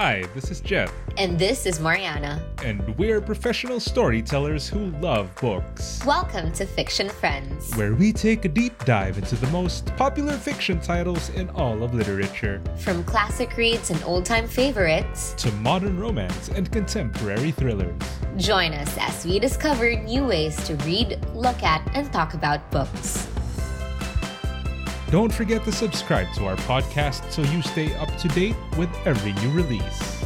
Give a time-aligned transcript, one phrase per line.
[0.00, 2.40] Hi, this is Jeff, And this is Mariana.
[2.64, 6.00] and we're professional storytellers who love books.
[6.06, 7.74] Welcome to Fiction Friends.
[7.74, 11.94] Where we take a deep dive into the most popular fiction titles in all of
[11.94, 18.00] literature, From classic reads and old time favorites, to modern romance and contemporary thrillers.
[18.36, 23.26] join us as we discover new ways to read, look at, and talk about books.
[25.10, 29.32] Don't forget to subscribe to our podcast so you stay up to date with every
[29.42, 30.18] new release.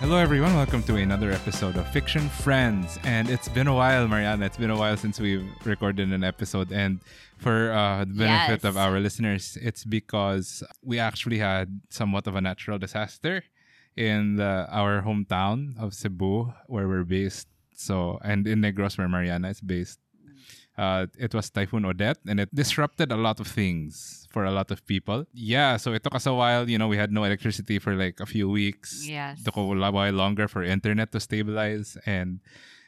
[0.00, 0.54] Hello, everyone.
[0.54, 2.98] Welcome to another episode of Fiction Friends.
[3.04, 4.46] And it's been a while, Mariana.
[4.46, 6.70] It's been a while since we've recorded an episode.
[6.72, 7.00] And
[7.36, 8.64] for uh, the benefit Yes.
[8.64, 13.42] of our listeners, it's because we actually had somewhat of a natural disaster
[13.96, 17.48] in the, our hometown of Cebu, where we're based.
[17.78, 20.00] So, and in Negros, where Mariana is based.
[20.76, 24.70] Uh, it was Typhoon Odette, and it disrupted a lot of things for a lot
[24.70, 25.26] of people.
[25.32, 26.70] Yeah, so it took us a while.
[26.70, 29.06] You know, we had no electricity for like a few weeks.
[29.06, 29.42] Yes.
[29.42, 32.38] Took a while longer for internet to stabilize, and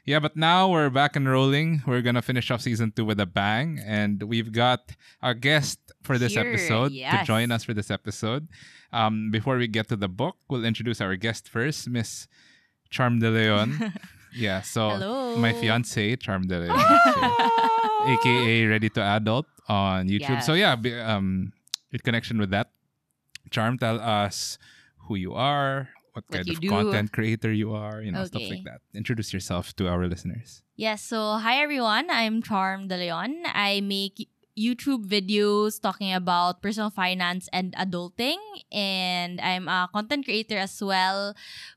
[0.05, 1.83] yeah, but now we're back and rolling.
[1.87, 6.19] We're gonna finish off season two with a bang, and we've got our guest for
[6.19, 8.47] this Here, episode to join us for this episode.
[8.93, 12.29] Um, before we get to the book, we'll introduce our guest first, Miss
[12.89, 13.95] Charm de Leon.
[14.35, 15.37] yeah, so Hello.
[15.37, 16.69] my fiance, Charm de
[18.07, 20.43] aka Ready to Adult on YouTube.
[20.43, 21.53] So yeah, be- um,
[21.93, 22.71] in connection with that,
[23.51, 24.59] Charm, tell us
[25.09, 26.69] who you are, what, What kind you of do.
[26.69, 28.51] content creator you are, you know, stuff Okay.
[28.61, 28.81] like that.
[28.95, 30.63] Introduce yourself to our listeners.
[30.77, 32.09] Yes, so hi everyone.
[32.11, 33.43] I'm Charm De Leon.
[33.47, 34.29] I make
[34.59, 38.37] YouTube videos talking about personal finance and adulting
[38.73, 41.35] and I'm a content creator as well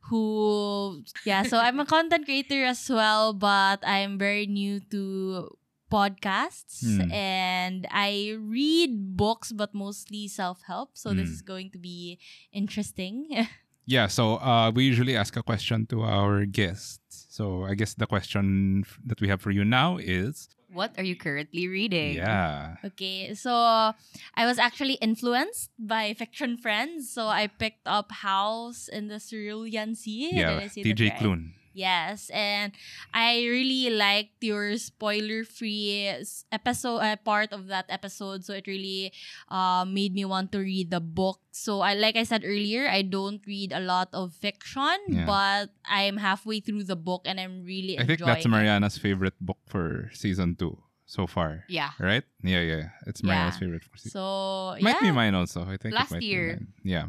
[0.10, 5.50] who yeah, so I'm a content creator as well, but I'm very new to
[5.92, 7.12] podcasts Hmm.
[7.12, 10.98] and I read books but mostly self-help.
[10.98, 11.34] So this Hmm.
[11.38, 12.18] is going to be
[12.52, 13.28] interesting.
[13.86, 17.28] Yeah, so uh, we usually ask a question to our guests.
[17.30, 21.16] So I guess the question that we have for you now is, What are you
[21.16, 22.16] currently reading?
[22.18, 27.10] yeah, Okay, so I was actually influenced by fiction friends.
[27.10, 30.32] So I picked up House in the Cerulean Sea.
[30.32, 31.18] Did yeah, I say that TJ?
[31.18, 31.54] Klune.
[31.74, 32.72] Yes, and
[33.14, 38.46] I really liked your spoiler-free episode uh, part of that episode.
[38.46, 39.12] So it really
[39.50, 41.40] uh, made me want to read the book.
[41.52, 45.26] So I like I said earlier, I don't read a lot of fiction, Yeah.
[45.26, 48.50] but I'm halfway through the book and I'm really I think enjoying that's it.
[48.50, 51.66] Mariana's favorite book for season two so far.
[51.70, 51.92] Yeah.
[52.00, 52.24] Right?
[52.42, 52.90] Yeah, yeah.
[53.06, 53.60] It's Mariana's Yeah.
[53.60, 55.62] favorite for season So Might be mine also.
[55.62, 56.48] I think it Last might be year.
[56.58, 56.68] mine.
[56.84, 57.06] Yeah.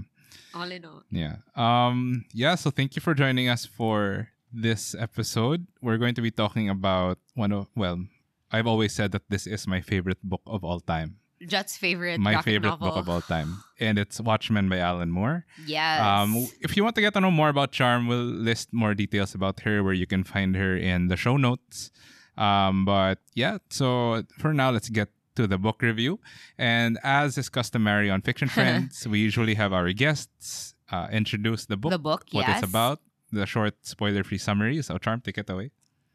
[0.54, 1.02] All in all.
[1.10, 1.36] Yeah.
[1.56, 5.66] Um yeah, so thank you for joining us for this episode.
[5.82, 8.04] We're going to be talking about one of well,
[8.50, 11.18] I've always said that this is my favorite book of all time.
[11.44, 12.88] Jet's favorite my favorite novel.
[12.88, 13.64] book of all time.
[13.78, 15.44] And it's Watchmen by Alan Moore.
[15.66, 16.00] Yes.
[16.00, 19.34] Um if you want to get to know more about Charm, we'll list more details
[19.34, 21.90] about her where you can find her in the show notes.
[22.38, 26.20] Um but yeah, so for now let's get to the book review.
[26.56, 31.76] And as is customary on Fiction Friends, we usually have our guests uh, introduce the
[31.76, 32.62] book the book, what yes.
[32.62, 33.00] it's about,
[33.34, 34.80] the short spoiler-free summary.
[34.82, 35.70] So, Charm, take it away.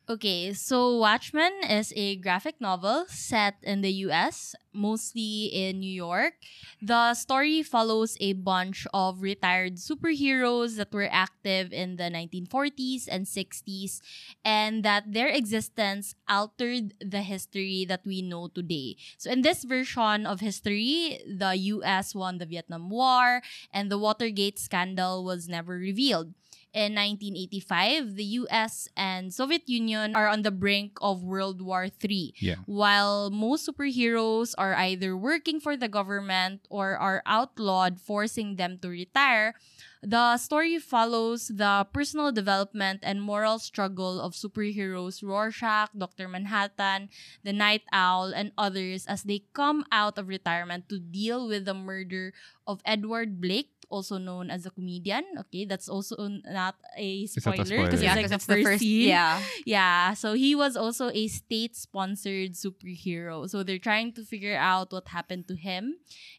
[0.10, 6.34] Okay, so Watchmen is a graphic novel set in the US, mostly in New York.
[6.82, 13.28] The story follows a bunch of retired superheroes that were active in the 1940s and
[13.28, 14.02] 60s,
[14.44, 18.98] and that their existence altered the history that we know today.
[19.20, 24.58] So, in this version of history, the US won the Vietnam War, and the Watergate
[24.58, 26.34] scandal was never revealed
[26.74, 32.34] in 1985, the US and Soviet Union are on the brink of World War III.
[32.38, 32.56] Yeah.
[32.66, 38.90] While most superheroes are either working for the government or are outlawed, forcing them to
[38.90, 39.56] retire,
[40.02, 46.28] the story follows the personal development and moral struggle of superheroes Rorschach, Dr.
[46.28, 47.10] Manhattan,
[47.44, 51.74] the Night Owl, and others as they come out of retirement to deal with the
[51.74, 52.32] murder
[52.66, 55.24] of Edward Blake, also known as a comedian.
[55.40, 56.16] Okay, that's also
[56.46, 57.86] not a spoiler spoiler.
[57.86, 58.80] because yeah, it's like the it's the first first.
[58.80, 59.10] scene.
[59.10, 59.42] Yeah.
[59.66, 63.50] Yeah, so he was also a state-sponsored superhero.
[63.50, 65.96] So they're trying to figure out what happened to him.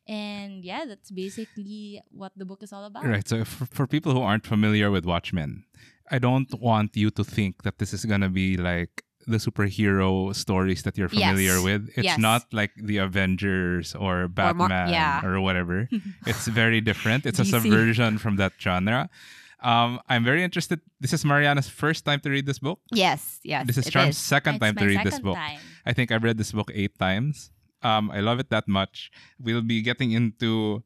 [0.06, 3.05] And yeah, that's basically what the book is all about.
[3.05, 3.26] Right.
[3.26, 5.64] So, for, for people who aren't familiar with Watchmen,
[6.11, 10.35] I don't want you to think that this is going to be like the superhero
[10.35, 11.65] stories that you're familiar Yes.
[11.65, 11.83] with.
[11.97, 12.19] It's Yes.
[12.19, 15.39] not like the Avengers or Batman or, yeah.
[15.39, 15.89] whatever.
[16.27, 17.27] it's very different.
[17.27, 19.11] It's a subversion from that genre.
[19.61, 20.81] Um, I'm very interested.
[21.01, 22.81] This is Mariana's first time to read this book.
[22.93, 23.41] Yes.
[23.45, 23.67] Yes.
[23.67, 24.23] This is it Charm's is.
[24.25, 25.37] second It's time my to read this book.
[25.37, 25.61] time.
[25.85, 27.53] I think I've read this book eight times.
[27.83, 29.11] Um, I love it that much.
[29.39, 30.83] We'll be getting into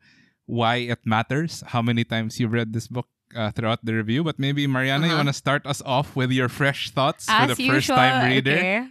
[0.46, 4.24] why it matters, how many times you've read this book uh, throughout the review.
[4.24, 5.18] But maybe Mariana, you Uh-huh.
[5.24, 8.30] want to start us off with your fresh thoughts As for the usual, first time
[8.30, 8.56] reader.
[8.56, 8.86] okay.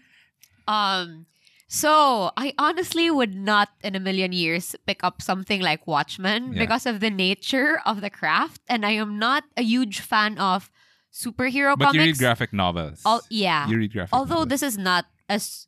[0.68, 1.26] Um,
[1.68, 6.60] so I honestly would not in a million years pick up something like Watchmen Yeah.
[6.64, 10.70] because of the nature of the craft, and I am not a huge fan of
[11.12, 13.02] superhero But you read graphic novels.
[13.30, 13.68] Yeah.
[13.68, 14.50] You read graphic Although novels.
[14.50, 15.68] this is not as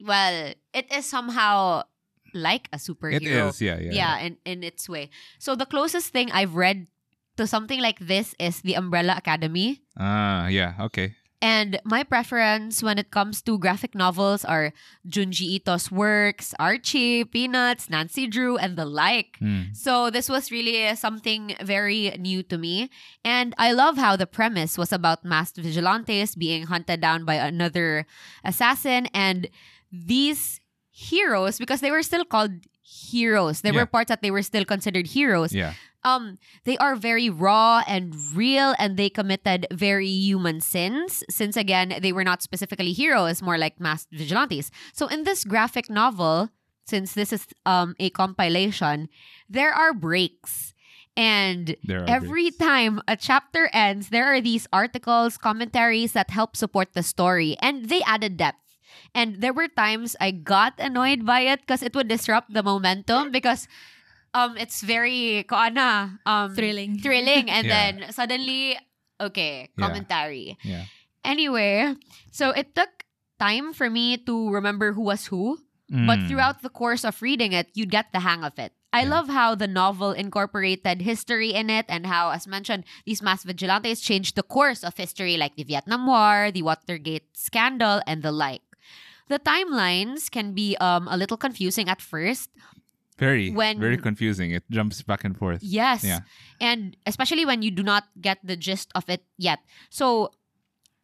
[0.00, 1.82] well, it is somehow
[2.32, 3.16] like a superhero.
[3.22, 3.90] It is, yeah, yeah.
[3.92, 5.10] yeah, in, in its way.
[5.38, 6.86] So the closest thing I've read
[7.40, 9.80] to something like this is The Umbrella Academy.
[9.96, 11.16] Ah, yeah, okay.
[11.40, 14.76] And my preference when it comes to graphic novels are
[15.08, 19.40] Junji Ito's works, Archie, Peanuts, Nancy Drew, and the like.
[19.40, 19.72] Hmm.
[19.72, 22.90] So this was really something very new to me.
[23.24, 28.04] And I love how the premise was about masked vigilantes being hunted down by another
[28.44, 29.08] assassin.
[29.16, 29.48] And
[29.90, 30.60] these
[30.92, 32.52] heroes, because they were still called
[32.84, 33.80] heroes, there Yeah.
[33.80, 35.72] were parts that they were still considered heroes Yeah.
[36.04, 41.24] Um they are very raw and real and they committed very human sins.
[41.30, 44.70] Since again they were not specifically heroes more like masked vigilantes.
[44.92, 46.50] So in this graphic novel
[46.86, 49.08] since this is um a compilation
[49.48, 50.74] there are breaks.
[51.16, 52.56] And are every breaks.
[52.58, 57.88] time a chapter ends there are these articles commentaries that help support the story and
[57.88, 58.58] they added depth.
[59.14, 63.30] And there were times I got annoyed by it because it would disrupt the momentum
[63.30, 63.66] because
[64.34, 66.98] um it's very koana um Thrilling.
[67.02, 67.92] thrilling and Yeah.
[67.92, 68.78] then suddenly
[69.20, 70.84] okay commentary Yeah.
[71.24, 71.94] anyway
[72.30, 72.88] so it took
[73.38, 75.58] time for me to remember who was who
[76.06, 76.28] but Mm.
[76.28, 79.10] throughout the course of reading it you'd get the hang of it I Yeah.
[79.22, 84.02] love how the novel incorporated history in it and how, as mentioned, these mass vigilantes
[84.02, 88.66] changed the course of history like the Vietnam War, the Watergate scandal, and the like.
[89.30, 92.50] The timelines can be um, a little confusing at first,
[93.20, 94.50] very, when- very confusing.
[94.50, 95.60] It jumps back and forth.
[95.62, 96.02] Yes.
[96.02, 96.26] Yeah.
[96.60, 99.60] And especially when you do not get the gist of it yet.
[99.90, 100.32] So,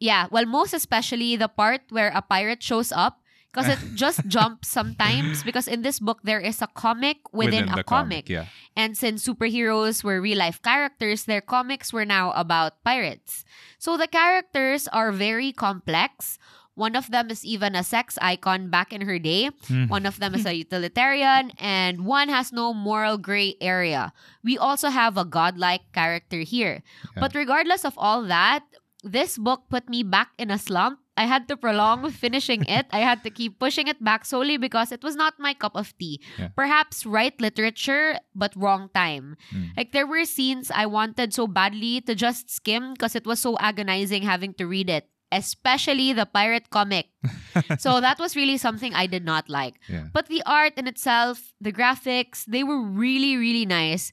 [0.01, 3.21] yeah, well, most especially the part where a pirate shows up
[3.53, 7.77] because it just jumps sometimes because in this book there is a comic within, a
[7.77, 8.29] the comic.
[8.29, 8.47] Yeah.
[8.77, 13.45] And since superheroes were real life characters, their comics were now about pirates.
[13.79, 16.39] So the characters are very complex.
[16.77, 19.49] One of them is even a sex icon back in her day.
[19.67, 19.89] Mhm.
[19.89, 24.13] One of them is a utilitarian, and one has no moral gray area.
[24.45, 26.85] We also have a godlike character here.
[27.17, 27.21] Yeah.
[27.25, 28.63] But regardless of all that,
[29.03, 31.01] this book put me back in a slump.
[31.17, 32.85] I had to prolong finishing it.
[32.93, 35.97] I had to keep pushing it back solely because it was not my cup of
[35.97, 36.21] tea.
[36.37, 36.53] Yeah.
[36.53, 39.41] Perhaps right literature, but wrong time.
[39.49, 39.73] Mm.
[39.81, 43.57] Like there were scenes I wanted so badly to just skim because it was so
[43.65, 47.07] agonizing having to read it, especially the pirate comic.
[47.79, 49.81] so that was really something I did not like.
[49.89, 50.07] Yeah.
[50.13, 54.13] But the art in itself, the graphics, they were really, really nice.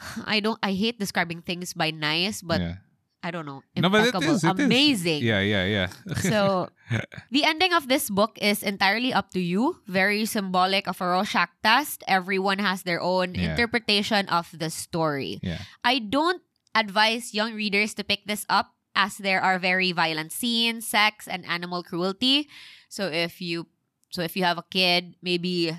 [0.26, 2.74] I don't I hate describing things by nice, but yeah.
[3.22, 3.60] I don't know.
[3.76, 4.32] No, but it Impeccable.
[4.34, 4.44] is.
[4.44, 5.20] Amazing.
[5.22, 5.88] Yeah, yeah, yeah.
[6.24, 6.70] So
[7.30, 9.76] the ending of this book is entirely up to you.
[9.86, 12.02] Very symbolic of a Rorschach test.
[12.08, 13.52] Everyone has their own Yeah.
[13.52, 15.36] interpretation of the story.
[15.44, 15.60] yeah.
[15.84, 16.40] I don't
[16.74, 21.42] advise young readers to pick this up as there are very violent scenes, sex, and
[21.46, 22.48] animal cruelty.
[22.88, 23.66] So if you
[24.14, 25.72] so if you have a kid, maybe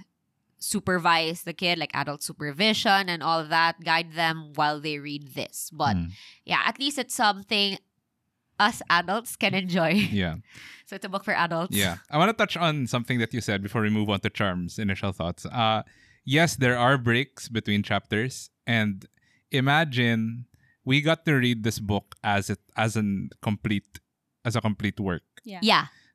[0.58, 5.34] supervise the kid, like adult supervision and all of that, guide them while they read
[5.36, 5.70] this.
[5.74, 6.12] But Mm.
[6.46, 7.78] yeah, at least it's something
[8.60, 9.94] us adults can enjoy.
[10.24, 10.36] Yeah.
[10.86, 11.76] so it's a book for adults.
[11.76, 11.98] Yeah.
[12.14, 14.78] I want to touch on something that you said before we move on to Charm's
[14.78, 15.46] initial thoughts.
[15.46, 15.82] Uh
[16.26, 19.08] yes, there are breaks between chapters and
[19.52, 20.46] imagine
[20.86, 24.00] we got to read this book as it as an complete
[24.46, 25.24] as a complete work.
[25.44, 25.60] Yeah.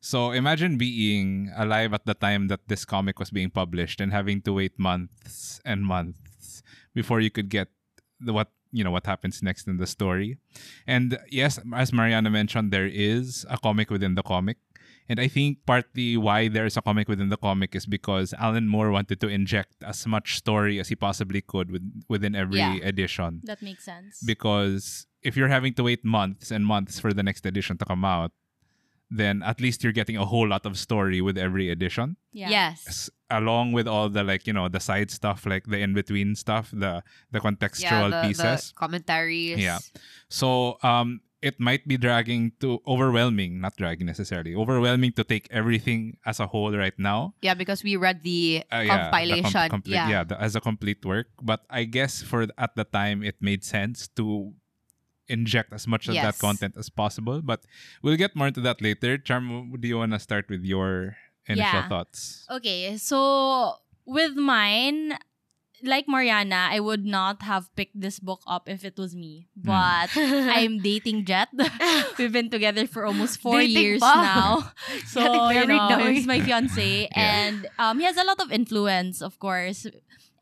[0.01, 4.41] So imagine being alive at the time that this comic was being published and having
[4.43, 6.63] to wait months and months
[6.95, 7.69] before you could get
[8.21, 10.39] the what you know what happens next in the story.
[10.87, 14.59] And yes, as Mariana mentioned, there is a comic within the comic.
[15.09, 18.67] And I think partly why there is a comic within the comic is because Alan
[18.69, 22.75] Moore wanted to inject as much story as he possibly could with, within every Yeah.
[22.83, 24.23] edition That makes sense.
[24.27, 28.05] because if you're having to wait months and months for the next edition to come
[28.05, 28.33] out,
[29.09, 32.51] then at least you're getting a whole lot of story with every edition, yeah.
[32.51, 32.85] Yes.
[32.89, 36.35] S- along with all the like you know the side stuff, like the in between
[36.35, 38.69] stuff, the the contextual yeah, the, pieces.
[38.69, 39.59] the commentaries.
[39.59, 39.79] Yeah.
[40.29, 46.19] So um, it might be dragging to overwhelming, not dragging necessarily, overwhelming to take everything
[46.27, 47.39] as a whole right now.
[47.39, 49.69] Yeah, because we read the Uh, yeah, the com- compilation.
[49.71, 50.09] complete- yeah.
[50.11, 51.31] yeah, the- as a complete work.
[51.39, 54.59] But I guess for at the time, it made sense to
[55.31, 57.43] inject as much of that content as possible.
[57.43, 57.63] But
[58.03, 59.19] we'll get more into that later.
[59.19, 61.15] Charm, do you want to start with your
[61.47, 61.89] initial Yeah.
[61.91, 62.47] thoughts?
[62.51, 65.19] Okay, so with mine,
[65.83, 69.49] like Mariana, I would not have picked this book up if it was me.
[69.61, 69.69] Hmm.
[69.69, 71.49] But I'm dating Jet.
[72.19, 74.15] We've been together for almost four Dating years pa.
[74.21, 74.73] now.
[75.07, 77.09] So you know, now, he's my fiance, Yeah.
[77.17, 79.87] and um, he has a lot of influence, of course.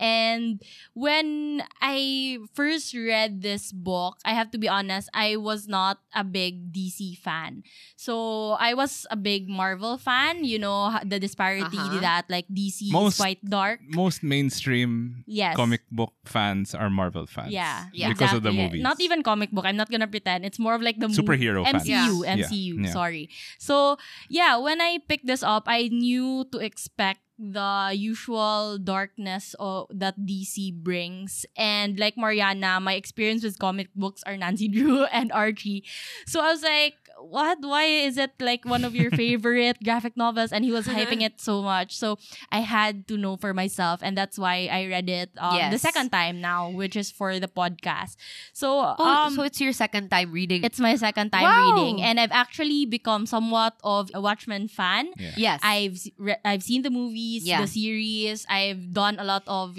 [0.00, 0.60] And
[0.94, 6.24] when I first read this book, I have to be honest, I was not a
[6.24, 7.62] big DC fan.
[7.96, 10.44] So I was a big Marvel fan.
[10.44, 12.00] You know the disparity Uh-huh.
[12.00, 13.80] that like DC Most- is quite dark.
[13.88, 15.56] Most mainstream Yes.
[15.56, 17.52] comic book fans are Marvel fans.
[17.52, 18.08] Yeah, Yeah.
[18.10, 18.80] Because of the exactly.
[18.80, 18.82] movies.
[18.82, 19.64] Not even comic book.
[19.64, 20.44] I'm not gonna pretend.
[20.44, 21.84] It's more of like the mo- Superhero fans.
[21.88, 22.24] MCU.
[22.24, 22.36] Yeah.
[22.36, 22.74] MCU.
[22.84, 22.92] Yeah.
[22.92, 23.28] Sorry.
[23.58, 23.96] So
[24.28, 27.20] yeah, when I picked this up, I knew to expect
[27.52, 31.44] the usual darkness o- that DC brings.
[31.56, 35.84] And like Mariana, my experience with comic books are Nancy Drew and Archie.
[36.26, 37.58] So I was like, what?
[37.60, 40.52] Why is it like one of your favorite graphic novels?
[40.52, 41.96] And he was hyping it so much.
[41.96, 42.18] So
[42.52, 44.00] I had to know for myself.
[44.02, 47.48] And that's why I read it um, the second time now, which is for the
[47.48, 48.16] podcast.
[48.52, 50.64] So, Oh, um, so it's your second time reading.
[50.64, 51.74] it's my second time Wow.
[51.74, 52.02] reading.
[52.02, 55.10] And I've actually become somewhat of a Watchmen fan.
[55.16, 55.32] Yeah.
[55.36, 55.60] yes.
[55.62, 57.60] I've s- re- I've seen the movies, Yeah.
[57.60, 58.46] the series.
[58.48, 59.78] I've done a lot of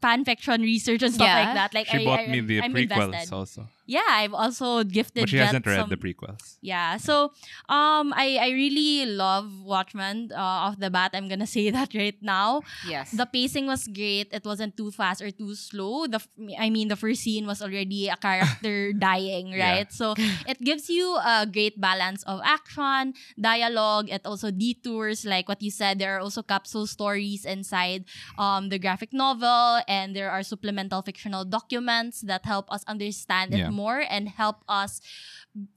[0.00, 1.44] fan fiction research and stuff Yeah.
[1.44, 1.74] like that.
[1.74, 3.32] Like She I, bought I, me the I'm prequels invested.
[3.34, 3.68] also.
[3.86, 5.24] Yeah, I've also gifted.
[5.24, 6.56] But she Jet hasn't read some- the prequels.
[6.64, 6.96] yeah.
[6.96, 7.36] So,
[7.68, 10.32] um, I I really love Watchmen.
[10.32, 12.62] Uh, off the bat, I'm gonna say that right now.
[12.88, 13.12] yes.
[13.12, 14.32] The pacing was great.
[14.32, 16.06] It wasn't too fast or too slow.
[16.08, 19.60] The f- I mean, the first scene was already a character dying, right?
[19.60, 19.72] Yeah.
[19.84, 19.92] right?
[19.92, 20.14] So
[20.48, 24.08] it gives you a great balance of action, dialogue.
[24.08, 25.98] It also detours, like what you said.
[26.00, 28.08] There are also capsule stories inside
[28.40, 33.58] um, the graphic novel, and there are supplemental fictional documents that help us understand it
[33.66, 33.70] Yeah.
[33.70, 35.00] more and help us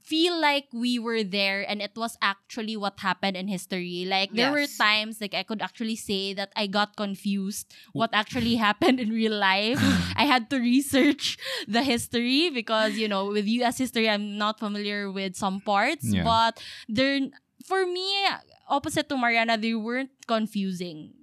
[0.02, 4.04] feel like we were there and it was actually what happened in history.
[4.06, 8.56] Like there were times like I could actually say that I got confused what actually
[8.68, 9.78] happened in real life.
[10.16, 11.38] I had to research
[11.68, 16.24] the history because you know with US history I'm not familiar with some parts, Yeah.
[16.26, 17.30] but they're
[17.66, 18.06] for me
[18.68, 21.14] opposite to Mariana they weren't confusing.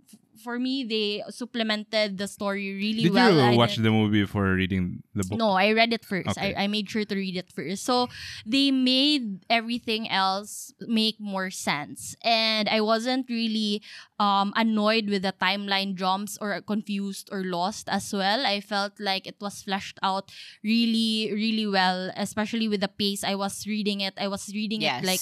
[0.45, 3.33] F- For me, they supplemented the story really Did well.
[3.33, 5.39] you I watch the movie before reading the book?
[5.39, 6.37] no, I read it first.
[6.37, 6.53] Okay.
[6.53, 7.83] I, I made sure to read it first.
[7.83, 8.07] So
[8.45, 12.15] they made everything else make more sense.
[12.23, 13.81] And I wasn't really
[14.19, 18.45] um, annoyed with the timeline jumps or confused or lost as well.
[18.45, 20.31] I felt like it was fleshed out
[20.63, 24.13] really, really well, especially with the pace I was reading it.
[24.17, 25.03] I was reading yes.
[25.03, 25.21] it like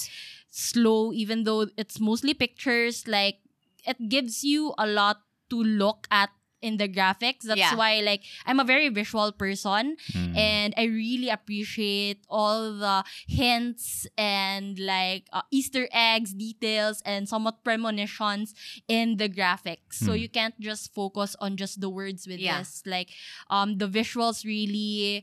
[0.49, 3.07] slow, even though it's mostly pictures.
[3.07, 3.39] Like
[3.85, 6.29] it gives you a lot to look at
[6.63, 7.43] in the graphics.
[7.43, 7.75] That's Yeah.
[7.75, 10.31] why like I'm a very visual person Mm.
[10.37, 17.67] and I really appreciate all the hints and like uh, Easter eggs, details, and somewhat
[17.67, 18.55] premonitions
[18.87, 19.99] in the graphics.
[19.99, 20.23] So Hmm.
[20.23, 22.63] you can't just focus on just the words with Yeah.
[22.63, 22.79] this.
[22.87, 23.11] Like
[23.51, 25.19] um the visuals really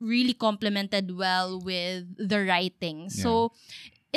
[0.00, 3.10] really complemented well with the writing.
[3.10, 3.50] So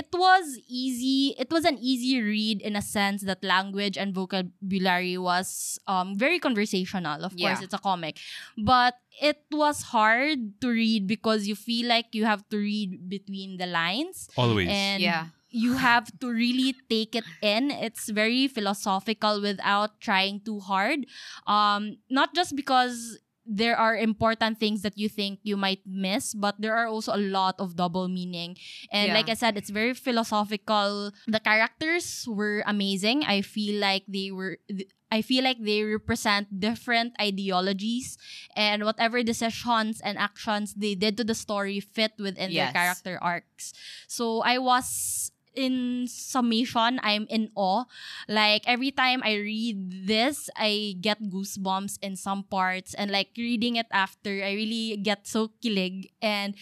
[0.02, 1.36] it was easy.
[1.38, 6.40] It was an easy read in a sense that language and vocabulary was um, very
[6.40, 7.24] conversational.
[7.28, 7.66] Of course, Yeah.
[7.68, 8.18] it's a comic,
[8.58, 8.96] but
[9.30, 13.68] it was hard to read because you feel like you have to read between the
[13.68, 14.70] lines Always.
[14.72, 15.28] and Yeah.
[15.52, 17.70] you have to really take it in.
[17.72, 21.06] It's very philosophical without trying too hard.
[21.46, 26.60] Um, not just because there are important things that you think you might miss, but
[26.62, 28.56] there are also a lot of double meaning.
[28.92, 29.14] And Yeah.
[29.18, 31.12] like I said, it's very philosophical.
[31.28, 33.24] The characters were amazing.
[33.26, 34.60] I feel like they were.
[35.12, 38.16] I feel like they represent different ideologies
[38.56, 43.74] and whatever decisions and actions they did to the story fit within their character arcs.
[44.08, 47.86] So I was in summation, I'm in awe.
[48.28, 53.76] Like every time I read this, I get goosebumps in some parts and like reading
[53.76, 56.56] it after, I really get so kilig and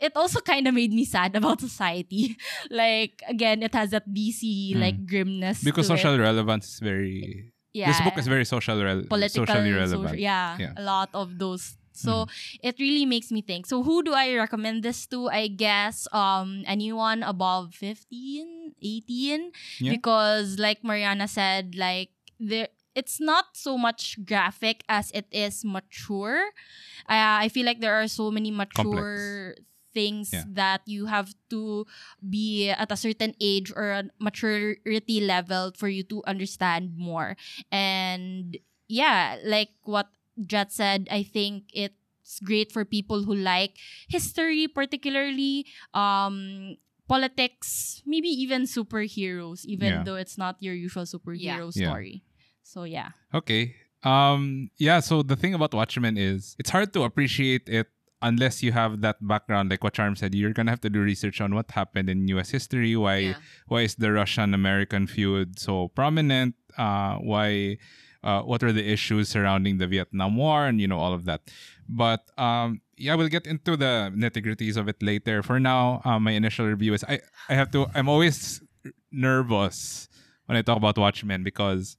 [0.00, 2.36] it also kind of made me sad about society.
[2.70, 4.80] like again, it has that DC Mm.
[4.80, 6.18] like grimness because social it.
[6.18, 7.52] relevance is very.
[7.72, 7.88] Yeah.
[7.88, 10.18] This book is very social, rel- political, socially social- relevant.
[10.20, 10.72] yeah, Yeah.
[10.76, 11.78] a lot of those.
[11.92, 12.26] So
[12.62, 13.66] it really makes me think.
[13.66, 15.28] So who do I recommend this to?
[15.28, 19.92] I guess um anyone above 15, 18 Yeah.
[19.92, 26.52] because like Mariana said like there it's not so much graphic as it is mature.
[27.08, 29.56] Uh, I feel like there are so many mature
[29.92, 30.44] things Yeah.
[30.56, 31.84] that you have to
[32.24, 37.36] be at a certain age or a maturity level for you to understand more.
[37.70, 38.56] And
[38.88, 40.08] yeah, like what
[40.46, 43.76] Jet said, I think it's great for people who like
[44.08, 46.76] history, particularly um,
[47.08, 50.02] politics, maybe even superheroes, even Yeah.
[50.04, 51.86] though it's not your usual superhero Yeah.
[51.86, 52.22] story.
[52.62, 53.10] So yeah.
[53.34, 53.76] Okay.
[54.02, 57.86] Um yeah, so the thing about Watchmen is it's hard to appreciate it
[58.22, 60.34] unless you have that background like what Charm said.
[60.34, 63.38] You're going to have to do research on what happened in US history, why Yeah.
[63.70, 66.54] why is the Russian-American feud so prominent?
[66.78, 67.78] Uh why
[68.22, 71.42] uh, what are the issues surrounding the Vietnam War and you know all of that.
[71.88, 75.42] But um yeah, we'll get into the nitty-gritties of it later.
[75.42, 78.62] For now, uh, my initial review is I I have to I'm always
[79.10, 80.08] nervous
[80.46, 81.96] when I talk about Watchmen because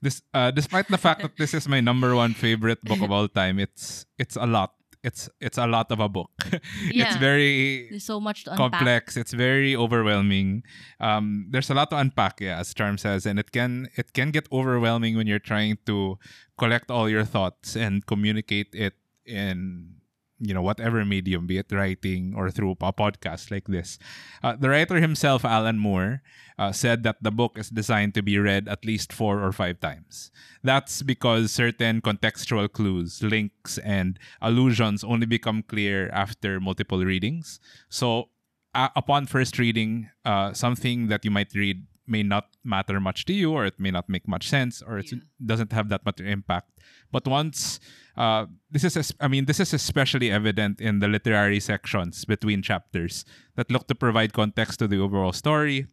[0.00, 3.26] this uh, despite the fact that this is my number one favorite book of all
[3.28, 4.77] time it's it's a lot
[5.08, 6.30] it's it's a lot of a book.
[6.92, 8.70] It's very There's so much to unpack.
[8.70, 10.62] complex it's very overwhelming.
[11.00, 14.28] Um there's a lot to unpack yeah as charm says and it can it can
[14.30, 16.18] get overwhelming when you're trying to
[16.60, 18.94] collect all your thoughts and communicate it
[19.26, 19.97] in
[20.40, 23.98] you know whatever medium be it writing or through a podcast like this.
[24.42, 26.22] Uh, the writer himself alan moore
[26.58, 29.78] uh, said that the book is designed to be read at least four or five
[29.80, 30.30] times.
[30.62, 37.60] That's because certain contextual clues links and allusions only become clear after multiple readings.
[37.88, 38.30] So
[38.74, 43.32] uh, upon first reading uh, something that you might read may not matter much to
[43.32, 45.18] you or it may not make much sense or it Yeah.
[45.44, 46.70] doesn't have that much impact
[47.12, 47.80] but once
[48.16, 53.24] uh, this is i mean this is especially evident in the literary sections between chapters
[53.56, 55.86] that look to provide context to the overall story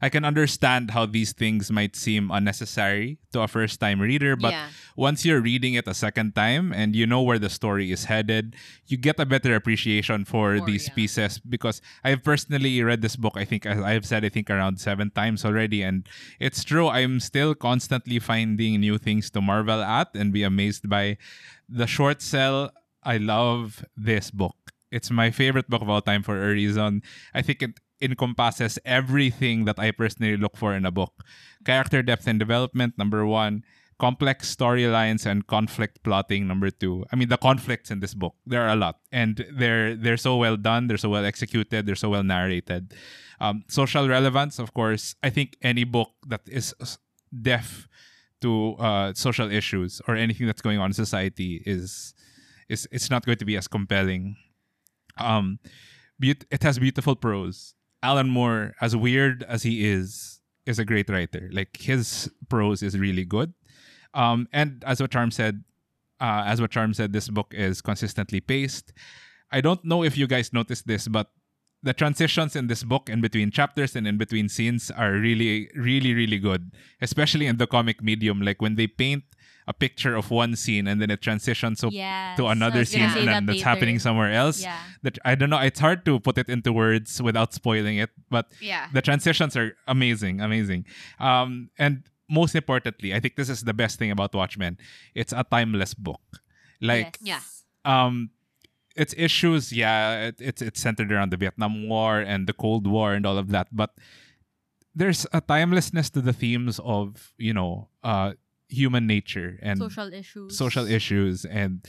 [0.00, 4.52] I can understand how these things might seem unnecessary to a first time reader, but
[4.52, 4.68] Yeah.
[4.96, 8.56] once you're reading it a second time and you know where the story is headed,
[8.86, 10.94] you get a better appreciation for these yeah.
[10.94, 14.80] pieces because I've personally read this book, I think, as I've said, I think around
[14.80, 15.82] seven times already.
[15.82, 20.88] And it's true, I'm still constantly finding new things to marvel at and be amazed
[20.88, 21.18] by.
[21.68, 22.72] The short sell,
[23.04, 24.56] I love this book.
[24.90, 27.02] It's my favorite book of all time for a reason.
[27.32, 31.24] I think it encompasses everything that I personally look for in a book.
[31.64, 33.64] Character depth and development, number one.
[33.98, 37.04] Complex storylines and conflict plotting, number two.
[37.12, 38.98] I mean, the conflicts in this book, there are a lot.
[39.12, 42.94] And they're they're so well done, they're so well executed, they're so well narrated.
[43.40, 45.14] Um, social relevance, of course.
[45.22, 46.74] I think any book that is
[47.30, 47.88] deaf
[48.40, 52.14] to uh, social issues or anything that's going on in society is
[52.68, 54.36] is it's not going to be as compelling.
[55.18, 55.58] Um,
[56.18, 57.74] beaut- it has beautiful prose.
[58.02, 61.48] Alan Moore, as weird as he is, is a great writer.
[61.52, 63.52] Like his prose is really good.
[64.14, 65.64] Um, and as what Charm said,
[66.20, 68.92] uh, as what Charm said, this book is consistently paced.
[69.52, 71.30] I don't know if you guys noticed this, but
[71.82, 76.12] the transitions in this book in between chapters and in between scenes are really, really,
[76.12, 78.42] really good, especially in the comic medium.
[78.42, 79.24] Like when they paint
[79.66, 83.28] a picture of one scene and then it transitions so Yes, to another scene and
[83.28, 83.68] that then that's later.
[83.68, 84.62] happening somewhere else.
[84.62, 84.78] Yeah.
[85.02, 85.58] That I don't know.
[85.60, 88.88] It's hard to put it into words without spoiling it, but Yeah.
[88.92, 90.86] the transitions are amazing, amazing.
[91.18, 94.78] Um, and most importantly, I think this is the best thing about Watchmen.
[95.14, 96.22] It's a timeless book.
[96.80, 97.64] Like Yes.
[97.84, 98.04] Yeah.
[98.04, 98.30] um
[98.96, 103.14] its issues yeah it, it's it's centered around the vietnam war and the cold war
[103.14, 103.94] and all of that but
[104.94, 108.32] there's a timelessness to the themes of you know uh
[108.70, 110.56] human nature and social issues.
[110.56, 111.84] social issues and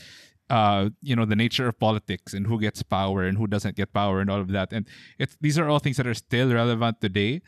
[0.50, 3.92] uh you know the nature of politics and who gets power and who doesn't get
[3.92, 4.86] power and all of that and
[5.18, 7.40] it's these are all things that are still relevant today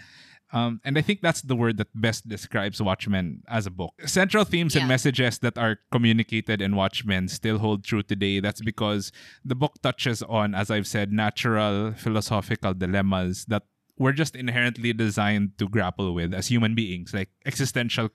[0.52, 3.92] um, and I think that's the word that best describes Watchmen as a book.
[4.06, 4.82] Central themes Yeah.
[4.82, 8.38] and messages that are communicated in Watchmen still hold true today.
[8.38, 9.10] That's because
[9.44, 13.64] the book touches on, as I've said, natural philosophical dilemmas that
[13.98, 18.10] we're just inherently designed to grapple with as human beings, like existential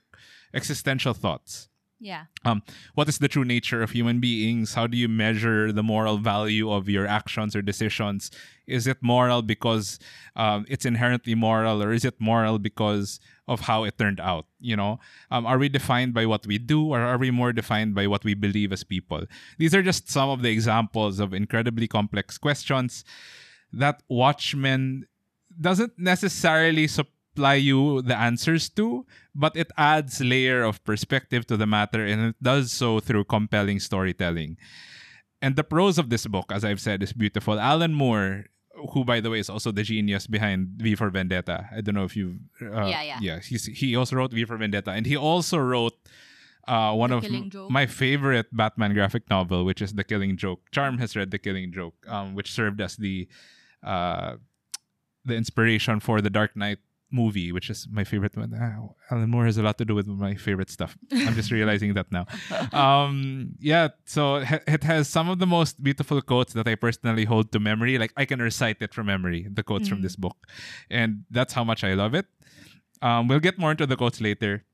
[0.54, 1.68] existential thoughts
[2.02, 2.26] Yeah.
[2.46, 2.64] um,
[2.96, 4.74] what is the true nature of human beings?
[4.74, 8.32] How do you measure the moral value of your actions or decisions?
[8.66, 10.00] Is it moral because
[10.36, 13.20] um, it's inherently moral, or is it moral because
[13.52, 14.46] of how it turned out?
[14.62, 17.96] You know, um, are we defined by what we do, or are we more defined
[18.00, 19.28] by what we believe as people?
[19.58, 23.04] These are just some of the examples of incredibly complex questions
[23.74, 25.04] that Watchmen
[25.60, 26.88] doesn't necessarily
[27.40, 32.36] supply you the answers to, but it adds layer of perspective to the matter, and
[32.36, 34.58] it does so through compelling storytelling.
[35.42, 37.56] And the prose of this book, as I've said, is beautiful.
[37.56, 38.52] Alan Moore,
[38.92, 41.72] who by the way is also the genius behind V for Vendetta.
[41.72, 43.20] I don't know if you, uh, Yeah, yeah.
[43.22, 43.40] yeah.
[43.40, 45.96] He's, he also wrote V for Vendetta, and he also wrote
[46.68, 50.60] uh, one The of m- my favorite Batman graphic novel, which is The Killing Joke.
[50.76, 53.28] Charm has read The Killing Joke, um, which served as the
[53.82, 54.36] uh,
[55.24, 56.80] the inspiration for the Dark Knight
[57.12, 58.54] movie, which is my favorite one.
[58.54, 60.98] Ah, Alan Moore has a lot to do with my favorite stuff.
[61.12, 62.26] I'm just realizing that now.
[62.74, 67.26] Um, yeah, so it it has some of the most beautiful quotes that I personally
[67.26, 67.98] hold to memory.
[67.98, 70.04] Like I can recite it from memory, the quotes from Mm.
[70.04, 70.38] this book,
[70.90, 72.26] and that's how much I love it.
[73.02, 74.66] Um, we'll get more into the quotes later.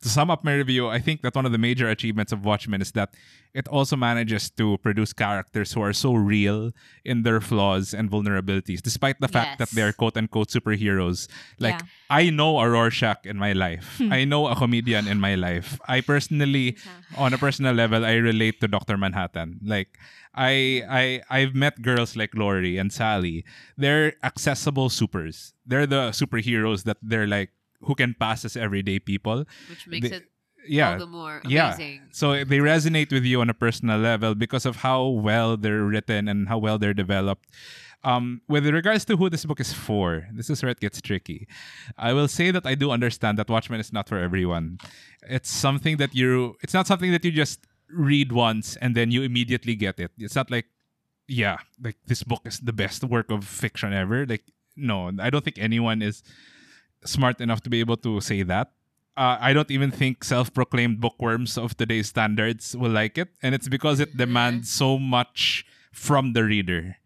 [0.00, 2.80] To sum up my review, I think that one of the major achievements of Watchmen
[2.80, 3.14] is that
[3.54, 6.72] it also manages to produce characters who are so real
[7.04, 11.28] in their flaws and vulnerabilities, despite the fact that they're quote unquote superheroes.
[11.58, 11.86] Like, Yeah.
[12.08, 15.78] I know a Rorschach in my life, I know a comedian in my life.
[15.86, 16.76] I personally,
[17.16, 18.96] on a personal level, I relate to Dr.
[18.96, 19.60] Manhattan.
[19.62, 19.98] Like,
[20.34, 23.44] I I I've met girls like Laurie and Sally.
[23.76, 25.52] They're accessible supers.
[25.66, 27.50] They're the superheroes that they're like
[27.84, 29.44] who can pass as everyday people.
[29.68, 30.28] Which makes The- it
[30.68, 30.92] Yeah.
[30.92, 31.76] all the more Yeah.
[32.12, 36.28] So they resonate with you on a personal level because of how well they're written
[36.28, 37.50] and how well they're developed.
[38.04, 41.46] Um, with regards to who this book is for, this is where it gets tricky.
[41.96, 44.78] I will say that I do understand that Watchmen is not for everyone.
[45.22, 49.22] It's something that you it's not something that you just read once and then you
[49.22, 50.10] immediately get it.
[50.18, 50.66] It's not like
[51.28, 54.26] yeah, like this book is the best work of fiction ever.
[54.26, 54.42] Like
[54.74, 56.22] no, I don't think anyone is
[57.04, 58.72] smart enough to be able to say that.
[59.16, 63.68] Uh, I don't even think self-proclaimed bookworms of today's standards will like it, and it's
[63.68, 66.96] because it demands so much from the reader.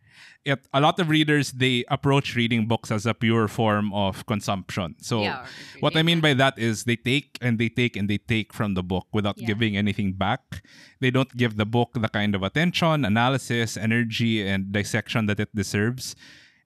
[0.44, 4.94] It, a lot of readers they approach reading books as a pure form of consumption.
[5.02, 5.44] So Yeah,
[5.80, 8.74] what I mean by that is they take and they take and they take from
[8.74, 9.48] the book without Yeah.
[9.48, 10.62] giving anything back.
[11.00, 15.50] They don't give the book the kind of attention, analysis, energy, and dissection that it
[15.52, 16.14] deserves.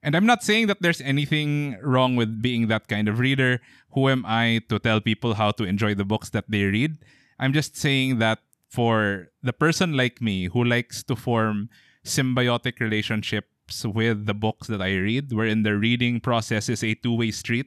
[0.03, 3.61] And I'm not saying that there's anything wrong with being that kind of reader.
[3.93, 6.97] Who am I to tell people how to enjoy the books that they read?
[7.39, 11.69] I'm just saying that for the person like me who likes to form
[12.05, 17.15] symbiotic relationships with the books that I read, wherein the reading process is a two
[17.15, 17.67] way street,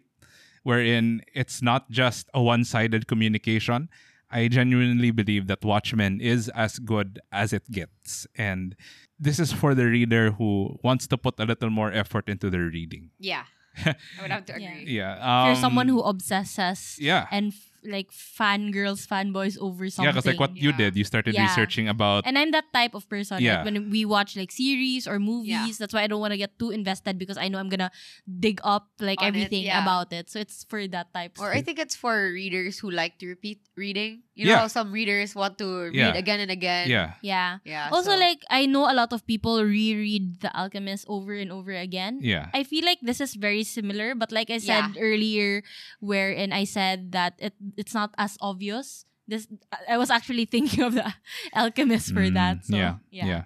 [0.64, 3.90] wherein it's not just a one sided communication.
[4.32, 8.26] I genuinely believe that Watchmen is as good as it gets.
[8.36, 8.76] And
[9.20, 12.68] this is for the reader who wants to put a little more effort into their
[12.68, 13.12] reading.
[13.20, 13.44] Yeah.
[13.86, 14.70] I would have to Yeah.
[14.72, 14.92] agree.
[14.94, 15.18] Yeah.
[15.18, 17.26] If you're someone um, who obsesses Yeah.
[17.32, 20.06] and f- like fangirls, fanboys over something.
[20.08, 21.44] Yeah, because like what you did, you started Yeah.
[21.50, 22.24] researching about.
[22.26, 23.42] And I'm that type of person.
[23.42, 23.66] Yeah.
[23.66, 25.68] Like when we watch like series or movies, Yeah.
[25.80, 27.92] that's why I don't want to get too invested because I know I'm gonna
[28.28, 29.82] dig up like On it, everything yeah.
[29.82, 30.30] about it.
[30.30, 31.40] So it's for that type.
[31.42, 34.24] Or I think it's for readers who like to repeat reading.
[34.34, 34.66] You know Yeah.
[34.66, 36.18] how some readers want to read Yeah.
[36.18, 36.90] again and again.
[36.90, 37.22] yeah.
[37.22, 37.62] yeah.
[37.62, 37.94] Yeah.
[37.94, 41.70] Also, so- like I know a lot of people reread The Alchemist over and over
[41.70, 42.18] again.
[42.22, 42.50] Yeah.
[42.54, 45.62] I feel like this is very similar, but like I said earlier,
[46.02, 49.06] wherein I said that it it's not as obvious.
[49.30, 49.46] This
[49.88, 51.14] I was actually thinking of the
[51.54, 52.66] Alchemist for Mm, that.
[52.66, 53.44] So yeah, yeah.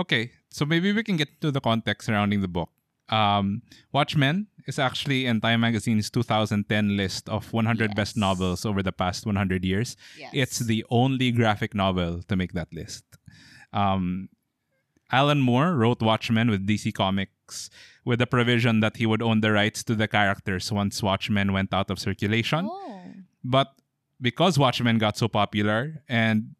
[0.00, 2.70] Okay, so maybe we can get to the context surrounding the book.
[3.08, 8.92] Um, Watchmen is actually in Time Magazine's 2010 list of 100 best novels over the
[8.92, 9.96] past 100 years.
[10.18, 10.30] Yes.
[10.34, 13.04] It's the only graphic novel to make that list.
[13.72, 14.28] Um,
[15.10, 17.70] Alan Moore wrote Watchmen with DC Comics
[18.04, 21.72] with the provision that he would own the rights to the characters once Watchmen went
[21.72, 22.68] out of circulation.
[22.70, 23.02] Oh.
[23.42, 23.68] But
[24.20, 26.54] because Watchmen got so popular and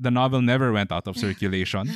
[0.00, 1.90] the novel never went out of circulation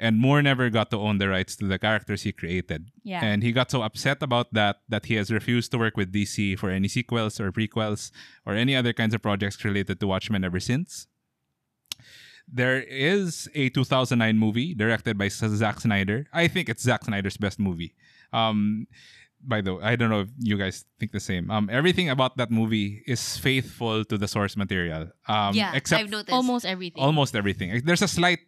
[0.00, 2.90] and Moore never got to own the rights to the characters he created.
[3.04, 3.22] Yeah.
[3.22, 6.58] And he got so upset about that that he has refused to work with DC
[6.58, 8.10] for any sequels or prequels
[8.46, 11.06] or any other kinds of projects related to Watchmen ever since.
[12.48, 16.26] There is a 2009 movie directed by Zack Snyder.
[16.32, 17.94] I think it's Zack Snyder's best movie.
[18.32, 18.86] Um,
[19.42, 21.50] by the way, I don't know if you guys think the same.
[21.50, 25.08] Um, everything about that movie is faithful to the source material.
[25.28, 26.32] Um, yeah, except I've noticed.
[26.32, 27.02] Almost everything.
[27.02, 27.80] almost everything.
[27.84, 28.40] There's a slight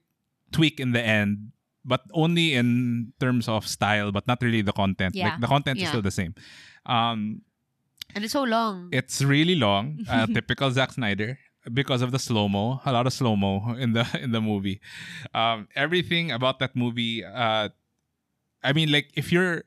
[0.52, 1.52] tweak in the end,
[1.84, 5.14] but only in terms of style, but not really the content.
[5.14, 5.30] Yeah.
[5.30, 6.34] Like the content is still the same.
[6.86, 7.42] Um,
[8.14, 8.90] And it's so long.
[8.92, 11.38] it's really long, uh, typical Zack Snyder
[11.72, 12.80] because of the slow mo.
[12.84, 14.80] A lot of slow mo in the in the movie.
[15.32, 17.24] Um, everything about that movie.
[17.24, 17.70] Uh,
[18.62, 19.64] I mean, like if you're,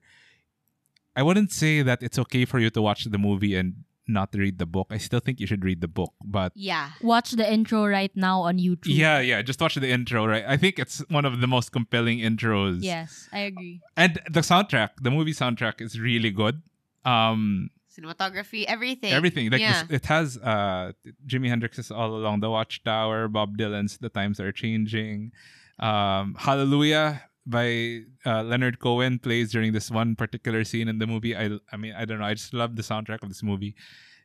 [1.16, 4.60] I wouldn't say that it's okay for you to watch the movie and not read
[4.60, 4.88] the book.
[4.92, 6.92] I still think you should read the book, but yeah.
[7.02, 8.94] Watch the intro right now on YouTube.
[8.94, 9.42] yeah, yeah.
[9.42, 10.46] Just watch the intro, right?
[10.48, 12.80] I think it's one of the most compelling intros.
[12.82, 13.82] Yes, I agree.
[13.98, 16.62] And the soundtrack, the movie soundtrack is really good.
[17.04, 19.14] Um Cinematography, everything.
[19.14, 19.50] everything.
[19.50, 19.84] Like yeah.
[19.84, 20.92] this, it has uh
[21.26, 25.32] Jimi Hendrix is all along the watchtower, Bob Dylan's The Times Are Changing.
[25.80, 31.36] Um Hallelujah by uh, Leonard Cohen plays during this one particular scene in the movie.
[31.36, 32.26] I I mean, I don't know.
[32.26, 33.76] I just love the soundtrack of this movie.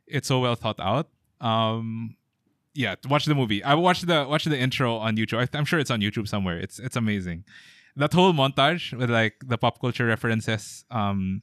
[0.07, 1.09] It's so well thought out.
[1.39, 2.15] Um
[2.73, 3.63] yeah, watch the movie.
[3.63, 5.39] I watched the watch the intro on YouTube.
[5.39, 6.57] I, I'm sure it's on YouTube somewhere.
[6.57, 7.43] It's it's amazing.
[7.97, 11.41] That whole montage with like the pop culture references, um,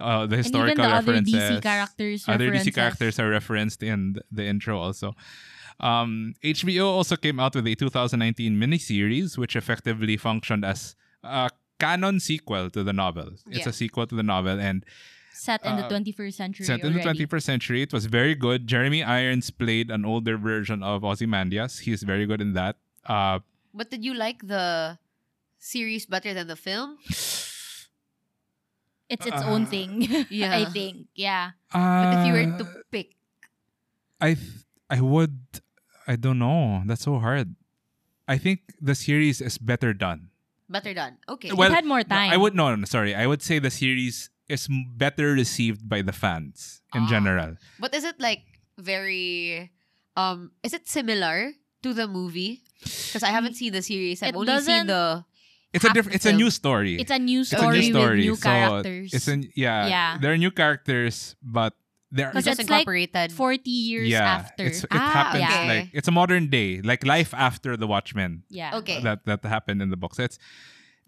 [0.00, 2.24] uh, the historical the other references, DC characters.
[2.28, 2.72] other references.
[2.72, 5.14] DC characters are referenced in the intro also.
[5.78, 12.20] Um, HBO also came out with a 2019 miniseries, which effectively functioned as a canon
[12.20, 13.32] sequel to the novel.
[13.48, 13.68] It's Yeah.
[13.70, 14.84] a sequel to the novel, and
[15.32, 16.64] set in the Uh, 21st century.
[16.66, 17.82] Set in the 21st century.
[17.82, 18.66] It was very good.
[18.66, 21.80] Jeremy Irons played an older version of Ozymandias.
[21.80, 22.76] He's very good in that.
[23.04, 23.40] Uh,
[23.74, 24.98] But did you like the
[25.58, 26.98] series better than the film?
[29.08, 29.90] It's its own Uh, thing.
[30.30, 30.56] Yeah.
[30.56, 31.08] I think.
[31.14, 31.52] Yeah.
[31.72, 33.14] But if you were to uh, pick,
[34.20, 35.60] I th- I would
[36.06, 36.82] I don't know.
[36.86, 37.54] That's so hard.
[38.28, 40.30] I think the series is better done.
[40.68, 41.18] Better done.
[41.28, 41.52] Okay.
[41.52, 42.30] Well, it had more No, time.
[42.32, 43.14] I would no, no, sorry.
[43.14, 47.08] I would say the series is better received by the fans in Ah.
[47.08, 47.56] general.
[47.80, 48.42] But is it like
[48.78, 49.70] very
[50.16, 52.62] um is it similar to the movie?
[52.82, 54.22] Because I haven't seen the series.
[54.22, 55.24] I've It only seen doesn't- the
[55.74, 56.14] It's a different.
[56.14, 56.94] It's a new story.
[57.02, 58.16] It's a new story, It's a new story.
[58.22, 59.10] with new so characters.
[59.10, 60.10] It's a, yeah, Yeah.
[60.22, 61.74] There are new characters, but
[62.16, 62.28] there.
[62.30, 62.86] Because just it's like
[63.32, 64.64] 40 years yeah, after.
[64.68, 65.68] it's, it Ah, happens okay.
[65.72, 68.42] like it's a modern day, like life after the Watchmen.
[68.48, 68.78] yeah.
[68.78, 68.98] okay.
[69.06, 70.14] That that happened in the book.
[70.14, 70.38] So it's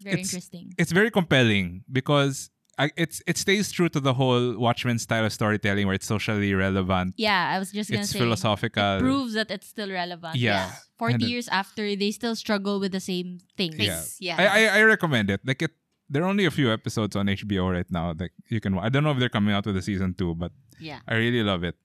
[0.01, 0.65] Very it's- interesting.
[0.81, 5.33] it's very compelling because I, it's it stays true to the whole Watchmen style of
[5.33, 7.15] storytelling, where it's socially relevant.
[7.17, 8.19] Yeah, I was just gonna It's say.
[8.21, 8.97] philosophical.
[8.97, 10.35] It proves that it's still relevant.
[10.37, 10.69] Yeah.
[10.69, 10.85] Yes.
[11.01, 13.81] 40 And it- years after, they still struggle with the same things.
[13.81, 14.03] Yeah.
[14.19, 14.37] Yeah.
[14.37, 15.41] I, I I recommend it.
[15.41, 15.73] Like it,
[16.09, 18.13] there are only a few episodes on HBO right now.
[18.13, 18.77] that you can.
[18.77, 20.99] I don't know if they're coming out with a season two, but yeah.
[21.07, 21.75] I really love it.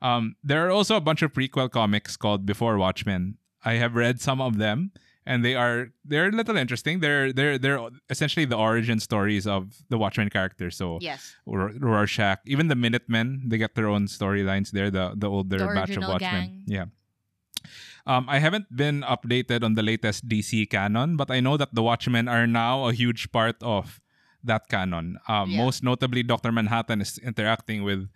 [0.00, 3.36] Um, there are also a bunch of prequel comics called Before Watchmen.
[3.64, 4.90] I have read some of them,
[5.24, 6.98] and they are they're a little interesting.
[6.98, 7.78] They're they're they're
[8.10, 10.76] essentially the origin stories of the Watchmen characters.
[10.76, 11.36] So Yes.
[11.46, 14.90] Ro- Rorschach, even the Minutemen, they get their own storylines there.
[14.90, 16.18] The the older The batch of Watchmen.
[16.20, 16.62] gang.
[16.66, 16.86] Yeah.
[18.06, 21.82] Um, I haven't been updated on the latest DC canon, but I know that the
[21.82, 24.00] Watchmen are now a huge part of
[24.42, 25.18] that canon.
[25.28, 25.62] Um, Yeah.
[25.62, 28.10] Most notably, Doctor Manhattan is interacting with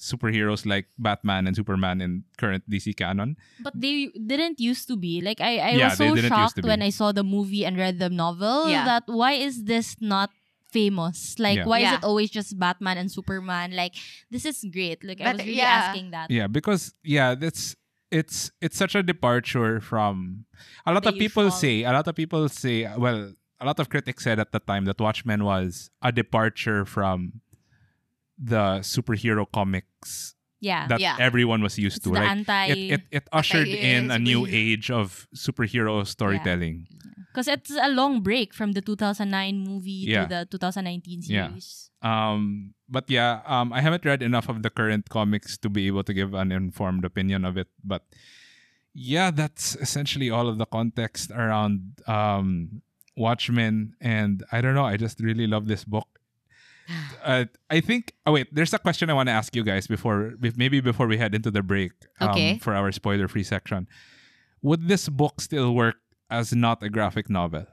[0.00, 3.36] superheroes like Batman and Superman in current DC canon.
[3.60, 5.20] But they didn't used to be.
[5.20, 8.08] Like I, I Yeah, was so shocked when I saw the movie and read the
[8.08, 8.84] novel Yeah.
[8.84, 10.30] that why is this not
[10.72, 11.36] famous?
[11.38, 11.68] Like Yeah.
[11.68, 11.92] why Yeah.
[11.92, 13.76] is it always just Batman and Superman?
[13.76, 13.94] Like
[14.32, 15.04] this is great.
[15.04, 15.84] Like I was really yeah.
[15.92, 16.30] asking that.
[16.32, 17.76] Yeah, because yeah, that's
[18.10, 20.44] it's it's such a departure from
[20.86, 21.58] a lot The of people usual.
[21.58, 24.84] say a lot of people say well a lot of critics said at the time
[24.86, 27.40] that Watchmen was a departure from
[28.38, 30.86] the superhero comics Yeah.
[30.88, 31.16] that Yeah.
[31.20, 32.10] everyone was used it's to.
[32.10, 36.86] the Like anti it, it it ushered in a new age of superhero storytelling.
[37.32, 40.24] because it's a long break from the 2009 movie Yeah.
[40.26, 41.48] to the 2019 Yeah.
[41.48, 41.90] series.
[42.02, 46.02] Um, but yeah, um, I haven't read enough of the current comics to be able
[46.04, 47.68] to give an informed opinion of it.
[47.84, 48.02] But
[48.92, 52.82] yeah, that's essentially all of the context around um,
[53.16, 53.94] Watchmen.
[54.00, 56.08] And I don't know, I just really love this book.
[57.22, 58.14] Uh, I think.
[58.26, 61.18] Oh wait, there's a question I want to ask you guys before, maybe before we
[61.18, 62.58] head into the break um, Okay.
[62.58, 63.86] for our spoiler-free section.
[64.62, 65.96] Would this book still work
[66.30, 67.66] as not a graphic novel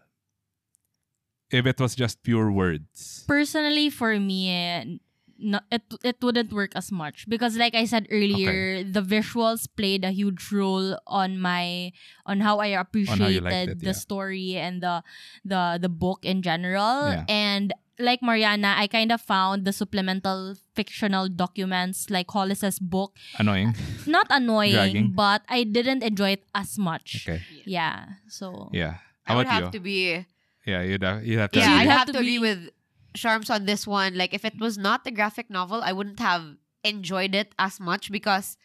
[1.49, 3.23] if it was just pure words?
[3.27, 4.99] Personally, for me,
[5.37, 9.67] eh, no, it it wouldn't work as much because, like I said earlier, the visuals
[9.69, 11.91] played a huge role on my
[12.25, 13.97] on how I appreciated it, the yeah.
[13.97, 15.03] story and the
[15.45, 17.09] the the book in general.
[17.13, 17.25] Yeah.
[17.29, 23.73] And like Mariana, I kind of found the supplemental fictional documents like Hollis's book Annoying.
[24.05, 25.11] not annoying, Dragging.
[25.17, 27.25] but I didn't enjoy it as much.
[27.25, 27.41] Okay.
[27.65, 28.21] Yeah.
[28.29, 29.01] So Yeah.
[29.25, 29.71] I How would about have you?
[29.71, 30.25] to be
[30.67, 31.59] Yeah, you'd have, you'd have to.
[31.59, 32.69] Yeah, you'd I have have to to agree be- with
[33.17, 34.15] Charms on this one.
[34.15, 38.11] Like, if it was not a graphic novel, I wouldn't have enjoyed it as much
[38.11, 38.55] because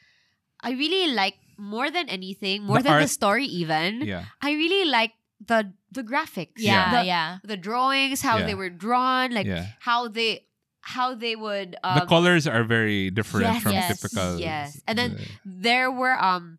[0.61, 4.03] I really like more than anything, more The than the story even.
[4.03, 4.27] yeah.
[4.41, 6.57] I really like the the graphics.
[6.57, 7.38] yeah, the, yeah.
[7.45, 8.47] the drawings, how Yeah.
[8.47, 9.75] they were drawn, like yeah.
[9.81, 10.47] how they
[10.83, 14.38] how they would um, the colors are very different yes, from yes, typical.
[14.38, 14.81] yes.
[14.87, 16.59] And then- uh, there were um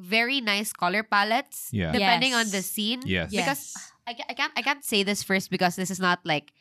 [0.00, 1.92] very nice color palettes Yeah.
[1.92, 3.02] depending on the scene.
[3.04, 3.32] yes.
[3.32, 3.42] Yeah.
[3.44, 6.52] because I, I can't I can't say this first because this is not like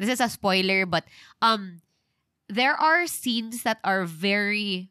[0.00, 1.04] this is a spoiler, but
[1.44, 1.82] um
[2.48, 4.90] there are scenes that are very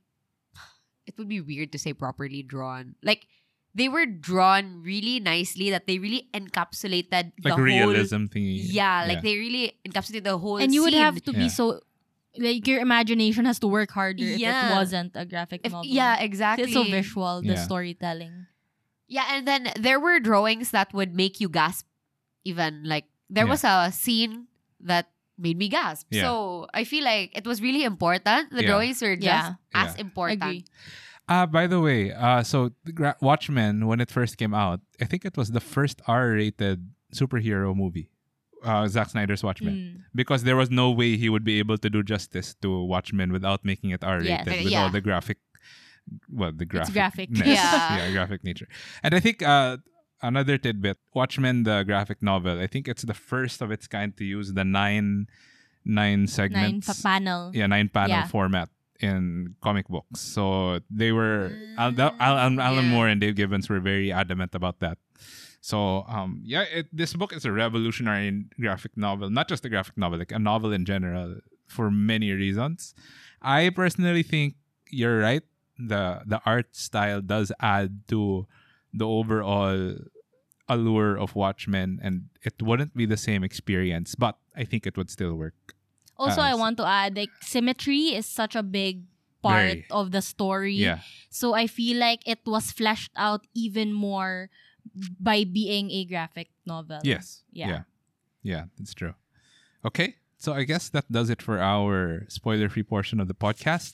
[1.05, 2.95] it would be weird to say properly drawn.
[3.03, 3.25] Like
[3.73, 8.61] they were drawn really nicely that they really encapsulated Like the whole realism thingy.
[8.65, 11.39] yeah, like they really encapsulated the whole and you would have to Yeah.
[11.45, 11.81] be so
[12.37, 14.71] like your imagination has to work harder if Yeah.
[14.71, 15.89] it wasn't a graphic If- novel.
[15.89, 16.65] yeah, exactly.
[16.69, 17.65] It's so visual, the Yeah.
[17.65, 18.45] storytelling.
[19.09, 21.85] Yeah, and then there were drawings that would make you gasp.
[22.45, 23.51] Even like there Yeah.
[23.51, 24.47] was a scene
[24.81, 26.07] that made me gasp.
[26.11, 26.23] Yeah.
[26.23, 28.51] So I feel like it was really important.
[28.51, 28.67] The Yeah.
[28.67, 29.53] drawings were just Yeah.
[29.73, 30.01] as Yeah.
[30.01, 30.43] important.
[30.43, 30.65] Agree.
[31.29, 35.23] Ah, by the way, uh, so the Watchmen when it first came out, I think
[35.25, 38.09] it was the first R-rated superhero movie.
[38.63, 40.03] Uh, Zack Snyder's Watchmen, Mm.
[40.13, 43.63] because there was no way he would be able to do justice to Watchmen without
[43.63, 44.45] making it R-rated Yes.
[44.45, 44.83] with Yeah.
[44.83, 45.37] all the graphic,
[46.27, 47.29] well, the graphic, graphic.
[47.45, 47.97] Yeah.
[48.03, 48.67] yeah, graphic nature.
[49.01, 49.77] And I think uh,
[50.21, 52.59] another tidbit: Watchmen, the graphic novel.
[52.59, 55.27] I think it's the first of its kind to use the nine
[55.85, 56.87] nine segments.
[56.87, 57.51] pa- panel.
[57.53, 58.27] yeah, nine panel Yeah.
[58.27, 60.19] format in comic books.
[60.19, 62.91] So they were Al, Mm, Al, Al- Alan yeah.
[62.91, 64.97] Moore and Dave Gibbons were very adamant about that.
[65.61, 69.97] So um yeah, it, this book is a revolutionary graphic novel, not just a graphic
[69.97, 72.93] novel, like a novel in general for many reasons.
[73.41, 74.55] I personally think
[74.91, 75.43] you're right.
[75.79, 78.47] The the art style does add to
[78.93, 79.95] the overall
[80.67, 85.09] allure of Watchmen and it wouldn't be the same experience, but I think it would
[85.09, 85.75] still work.
[86.17, 89.03] Also, I want to add like symmetry is such a big
[89.41, 89.85] part Very.
[89.89, 90.75] of the story.
[90.75, 90.99] Yeah.
[91.29, 94.49] So I feel like it was fleshed out even more
[95.19, 96.99] by being a graphic novel.
[97.03, 97.43] Yes.
[97.51, 97.67] Yeah.
[97.67, 97.81] Yeah.
[98.43, 99.13] Yeah, that's true.
[99.85, 100.15] Okay.
[100.37, 103.93] So I guess that does it for our spoiler free portion of the podcast.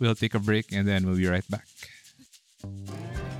[0.00, 1.66] We'll take a break and then we'll be right back.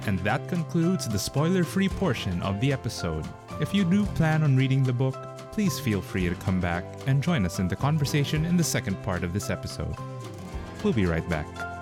[0.07, 3.25] And that concludes the spoiler free portion of the episode.
[3.61, 5.17] If you do plan on reading the book,
[5.53, 9.03] please feel free to come back and join us in the conversation in the second
[9.03, 9.95] part of this episode.
[10.83, 11.74] We'll be right back.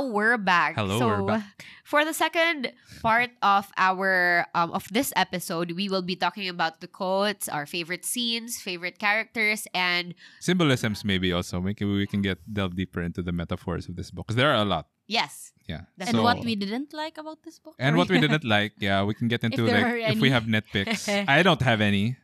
[0.00, 0.74] Now we're back.
[0.76, 1.64] Hello, so, we're back.
[1.84, 6.80] For the second part of our um, of this episode, we will be talking about
[6.80, 11.60] the quotes, our favorite scenes, favorite characters, and Symbolisms, maybe also.
[11.60, 14.62] Maybe we can get delve deeper into the metaphors of this book because there are
[14.62, 14.86] a lot.
[15.06, 15.82] yes, Yeah.
[15.98, 17.74] And So- what we didn't like about this book.
[17.78, 20.44] And what we didn't like, yeah, we can get into there like if we have
[20.44, 21.06] nitpicks.
[21.28, 22.16] I don't have any.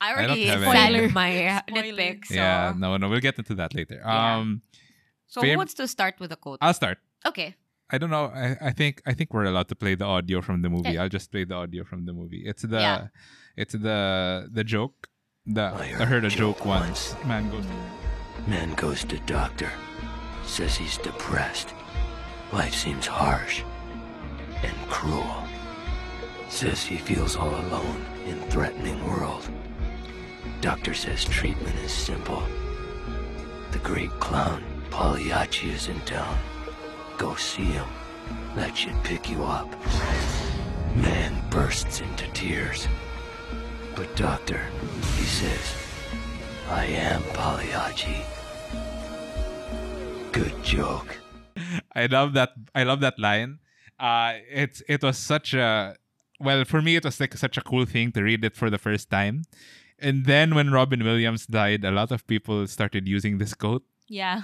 [0.00, 1.08] I already have said any.
[1.08, 1.82] my Spoiler.
[1.82, 2.26] nitpick.
[2.26, 4.02] So, Yeah, no, no, we'll get into that later.
[4.04, 4.36] Yeah.
[4.36, 4.62] Um,
[5.26, 6.58] so Fav- who wants to start with a quote?
[6.60, 6.98] I'll start.
[7.26, 7.54] okay.
[7.88, 8.26] I don't know.
[8.34, 10.88] I, I think I think we're allowed to play the audio from the movie.
[10.88, 10.98] Okay.
[10.98, 12.42] I'll just play the audio from the movie.
[12.44, 13.06] It's the Yeah.
[13.56, 15.06] it's the the joke.
[15.46, 17.14] The I I heard a joke joke once.
[17.24, 17.64] Man goes
[18.48, 19.70] Man goes to doctor.
[20.44, 21.74] Says he's depressed.
[22.52, 23.62] Life seems harsh
[24.66, 25.46] and cruel.
[26.48, 29.48] Says he feels all alone in threatening world.
[30.60, 32.42] Doctor says treatment is simple.
[33.70, 36.36] The great clown Pagliacci is in town.
[37.18, 37.86] Go see him.
[38.54, 39.70] That should pick you up.
[40.94, 42.88] Man bursts into tears.
[43.94, 44.60] But doctor,
[45.16, 45.74] he says,
[46.68, 48.24] I am Pagliacci.
[50.32, 51.18] Good joke.
[51.94, 52.50] I love that.
[52.74, 53.58] I love that line.
[53.98, 55.96] Uh, it's it was such a
[56.38, 56.96] well for me.
[56.96, 59.44] It was like such a cool thing to read it for the first time,
[59.98, 64.42] and then when Robin Williams died, a lot of people started using this quote, Yeah.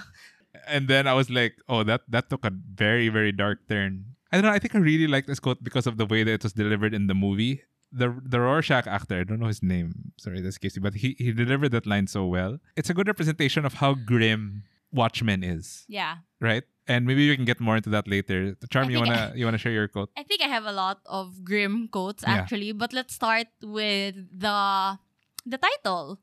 [0.67, 4.15] And then I was like, oh, that that took a very very dark turn.
[4.31, 4.55] I don't know.
[4.55, 6.93] I think I really like this quote because of the way that it was delivered
[6.93, 7.61] in the movie.
[7.91, 10.13] The the Rorschach actor, I don't know his name.
[10.17, 12.57] Sorry, that's Casey, but he he delivered that line so well.
[12.75, 16.17] It's a good representation of how grim Watchmen is Yeah.
[16.41, 16.63] right?
[16.87, 18.57] And maybe we can get more into that later.
[18.69, 20.09] Charm, you wanna you wanna share your quote?
[20.17, 22.33] I think I have a lot of grim quotes Yeah.
[22.41, 24.97] actually, but let's start with the
[25.45, 26.19] the title.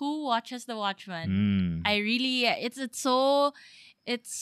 [0.00, 1.28] Who watches the Watchmen?
[1.28, 1.76] Mm.
[1.84, 3.52] I really it's it's so
[4.08, 4.32] it's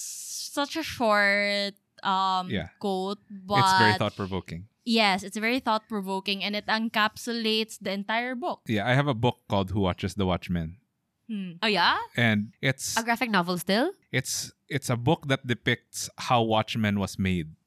[0.55, 1.75] such a short
[2.07, 2.71] um Yeah.
[2.79, 4.71] quote, but it's very thought provoking.
[4.87, 8.62] yes, it's very thought provoking and it encapsulates the entire book.
[8.71, 10.79] Yeah, I have a book called Who Watches the Watchmen,
[11.29, 11.59] Hmm.
[11.61, 13.92] Oh yeah, and it's a graphic novel still.
[14.14, 17.58] it's it's a book that depicts how Watchmen was made.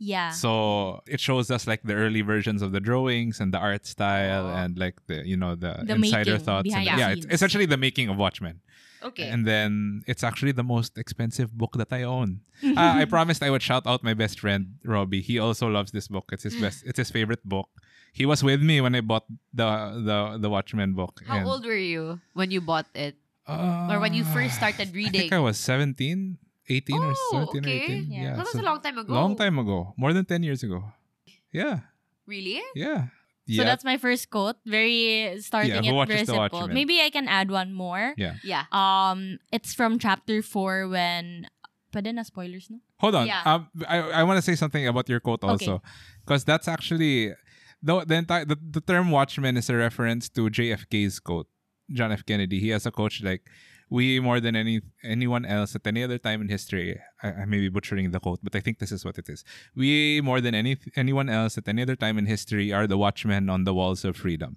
[0.00, 0.30] Yeah.
[0.32, 4.46] So it shows us like the early versions of the drawings and the art style
[4.48, 4.56] Oh.
[4.56, 6.72] and like the you know the, The insider thoughts.
[6.72, 8.60] And, the yeah, it's essentially the making of Watchmen.
[9.02, 9.28] Okay.
[9.28, 12.40] And then it's actually the most expensive book that I own.
[12.64, 15.20] uh, I promised I would shout out my best friend Robbie.
[15.20, 16.32] He also loves this book.
[16.32, 16.84] It's his best.
[16.84, 17.68] It's his favorite book.
[18.12, 19.68] He was with me when I bought the
[20.00, 21.20] the the Watchmen book.
[21.28, 23.16] How and, old were you when you bought it?
[23.46, 25.16] Uh, Or when you first started reading?
[25.16, 25.32] I think?
[25.32, 26.38] I was 17,
[26.70, 27.80] 18 or Oh, 17 okay.
[27.80, 28.12] or 18.
[28.12, 28.22] Yeah.
[28.22, 29.12] Yeah, that was so- a long time ago.
[29.12, 29.92] long time ago.
[29.98, 30.84] More than 10 years ago.
[31.52, 31.80] Yeah.
[32.26, 32.62] Really?
[32.74, 33.10] Yeah.
[33.50, 33.64] So yeah.
[33.64, 34.56] that's my first quote.
[34.64, 36.60] Very starting Yeah, it who watches very the simple.
[36.60, 36.74] Watchmen?
[36.74, 38.14] Maybe I can add one more.
[38.16, 38.36] yeah.
[38.46, 38.64] Yeah.
[38.70, 41.48] Um, it's from chapter four when.
[41.90, 42.78] Pwede na spoilers, no?
[43.02, 43.26] Hold on.
[43.26, 43.42] Yeah.
[43.42, 45.50] Um, I, I want to say something about your quote Okay.
[45.50, 45.82] also.
[46.22, 47.34] Because that's actually
[47.82, 51.48] the the, entire, the the term Watchman is a reference to JFK's quote.
[51.90, 52.22] John F.
[52.24, 52.60] Kennedy.
[52.62, 53.42] He has a coach like
[53.90, 56.98] we more than any anyone else at any other time in history.
[57.22, 59.44] I, I may be butchering the quote, but I think this is what it is.
[59.74, 63.50] We more than any anyone else at any other time in history are the watchmen
[63.50, 64.56] on the walls of freedom.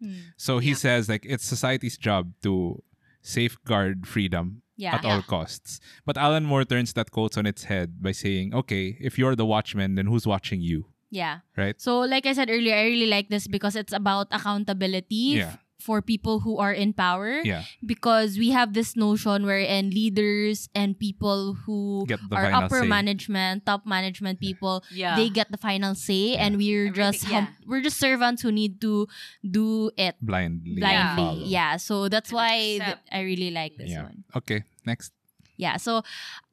[0.00, 0.12] Hmm.
[0.36, 0.82] So he Yeah.
[0.84, 2.82] says like it's society's job to
[3.22, 4.96] safeguard freedom Yeah.
[4.96, 5.80] at all costs.
[6.04, 9.46] But Alan Moore turns that quote on its head by saying, okay, if you're the
[9.46, 10.86] watchman, then who's watching you?
[11.10, 11.40] Yeah.
[11.56, 11.80] Right?
[11.80, 15.56] So, like I said earlier, I really like this because it's about accountability Yeah.
[15.84, 17.64] F- for people who are in power Yeah.
[17.84, 22.88] because we have this notion wherein leaders and people who are upper say.
[22.88, 25.16] management, top management people, Yeah.
[25.16, 28.80] they get the final say, and we're just Everything- hum- we're just servants who need
[28.80, 29.06] to
[29.44, 30.80] do it Blindly.
[30.80, 31.16] blindly.
[31.20, 31.44] follow.
[31.44, 34.08] Yeah, so that's why th- I really like this Yeah.
[34.08, 34.24] one.
[34.34, 34.64] Okay.
[34.88, 35.12] Next.
[35.56, 36.02] Yeah, so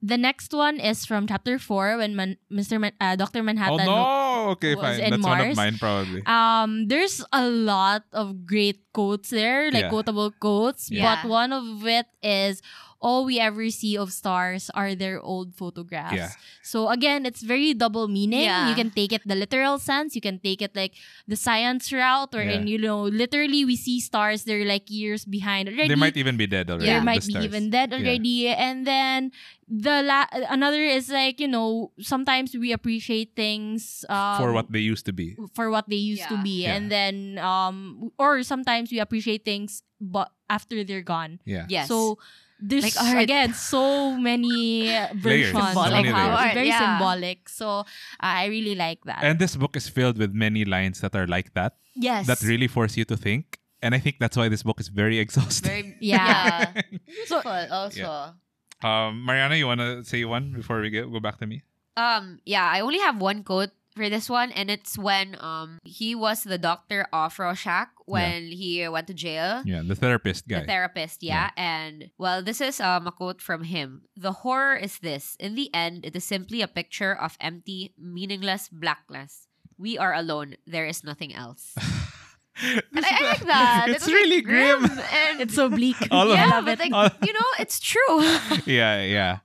[0.01, 2.79] the next one is from chapter four when Man- Mr.
[2.79, 3.39] Man- uh, Dr.
[3.39, 3.85] Oh Manhattan.
[3.85, 4.49] no.
[4.57, 4.99] Okay, fine.
[4.99, 6.21] in That's one of mine probably.
[6.25, 9.89] Um, there's a lot of great quotes there, like Yeah.
[9.89, 11.17] quotable quotes, Yeah.
[11.23, 12.61] but one of it is
[13.01, 16.13] all we ever see of stars are their old photographs.
[16.15, 16.29] Yeah.
[16.61, 18.45] So again, it's very double meaning.
[18.45, 18.69] Yeah.
[18.69, 20.93] You can take it the literal sense, you can take it like
[21.27, 25.89] the science route, wherein you know literally we see stars they're like years behind already.
[25.89, 26.85] They might even be dead already.
[26.93, 27.97] There the might be even dead Yeah.
[27.97, 29.31] already, and then
[29.65, 34.83] the la- another is like you know sometimes we appreciate things um, for what they
[34.83, 35.33] used to be.
[35.57, 36.75] for what they used to be Yeah.
[36.75, 41.65] and then um or sometimes we appreciate things but after they're gone Yeah.
[41.71, 41.87] Yes.
[41.87, 42.19] so
[42.61, 43.17] there's Like art.
[43.23, 45.91] again so many versions Symbolic.
[45.91, 46.45] of Many how layers.
[46.45, 46.79] it's very Yeah.
[46.79, 47.85] symbolic so
[48.19, 51.53] I really like that And this book is filled with many lines that are like
[51.57, 53.57] that, yes that really force you to think.
[53.81, 55.97] And I think that's why this book is very exhausting.
[55.97, 56.69] Very Yeah.
[57.05, 58.37] Beautiful also.
[58.85, 61.63] um, Mariana, you want to say one before we go, go back to me?
[61.97, 66.15] Um, yeah, I only have one quote for this one, and it's when um he
[66.15, 69.63] was the doctor of Rorschach when he went to jail.
[69.65, 70.61] Yeah, the therapist guy.
[70.61, 71.51] The therapist, yeah.
[71.57, 74.03] And well, this is um, a quote from him.
[74.15, 75.35] The horror is this.
[75.39, 79.47] In the end, it is simply a picture of empty, meaningless blackness.
[79.77, 80.55] We are alone.
[80.67, 81.73] There is nothing else.
[82.93, 83.85] And I, I like that.
[83.89, 84.83] It's It really like, grim.
[84.85, 87.49] And it's so bleak All of I yeah, love but it like, All- you know,
[87.59, 88.21] it's true.
[88.65, 89.39] yeah, yeah.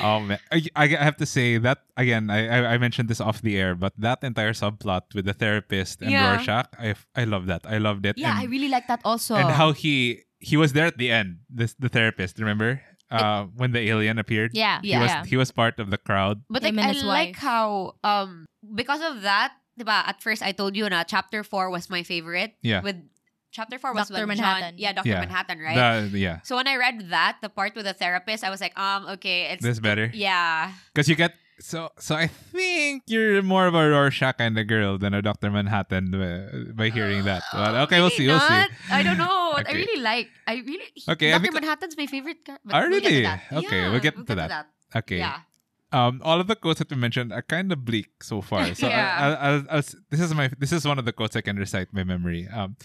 [0.00, 2.30] Oh man, I, I have to say that again.
[2.30, 6.02] I, I I mentioned this off the air, but that entire subplot with the therapist
[6.02, 6.36] and Yeah.
[6.36, 7.66] Rorschach, I I love that.
[7.66, 8.16] I loved it.
[8.18, 9.34] yeah, and, I really like that also.
[9.34, 11.40] and how he he was there at the end.
[11.50, 12.38] This the therapist.
[12.38, 12.80] Remember
[13.10, 14.50] uh, when the alien appeared?
[14.54, 16.42] yeah He was yeah he was part of the crowd.
[16.48, 20.76] But like, I his like how um because of that, diba, at first I told
[20.76, 22.54] you na chapter 4 was my favorite.
[22.62, 22.82] Yeah.
[22.82, 22.96] With
[23.52, 24.26] chapter 4 was Dr.
[24.26, 24.76] when Manhattan.
[24.76, 25.08] John, yeah, Dr.
[25.08, 25.20] Yeah.
[25.20, 26.08] Manhattan, right?
[26.10, 28.76] The- yeah, so when I read that, the part with the therapist, I was like,
[28.78, 30.72] um, okay, it's this better yeah.
[30.92, 31.32] because you get.
[31.58, 35.48] So, so I think you're more of a Rorschach kind of girl than a Doctor
[35.50, 37.44] Manhattan uh, by hearing that.
[37.52, 38.28] But okay, we'll see.
[38.28, 38.68] Maybe We'll see.
[38.92, 39.56] I don't know.
[39.56, 40.28] I really like.
[40.46, 40.92] I really.
[41.08, 41.42] Okay, I Dr.
[41.48, 42.44] think- Manhattan's my favorite.
[42.44, 43.22] Car- but Oh, we'll get to really?
[43.24, 43.40] that.
[43.64, 44.66] Okay, we'll get to that.
[45.00, 45.16] Okay.
[45.24, 45.40] Yeah.
[45.92, 48.74] Um, all of the quotes that we mentioned are kind of bleak so far.
[48.74, 49.36] So Yeah.
[49.40, 51.92] I, I'll, I'll, this is my this is one of the quotes I can recite
[51.92, 52.48] by memory.
[52.48, 52.76] Um,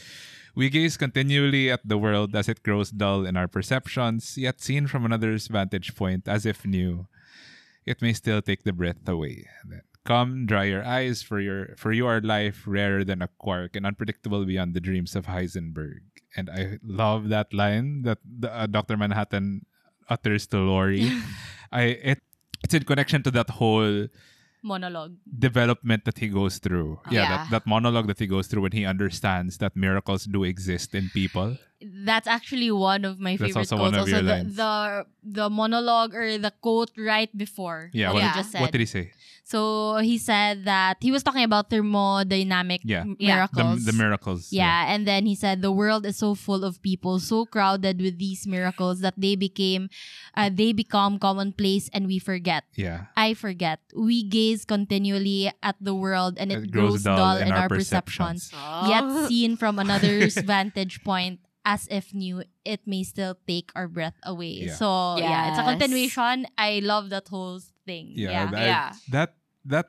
[0.55, 4.85] we gaze continually at the world as it grows dull in our perceptions, yet seen
[4.87, 7.07] from another's vantage point as if new,
[7.85, 9.47] it may still take the breath away.
[9.65, 13.75] Then, Come, dry your eyes, for your for you are life rarer than a quark
[13.77, 16.01] and unpredictable beyond the dreams of Heisenberg.
[16.35, 19.65] And I love that line that the, uh, Doctor Manhattan
[20.09, 21.05] utters to Laurie.
[21.71, 22.19] I it
[22.63, 24.07] it's in connection to that whole
[24.63, 26.99] monologue development that he goes through.
[27.09, 27.29] Yeah, Yeah.
[27.29, 31.09] that, that monologue that he goes through when he understands that miracles do exist in
[31.13, 31.57] people.
[32.05, 33.91] that's actually one of my favorite That's also quotes.
[33.91, 34.53] one of also your the, lines.
[34.55, 34.73] the
[35.25, 38.61] the monologue or the quote right before Yeah, what what, you just said.
[38.61, 39.17] what did he say?
[39.43, 43.01] So he said that he was talking about thermodynamic Yeah.
[43.01, 43.47] m- Yeah.
[43.51, 43.85] The, miracles.
[43.85, 44.41] the miracles.
[44.53, 48.17] Yeah, and then he said the world is so full of people, so crowded with
[48.17, 49.89] these miracles that they became,
[50.35, 52.63] uh, they become commonplace, and we forget.
[52.75, 53.11] Yeah.
[53.17, 53.79] I forget.
[53.95, 58.49] We gaze continually at the world, and it, It grows dull in our perceptions.
[58.49, 58.89] perceptions.
[58.89, 64.15] Yet seen from another's vantage point, as if new, it may still take our breath
[64.23, 64.65] away.
[64.65, 64.75] Yeah.
[64.75, 66.47] So yeah, it's a continuation.
[66.57, 68.13] I love that whole thing.
[68.15, 68.31] Yeah.
[68.31, 68.45] Yeah.
[68.51, 68.93] that, Yeah.
[69.11, 69.29] that
[69.65, 69.85] that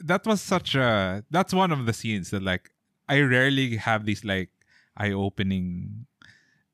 [0.00, 2.70] that was such a that's one of the scenes that like
[3.08, 4.50] I rarely have these like
[4.96, 6.06] eye-opening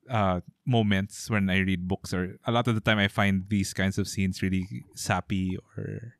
[0.09, 3.73] uh moments when I read books or a lot of the time I find these
[3.73, 6.13] kinds of scenes really sappy or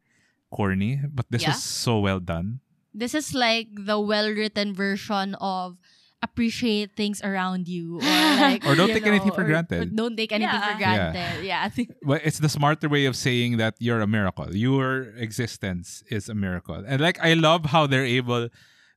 [0.50, 1.50] corny but this Yeah.
[1.54, 2.62] was so well done
[2.96, 5.78] This is like the well-written version of
[6.22, 8.02] appreciate things around you or
[8.42, 9.96] like Or don't you take anything for granted.
[9.96, 11.12] don't take anything for Yeah.
[11.14, 11.46] granted.
[11.46, 11.70] Yeah.
[12.04, 14.56] but it's the smarter way of saying that you're a miracle.
[14.56, 16.84] Your existence is a miracle.
[16.88, 18.50] And like I love how they're able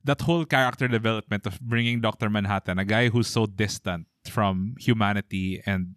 [0.03, 2.29] that whole character development of bringing Dr.
[2.29, 5.95] Manhattan, a guy who's so distant from humanity and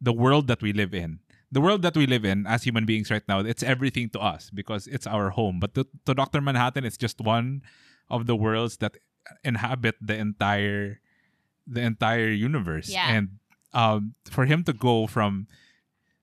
[0.00, 1.20] the world that we live in.
[1.50, 4.50] The world that we live in as human beings right now, it's everything to us
[4.52, 5.58] because it's our home.
[5.60, 6.40] But to, to Dr.
[6.40, 7.62] Manhattan, it's just one
[8.10, 8.96] of the worlds that
[9.42, 11.00] inhabit the entire
[11.66, 12.88] the entire universe.
[12.90, 13.08] Yeah.
[13.08, 13.38] And
[13.72, 15.46] um, for him to go from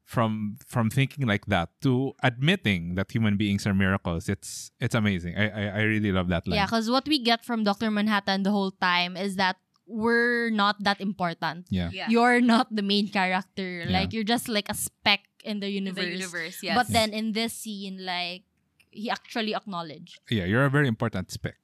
[0.05, 5.35] from from thinking like that to admitting that human beings are miracles, it's it's amazing.
[5.37, 6.57] I I, I really love that line.
[6.57, 7.89] Yeah, because what we get from Dr.
[7.91, 9.55] Manhattan the whole time is that
[9.87, 11.67] we're not that important.
[11.69, 11.89] Yeah.
[11.91, 12.07] Yeah.
[12.09, 13.83] You're not the main character.
[13.83, 13.99] Yeah.
[13.99, 16.05] Like you're just like a speck in the In universe.
[16.05, 16.75] the universe, yes.
[16.77, 18.43] But then in this scene, like
[18.91, 20.19] he actually acknowledged.
[20.29, 21.55] Yeah, you're a very important spec.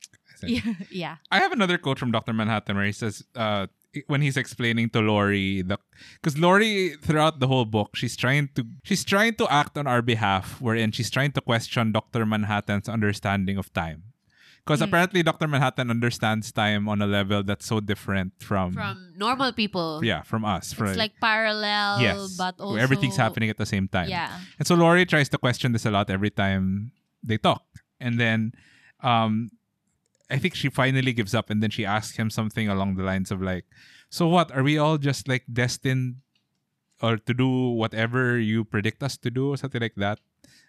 [0.44, 0.74] Yeah.
[0.92, 1.16] yeah.
[1.32, 2.34] I have another quote from Dr.
[2.34, 3.68] Manhattan where he says, uh,
[4.08, 5.80] when he's explaining to Laurie, the
[6.22, 10.04] because Laurie throughout the whole book, she's trying to she's trying to act on our
[10.04, 12.26] behalf, wherein she's trying to question Dr.
[12.26, 14.04] Manhattan's understanding of time.
[14.62, 14.88] Because Mm.
[14.92, 15.48] apparently Dr.
[15.48, 20.04] Manhattan understands time on a level that's so different from, from normal people.
[20.04, 20.74] yeah, from us.
[20.74, 24.10] From, It's like parallel, yes, but also everything's happening at the same time.
[24.12, 24.30] Yeah.
[24.60, 26.92] And so Laurie tries to question this a lot every time
[27.24, 27.64] they talk.
[28.00, 28.52] And then
[29.02, 29.50] um
[30.30, 33.32] I think she finally gives up and then she asks him something along the lines
[33.32, 33.66] of like,
[34.10, 36.18] So what, are we all just like destined
[37.02, 40.20] or to do whatever you predict us to do or something like that?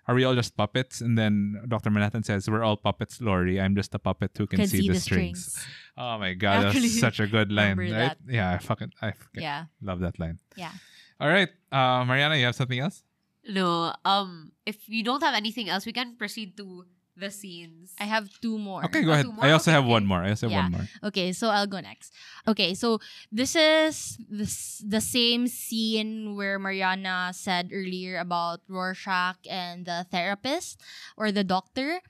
[0.07, 1.03] Are we all just puppets?
[1.03, 1.91] And then Dr.
[1.91, 3.61] Manhattan says, We're all puppets, Laurie.
[3.61, 5.59] I'm just a puppet who can, see, the strings.
[5.99, 7.77] Oh my god, Actually, that's such a good line.
[7.77, 7.91] Right?
[7.91, 8.17] that.
[8.27, 9.65] Yeah, I fucking I fucking Yeah.
[9.83, 10.39] love that line.
[10.57, 10.73] Yeah.
[11.21, 11.51] All right.
[11.71, 13.03] Uh Mariana, you have something else?
[13.49, 13.93] No.
[14.05, 14.53] Um.
[14.65, 16.85] If you don't have anything else, we can proceed to
[17.19, 17.95] the scenes.
[17.99, 18.85] I have two more.
[18.87, 19.27] Okay, go Uh, ahead.
[19.43, 20.23] I also Okay, have one more.
[20.23, 20.62] I also have Yeah.
[20.71, 20.89] one more.
[21.11, 22.14] Okay, so I'll go next.
[22.47, 23.01] Okay, so
[23.31, 24.47] this is the,
[24.87, 30.81] the same scene where Mariana said earlier about Rorschach and the therapist
[31.16, 32.01] or the doctor.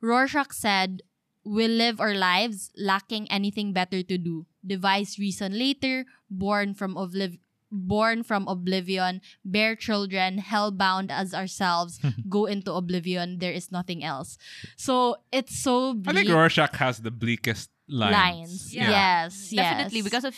[0.00, 1.02] Rorschach said,
[1.44, 4.46] We live our lives lacking anything better to do.
[4.62, 7.42] Devise reason later, born from obliv-
[7.72, 11.98] born from oblivion, bear children, hellbound as ourselves,
[12.28, 14.36] go into oblivion, there is nothing else.
[14.76, 16.08] So it's so bleak.
[16.08, 16.36] I think bleak.
[16.36, 18.12] Rorschach has the bleakest lines.
[18.12, 18.74] lines.
[18.74, 18.90] Yeah.
[18.90, 20.04] Yes, Definitely yes.
[20.04, 20.36] because of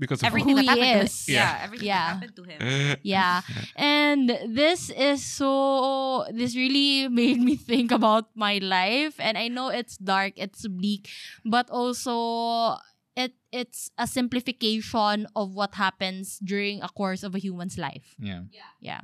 [0.00, 1.26] Because of everything Who that he happened is.
[1.26, 1.36] to Yeah.
[1.36, 2.00] Yeah, everything Yeah.
[2.00, 2.58] that happened to him.
[3.04, 3.40] yeah.
[3.76, 9.68] And this is so this really made me think about my life and I know
[9.68, 11.12] it's dark, it's bleak,
[11.44, 12.80] but also
[13.16, 18.14] it it's a simplification of what happens during a course of a human's life.
[18.18, 18.42] yeah.
[18.50, 18.70] Yeah.
[18.80, 19.00] Yeah.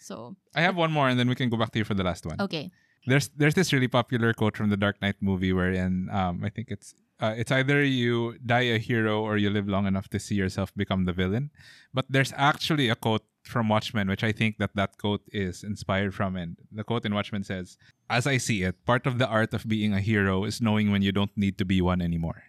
[0.00, 2.04] So, I have one more and then we can go back to you for the
[2.04, 2.36] last one.
[2.40, 2.70] okay.
[3.06, 6.68] There's there's this really popular quote from the Dark Knight movie wherein um I think
[6.70, 10.34] it's uh, it's either you die a hero or you live long enough to see
[10.34, 11.50] yourself become the villain.
[11.92, 16.12] But there's actually a quote from Watchmen which I think that that quote is inspired
[16.14, 17.76] from and the quote in Watchmen says,
[18.08, 21.02] "As I see it, part of the art of being a hero is knowing when
[21.04, 22.42] you don't need to be one anymore."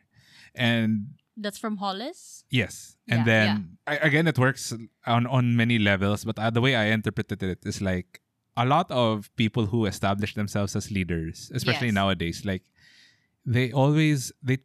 [0.57, 2.43] And That's from Hollis.
[2.49, 3.25] Yes, and Yeah.
[3.25, 4.71] then I, again, it works
[5.05, 6.23] on on many levels.
[6.23, 8.21] But uh, the way I interpreted it is like
[8.55, 11.99] a lot of people who establish themselves as leaders, especially Yes.
[11.99, 12.63] nowadays, like
[13.45, 14.59] they always they.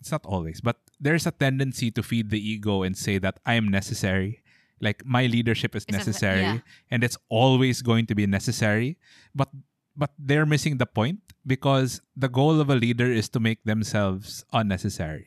[0.00, 3.54] It's not always, but there's a tendency to feed the ego and say that I
[3.54, 4.42] am necessary.
[4.80, 6.58] Like my leadership is It's a- necessary, yeah.
[6.90, 8.96] and it's always going to be necessary.
[9.34, 9.50] But
[9.98, 14.44] but they're missing the point because the goal of a leader is to make themselves
[14.54, 15.26] unnecessary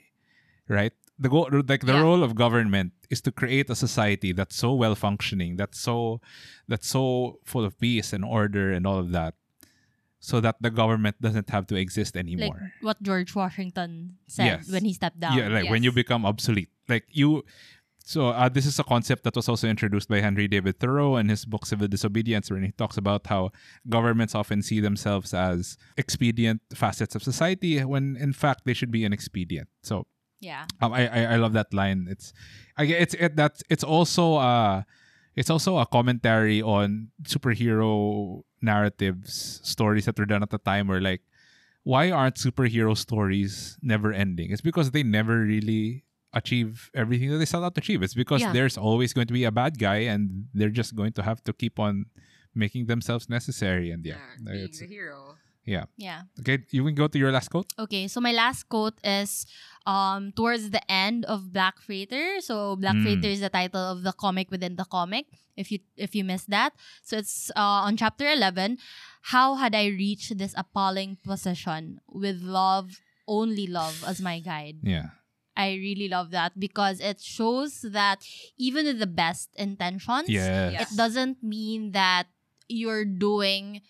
[0.71, 2.01] right the goal like the Yeah.
[2.07, 6.21] role of government is to create a society that's so well functioning that's so
[6.71, 9.35] that's so full of peace and order and all of that
[10.23, 14.71] so that the government doesn't have to exist Like anymore what George Washington said Yes.
[14.71, 15.35] when he stepped down.
[15.37, 17.43] yeah like when you become obsolete like you
[18.03, 21.29] so uh, this is a concept that was also introduced by henry david thoreau in
[21.29, 23.51] his book civil disobedience where he talks about how
[23.89, 29.05] governments often see themselves as expedient facets of society when in fact they should be
[29.05, 29.67] inexpedient.
[29.83, 30.05] so
[30.41, 30.65] yeah.
[30.81, 32.07] um, I, I I love that line.
[32.09, 32.33] It's
[32.75, 34.81] I it's it that's it's also uh
[35.35, 40.99] it's also a commentary on superhero narratives, stories that were done at the time where
[40.99, 41.21] like
[41.83, 44.51] why aren't superhero stories never ending?
[44.51, 48.01] It's because they never really achieve everything that they set out to achieve.
[48.03, 48.53] It's because Yeah.
[48.53, 51.53] there's always going to be a bad guy and they're just going to have to
[51.53, 52.05] keep on
[52.55, 54.15] making themselves necessary and yeah.
[54.43, 55.35] being it's- the hero.
[55.65, 55.85] yeah.
[55.97, 56.21] Yeah.
[56.39, 57.67] Okay, you can go to your last quote.
[57.77, 59.45] Okay, so my last quote is
[59.85, 62.39] um towards the end of Black Freighter.
[62.41, 63.03] So Black Mm.
[63.03, 65.25] Freighter is the title of the comic within the comic.
[65.55, 66.73] If you if you missed that,
[67.03, 68.77] so it's uh, on chapter eleven.
[69.35, 74.77] How had I reached this appalling position with love, only love as my guide?
[74.81, 75.13] Yeah.
[75.55, 78.23] I really love that because it shows that
[78.57, 80.73] even with the best intentions, Yes.
[80.73, 80.81] Yeah.
[80.83, 82.27] it doesn't mean that
[82.69, 83.81] you're doing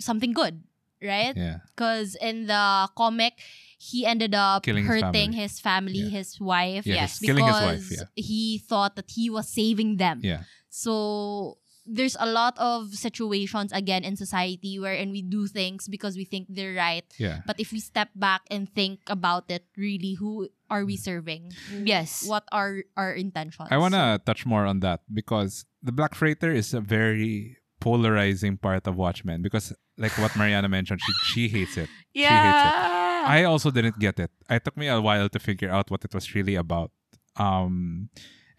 [0.00, 0.62] something good,
[1.02, 1.36] right?
[1.36, 1.58] Yeah.
[1.70, 3.34] because in the comic
[3.78, 5.40] he ended up Killing his hurting family.
[5.40, 6.08] his family, Yeah.
[6.10, 8.22] his wife, Yeah, Yes, he's killing his wife, because yeah.
[8.22, 10.20] he thought that he was saving them.
[10.22, 10.42] Yeah.
[10.68, 11.56] So
[11.86, 16.46] there's a lot of situations again in society wherein we do things because we think
[16.48, 17.04] they're right.
[17.18, 17.40] Yeah.
[17.46, 21.52] But if we step back and think about it, really, who are we serving?
[21.72, 22.24] Yes.
[22.26, 23.68] What are our intentions?
[23.70, 28.58] I want to touch more on that because the Black Freighter is a very polarizing
[28.58, 31.88] part of Watchmen because like what Mariana mentioned she she hates it.
[32.12, 32.28] Yeah.
[32.28, 33.00] She hates it.
[33.30, 34.30] I also didn't get it.
[34.48, 36.90] It took me a while to figure out what it was really about.
[37.36, 38.08] Um,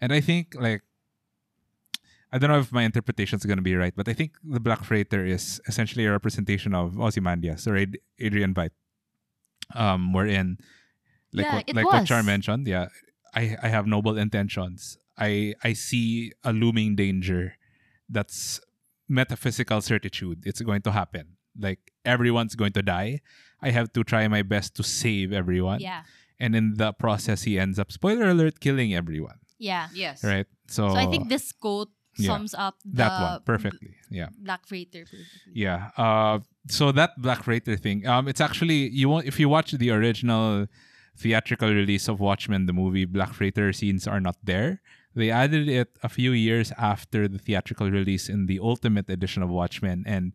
[0.00, 0.82] and I think like
[2.32, 4.60] I don't know if my interpretation is going to be right, but I think the
[4.60, 8.70] Black Freighter is essentially a representation of Ozymandias or Ad- Adrian Veidt.
[9.74, 10.58] Um, wherein
[11.32, 12.88] like Yeah, what, it like what Char mentioned, yeah,
[13.34, 14.98] I I have noble intentions.
[15.16, 17.56] I I see a looming danger
[18.08, 18.60] that's
[19.08, 20.42] metaphysical certitude.
[20.44, 21.36] It's going to happen.
[21.58, 23.20] Like everyone's going to die.
[23.60, 25.80] I have to try my best to save everyone.
[25.80, 26.02] Yeah.
[26.40, 29.38] And in the process, he ends up, spoiler alert, killing everyone.
[29.58, 29.88] Yeah.
[29.94, 30.24] yes.
[30.24, 30.46] Right?
[30.66, 32.26] So, So I think this quote yeah.
[32.26, 33.94] sums up the that one perfectly.
[34.10, 34.28] Yeah.
[34.38, 35.52] Black Freighter perfectly.
[35.52, 35.90] Yeah.
[35.96, 39.90] Uh, so that Black Freighter thing, um, it's actually you won't if you watch the
[39.90, 40.66] original
[41.16, 44.80] theatrical release of Watchmen, the movie, Black Freighter scenes are not there.
[45.14, 49.50] They added it a few years after the theatrical release in the Ultimate Edition of
[49.50, 50.32] Watchmen, and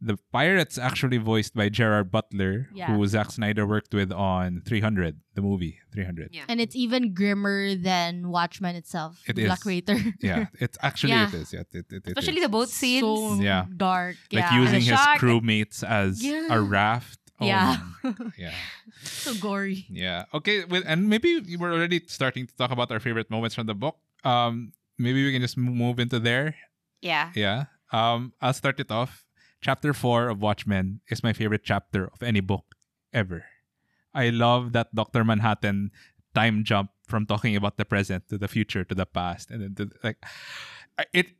[0.00, 2.94] the pirate's actually voiced by Gerard Butler, Yeah.
[2.94, 6.30] who Zack Snyder worked with on 300, the movie 300.
[6.32, 6.44] Yeah.
[6.48, 9.22] And it's even grimmer than Watchmen itself.
[9.26, 9.62] It Black is.
[9.62, 9.98] Freighter.
[10.20, 11.28] Yeah, it's actually Yeah.
[11.28, 11.52] it is.
[11.52, 12.42] Yeah, it, it, it Especially is.
[12.44, 13.02] the boat scenes.
[13.02, 13.64] So Yeah.
[13.76, 14.16] dark.
[14.32, 14.60] like yeah.
[14.60, 16.48] using his shark- crewmates as Yeah.
[16.50, 17.18] a raft.
[17.40, 17.76] Oh, Yeah.
[18.38, 18.54] yeah.
[19.02, 19.84] so gory.
[19.90, 20.24] Yeah.
[20.32, 20.64] Okay.
[20.64, 23.98] With, and maybe we're already starting to talk about our favorite moments from the book.
[24.24, 26.56] Um, maybe we can just move into there.
[27.02, 27.32] Yeah.
[27.34, 27.64] Yeah.
[27.92, 29.25] Um, I'll start it off.
[29.60, 32.76] Chapter four of Watchmen is my favorite chapter of any book
[33.12, 33.46] ever.
[34.14, 35.90] I love that Doctor Manhattan
[36.34, 39.74] time jump from talking about the present to the future to the past, and then
[39.76, 40.18] to, like
[41.12, 41.36] it.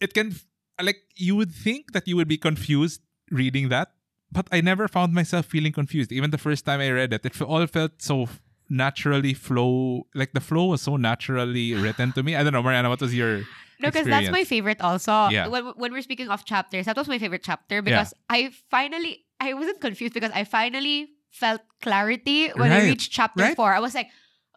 [0.00, 0.34] It can
[0.80, 3.92] like you would think that you would be confused reading that,
[4.32, 6.10] but I never found myself feeling confused.
[6.10, 8.28] Even the first time I read it, it all felt so
[8.68, 10.06] naturally flow.
[10.14, 12.34] Like the flow was so naturally written to me.
[12.34, 12.88] I don't know, Mariana.
[12.88, 13.42] What was your
[13.80, 15.28] No, because that's my favorite also.
[15.28, 15.48] Yeah.
[15.48, 19.54] When, when we're speaking of chapters, that was my favorite chapter because I finally, I
[19.54, 23.56] wasn't confused because I finally felt clarity when I reached chapter Right.
[23.56, 23.72] four.
[23.72, 24.08] I was like,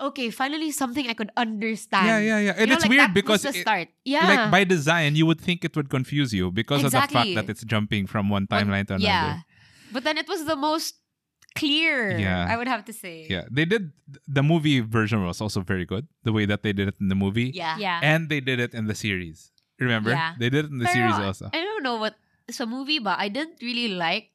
[0.01, 2.07] okay, finally something I could understand.
[2.07, 2.51] Yeah, yeah, yeah.
[2.57, 3.87] And You know, it's like, weird because the it- start.
[4.03, 4.27] Yeah.
[4.27, 7.49] like by design, you would think it would confuse you because of the fact that
[7.49, 9.05] it's jumping from one One- timeline to another.
[9.05, 9.39] Yeah.
[9.91, 10.95] But then it was the most
[11.55, 12.45] clear, Yeah.
[12.49, 13.27] I would have to say.
[13.29, 13.91] Yeah, they did
[14.27, 16.07] the movie version was also very good.
[16.23, 17.77] The way that they did it in the movie, Yeah.
[17.77, 17.99] Yeah.
[18.01, 19.51] and they did it in the series.
[19.79, 20.11] Remember?
[20.11, 20.35] Yeah.
[20.37, 21.49] They did it in the Pero, series also.
[21.53, 22.15] I don't know what
[22.51, 24.29] sa movie but I didn't really like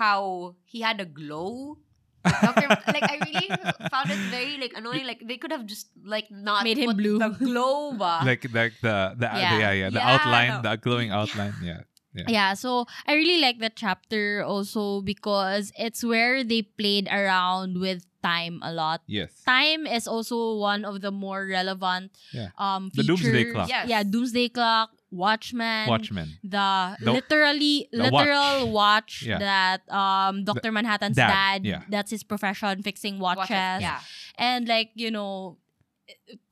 [0.00, 1.78] how he had a glow.
[2.24, 3.48] Doctor, like I really
[3.92, 5.04] found it very like annoying.
[5.04, 7.20] Like they could have just like not Made him blue.
[7.20, 8.24] the glow ba.
[8.24, 9.60] Like like the the Yeah.
[9.60, 10.60] yeah, yeah, the Yeah, outline, no.
[10.64, 11.52] the glowing outline.
[11.60, 11.84] Yeah.
[12.14, 18.06] Yeah, so I really like that chapter also because it's where they played around with
[18.22, 19.02] time a lot.
[19.06, 19.30] Yes.
[19.44, 22.50] Time is also one of the more relevant Yeah.
[22.56, 23.02] um The.
[23.02, 23.68] Doomsday Clock.
[23.68, 23.88] Yes.
[23.88, 25.88] Yeah, Doomsday Clock, Watchmen.
[25.88, 26.38] Watchmen.
[26.42, 29.38] The, The- literally the literal watch, Yeah.
[29.38, 30.72] that um Dr.
[30.72, 31.82] Manhattan's dad, dad, yeah.
[31.90, 33.82] that's his profession fixing Watches, watches.
[33.82, 34.00] Yeah.
[34.38, 35.58] And like, you know,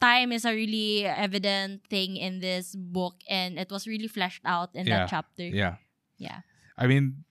[0.01, 4.71] time is a really evident thing in this book and it was really fleshed out
[4.75, 4.99] in Yeah.
[5.01, 5.45] that chapter.
[5.45, 5.77] Yeah.
[6.19, 6.41] Yeah.
[6.79, 7.25] I mean,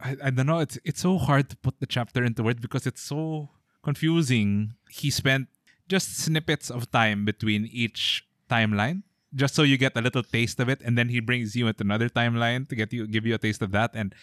[0.00, 0.60] I, I don't know.
[0.60, 3.48] It's it's so hard to put the chapter into words because it's so
[3.82, 4.74] confusing.
[4.90, 5.48] He spent
[5.88, 9.02] just snippets of time between each timeline,
[9.34, 11.82] just so you get a little taste of it, and then he brings you into
[11.82, 13.92] another timeline to get you give you a taste of that.
[13.94, 14.14] And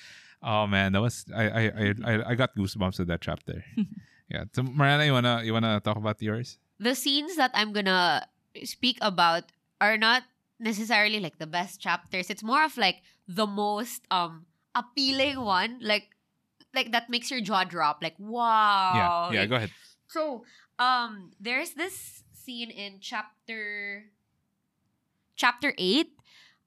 [0.43, 3.65] oh man, that was I I I, I, I got goosebumps with that chapter.
[4.29, 4.45] yeah.
[4.53, 6.57] So Mariana, you wanna you wanna talk about yours?
[6.79, 8.27] The scenes that I'm gonna
[8.63, 9.51] speak about
[9.81, 10.23] are not
[10.59, 12.29] necessarily like the best chapters.
[12.29, 14.45] It's more of like the most um
[14.75, 15.79] appealing one.
[15.81, 16.13] Like
[16.73, 17.99] like that makes your jaw drop.
[18.01, 18.93] Like wow.
[18.95, 19.33] yeah.
[19.33, 19.41] Yeah.
[19.41, 19.71] Like, Go ahead.
[20.07, 20.45] So,
[20.77, 24.05] um, there's this scene in chapter
[25.35, 26.13] chapter eight.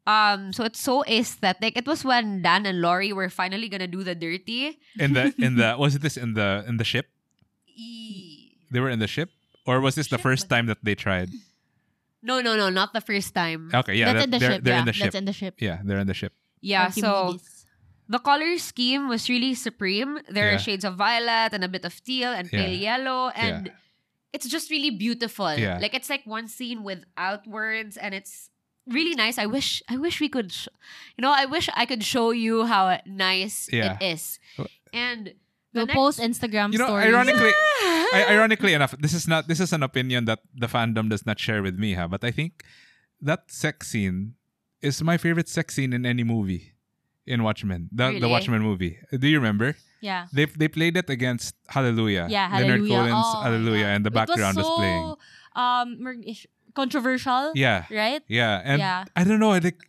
[0.07, 1.77] Um, so it's so aesthetic.
[1.77, 4.79] It was when Dan and Laurie were finally gonna do the dirty.
[4.99, 7.11] In the in the was it this in the in the ship?
[7.77, 9.31] E- They were in the ship,
[9.67, 11.31] or was this the Ship, first time that they tried?
[12.23, 13.71] No, no, no, not the first time.
[13.73, 14.65] Okay, yeah, that's that- in the they're, ship.
[14.65, 15.05] they're yeah, in the ship.
[15.05, 15.55] That's in the ship.
[15.61, 16.33] Yeah, they're in the ship.
[16.61, 17.07] Yeah, so
[17.37, 17.67] Archimedes.
[18.09, 20.19] the color scheme was really supreme.
[20.29, 20.57] There Yeah.
[20.57, 23.71] are shades of violet and a bit of teal and pale yellow, and
[24.33, 25.55] it's just really beautiful.
[25.55, 25.79] Yeah.
[25.79, 28.51] Like it's like one scene without words, and it's
[28.89, 29.39] really nice.
[29.39, 30.69] I wish, I wish we could, sh-
[31.17, 33.97] you know, I wish I could show you how nice Yeah.
[34.01, 34.39] it is.
[34.93, 35.35] And the
[35.77, 37.07] We'll next- post Instagram You know, stories.
[37.13, 37.53] ironically,
[38.17, 41.39] I, ironically enough, this is not this is an opinion that the fandom does not
[41.39, 42.09] share with me, huh?
[42.09, 42.65] But I think
[43.21, 44.35] that sex scene
[44.83, 46.73] is my favorite sex scene in any movie
[47.27, 48.99] in Watchmen, the, the Watchmen movie.
[49.11, 49.77] Do you remember?
[50.01, 50.27] yeah.
[50.33, 52.27] They they played it against Hallelujah.
[52.31, 53.95] Yeah, Leonard Cohen's Oh, Hallelujah, yeah.
[53.97, 55.05] and the It was background was, playing.
[55.57, 57.53] Um, mer- ish- controversial.
[57.57, 58.23] Yeah, Right?
[58.29, 59.05] yeah, and Yeah.
[59.17, 59.81] I don't know, like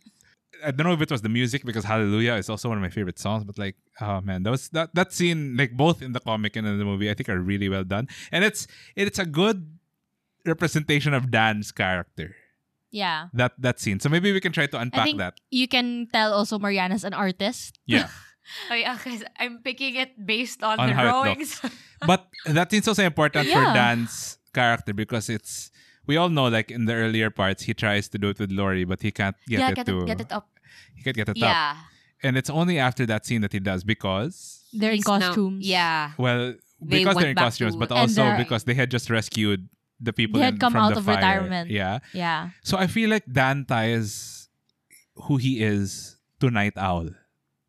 [0.64, 2.90] I don't know if it was the music because Hallelujah is also one of my
[2.90, 6.20] favorite songs, but like, oh man, that was that that scene, like both in the
[6.20, 9.26] comic and in the movie, I think are really well done, and it's it's a
[9.26, 9.78] good
[10.44, 12.34] representation of Dan's character.
[12.90, 13.28] Yeah.
[13.34, 14.00] That that scene.
[14.00, 15.34] So maybe we can try to I unpack think that.
[15.50, 17.78] you can tell also Mariana's an artist.
[17.86, 18.08] Yeah,
[18.70, 21.60] Oh, yeah, because I'm picking it based on, On the drawings.
[22.06, 25.70] but that scene's also important for Dan's character because it's
[26.08, 28.84] we all know like in the earlier parts he tries to do it with Laurie,
[28.84, 30.48] but he can't get yeah, it get to it, get it up.
[30.96, 31.36] he can't get it up.
[31.36, 31.76] Yeah.
[32.24, 35.62] And it's only after that scene that he does because They're in He's now- costumes.
[35.66, 36.12] yeah.
[36.18, 39.68] Well, They because they're in costumes, to- but also because they had just rescued
[40.00, 41.16] the people They had in- come from out the of fire.
[41.16, 41.70] retirement.
[41.70, 42.00] Yeah.
[42.12, 42.50] Yeah.
[42.64, 44.48] So I feel like Dan ties
[45.26, 47.10] who he is to Nite Owl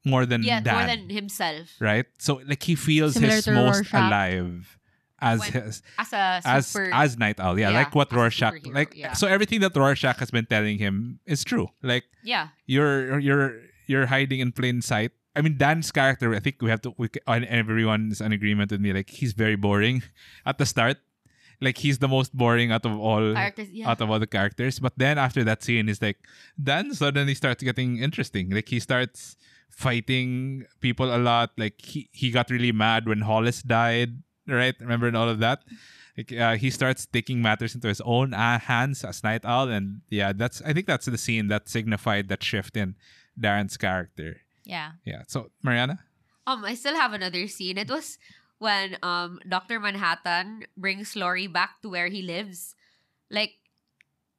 [0.06, 1.70] more than Yeah, Dan, more than himself.
[1.80, 2.06] right?
[2.18, 4.08] So like he feels Similar his most Rorschach.
[4.10, 4.79] alive
[5.22, 7.60] as When- his As a as as Nite Owl.
[7.60, 9.14] Yeah, Yeah, like what Rorschach like yeah.
[9.14, 11.70] so everything that Rorschach has been telling him is true.
[11.84, 12.50] Like yeah.
[12.66, 15.12] you're you're you're hiding in plain sight.
[15.36, 16.34] I mean, Dan's character.
[16.34, 16.94] I think we have to.
[16.98, 18.94] We, everyone's in agreement with me.
[18.94, 20.04] Like he's very boring
[20.46, 20.98] at the start.
[21.62, 23.34] Like he's the most boring out of all.
[23.34, 23.90] Yeah.
[23.90, 24.80] out of all the characters.
[24.80, 26.18] But then after that scene, is like
[26.62, 28.50] Dan suddenly starts getting interesting.
[28.50, 29.36] Like he starts
[29.70, 31.52] fighting people a lot.
[31.58, 34.24] Like he he got really mad when Hollis died.
[34.52, 34.76] Right?
[34.80, 35.64] Remember and all of that.
[36.18, 40.02] Like, uh, he starts taking matters into his own uh, hands as Nite Owl, and
[40.10, 42.96] yeah, that's I think that's the scene that signified that shift in
[43.40, 44.42] Darren's character.
[44.66, 45.00] Yeah.
[45.06, 45.24] Yeah.
[45.28, 46.00] So Mariana,
[46.46, 47.78] Um, I still have another scene.
[47.78, 48.18] It was
[48.58, 52.76] when um Doctor Manhattan brings Laurie back to where he lives.
[53.32, 53.54] Like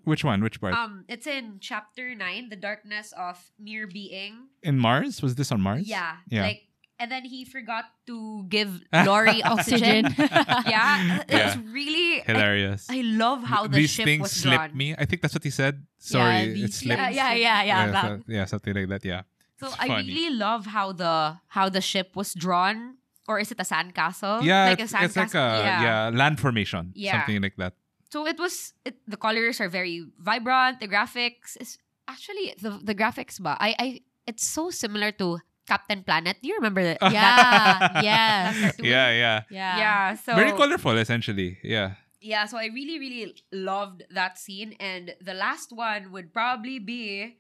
[0.05, 0.43] which one?
[0.43, 0.75] Which part?
[0.75, 4.49] um, it's in chapter nine, the darkness of mere being.
[4.63, 5.23] in Mars?
[5.23, 5.87] Was this on Mars?
[5.89, 6.17] Yeah.
[6.29, 6.43] Yeah.
[6.43, 6.63] Like,
[7.01, 10.05] and then he forgot to give Laurie oxygen.
[10.13, 10.15] Oxygen.
[10.69, 11.47] yeah, it Yeah.
[11.49, 12.21] was really.
[12.29, 12.87] Hilarious.
[12.93, 14.77] I love how the These ship things was slip drawn.
[14.77, 14.95] me.
[14.95, 15.83] I think that's what he said.
[15.99, 17.01] Sorry, these it slipped.
[17.01, 17.91] Yeah, yeah, yeah, yeah.
[17.91, 18.05] that.
[18.05, 19.03] so- yeah, something like that.
[19.05, 19.23] Yeah.
[19.59, 20.09] So It's I funny.
[20.09, 22.97] really love how the how the ship was drawn,
[23.29, 24.45] or is it a sandcastle?
[24.45, 25.61] yeah, like a it's, it's like sandcastle.
[25.65, 26.11] a yeah.
[26.13, 26.93] land formation.
[26.95, 27.21] Yeah.
[27.25, 27.75] Something like that.
[28.13, 28.73] So it was.
[28.85, 30.81] It, the colors are very vibrant.
[30.81, 31.77] The graphics is
[32.09, 33.37] actually the the graphics.
[33.41, 33.87] Ba, I I
[34.27, 35.39] it's so similar to
[35.71, 36.35] Captain Planet.
[36.43, 36.99] Do you remember that?
[37.15, 38.03] Yeah.
[38.03, 38.75] yes.
[38.75, 38.85] cartoon.
[38.91, 39.37] Yeah, yeah.
[39.51, 39.75] Yeah.
[39.79, 40.03] Yeah.
[40.19, 41.63] So Very colorful, essentially.
[41.63, 41.95] Yeah.
[42.19, 42.51] yeah.
[42.51, 47.39] So I really really loved that scene, and the last one would probably be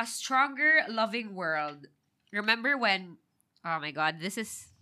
[0.00, 1.84] a stronger, loving world.
[2.32, 3.20] Remember when?
[3.60, 4.24] Oh my God!
[4.24, 4.72] This is.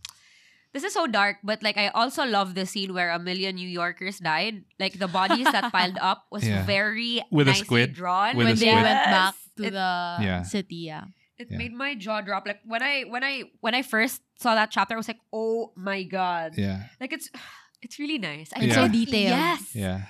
[0.74, 3.70] This is so dark, but like I also love the scene where a million New
[3.70, 4.66] Yorkers died.
[4.82, 6.66] Like the bodies that piled up was Yeah.
[6.66, 7.95] very With a nicely squid.
[7.95, 8.34] drawn.
[8.34, 8.82] With a when they squid.
[8.82, 10.42] went back to it, the Yeah.
[10.42, 11.14] city, yeah.
[11.39, 11.59] It Yeah.
[11.59, 12.47] made my jaw drop.
[12.47, 15.72] Like when I when I when I first saw that chapter, I was like, oh
[15.76, 16.55] my god!
[16.57, 16.85] Yeah.
[17.01, 17.30] Like it's
[17.82, 18.51] it's really nice.
[18.57, 19.35] It's so detailed.
[19.39, 19.74] Yes.
[19.74, 20.07] Yeah.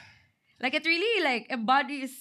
[0.61, 2.13] Like it really like embodies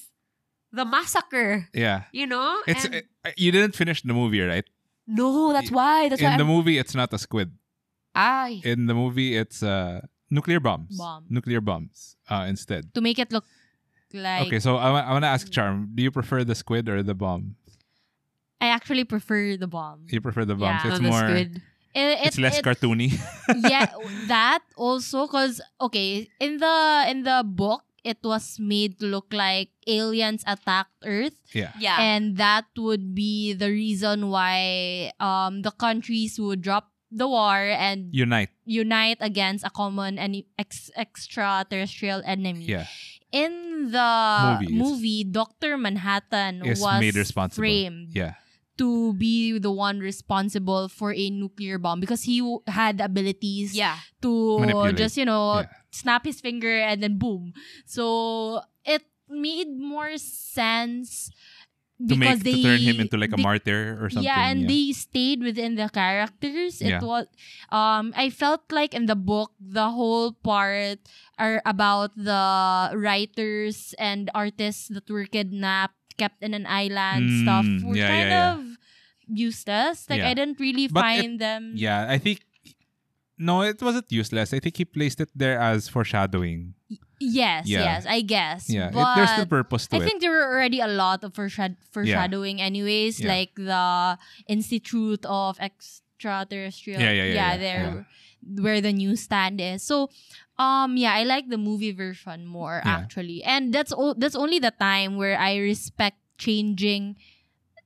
[0.71, 1.69] the massacre.
[1.73, 2.03] Yeah.
[2.11, 2.61] You know.
[2.67, 4.65] It's And- uh, you didn't finish the movie, right?
[5.05, 6.07] no, that's why.
[6.09, 6.37] That's In why.
[6.37, 7.51] the I'm, movie, it's not a squid.
[8.15, 8.61] Ay.
[8.63, 9.99] In the movie, it's uh,
[10.31, 10.95] nuclear bombs.
[10.97, 11.25] Bomb.
[11.29, 12.93] Nuclear bombs uh, instead.
[12.95, 13.43] To make it look
[14.13, 16.87] like okay, so I, wa- I want to ask Charm, do you prefer the squid
[16.87, 17.55] or the bomb?
[18.63, 20.07] I actually prefer the bomb.
[20.07, 20.81] You prefer the bombs.
[20.87, 20.95] Yeah.
[20.95, 21.59] It's Oh, more good.
[21.93, 23.11] It, it's less it, cartoony.
[23.69, 23.91] yeah,
[24.31, 26.77] that also cuz okay, in the
[27.11, 31.71] in the book it was made to look like aliens attacked Earth yeah.
[31.79, 31.95] Yeah.
[32.03, 38.09] and that would be the reason why um the countries would drop the war and
[38.11, 38.49] Unite.
[38.67, 42.65] unite against a common and ex- extraterrestrial enemy.
[42.65, 42.87] Yeah.
[43.31, 44.11] In the
[44.61, 45.77] Movie, movie, Dr.
[45.77, 47.61] Manhattan Is was made responsible.
[47.63, 48.33] framed Yeah.
[48.77, 53.97] To be the one responsible for a nuclear bomb because he w- had abilities yeah.
[54.21, 54.97] to Manipulate.
[54.97, 55.69] just, you know, Yeah.
[55.91, 57.53] snap his finger and then boom.
[57.85, 61.29] So it made more sense
[62.03, 64.25] To make because they to turn him into like a they- martyr or something.
[64.25, 66.81] yeah, and they stayed within the characters.
[66.81, 67.05] It Yeah.
[67.05, 67.29] was
[67.71, 70.99] um I felt like in the book the whole part
[71.37, 72.43] are about the
[72.97, 78.29] writers and artists that were kidnapped, kept in an island, Mm, stuff were yeah, kind
[78.29, 78.53] yeah, yeah.
[78.53, 78.59] of
[79.27, 80.09] useless.
[80.09, 80.29] Like Yeah.
[80.29, 82.41] I didn't really But it- find them Yeah, I think
[83.37, 84.53] no, it wasn't useless.
[84.53, 86.75] I think he placed it there as foreshadowing.
[87.19, 87.83] Yes, Yeah.
[87.83, 88.69] yes, I guess.
[88.69, 90.05] Yeah, it, there's still purpose to I it.
[90.05, 93.31] think there were already a lot of foreshad- foreshadowing anyways, Yeah.
[93.33, 97.01] like the Institute of Extraterrestrial.
[97.01, 98.07] Yeah, yeah, yeah, yeah, there
[98.43, 99.83] where the newsstand is.
[99.83, 100.09] So
[100.59, 103.01] um yeah, I like the movie version more Yeah.
[103.05, 103.43] actually.
[103.43, 107.17] And that's o- that's only the time where I respect changing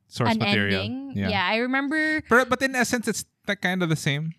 [0.07, 0.81] Source an material.
[0.83, 1.13] ending.
[1.15, 1.43] Yeah.
[1.47, 4.35] I remember But but in essence, it's that kind of the same.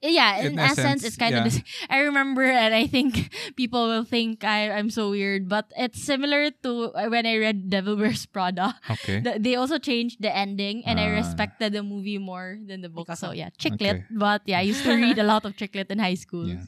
[0.00, 1.44] yeah, In in, essence, essence, it's kind yeah.
[1.44, 1.52] of.
[1.52, 1.60] This,
[1.92, 3.28] I remember, and I think
[3.60, 7.68] people will think I, I'm so weird, but it's similar to uh, when I read
[7.68, 8.80] Devil Wears Prada.
[8.88, 9.20] Okay.
[9.20, 11.20] The, they also changed the ending, and I Ah.
[11.20, 13.12] respected the movie more than the book.
[13.12, 14.08] Because so yeah, chick lit.
[14.08, 14.08] Okay.
[14.08, 16.48] But yeah, I used to read a lot of chick lit in high school.
[16.48, 16.64] Yeah.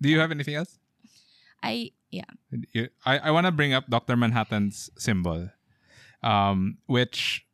[0.00, 0.78] Do you have anything else?
[1.62, 2.24] I yeah.
[3.04, 4.16] I, I want to bring up Dr.
[4.16, 5.50] Manhattan's symbol,
[6.22, 7.44] um, which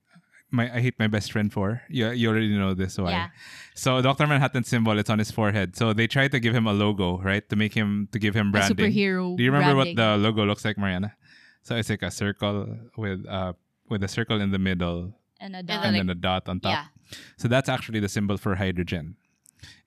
[0.51, 1.83] my I hate my best friend for.
[1.89, 3.11] You, you already know this why.
[3.11, 3.29] Yeah.
[3.75, 4.27] So Dr.
[4.27, 5.75] Manhattan's symbol, it's on his forehead.
[5.77, 7.49] So they tried to give him a logo, right?
[7.49, 8.77] To make him, to give him A branding.
[8.93, 9.37] superhero.
[9.37, 9.97] Do you remember branding.
[9.97, 11.17] what the logo looks like, Mariana?
[11.63, 13.55] So it's like a circle with uh
[13.89, 15.85] with a circle in the middle and a dot.
[15.85, 16.73] and like- then a dot on top.
[16.73, 17.17] Yeah.
[17.37, 19.17] So that's actually the symbol for hydrogen.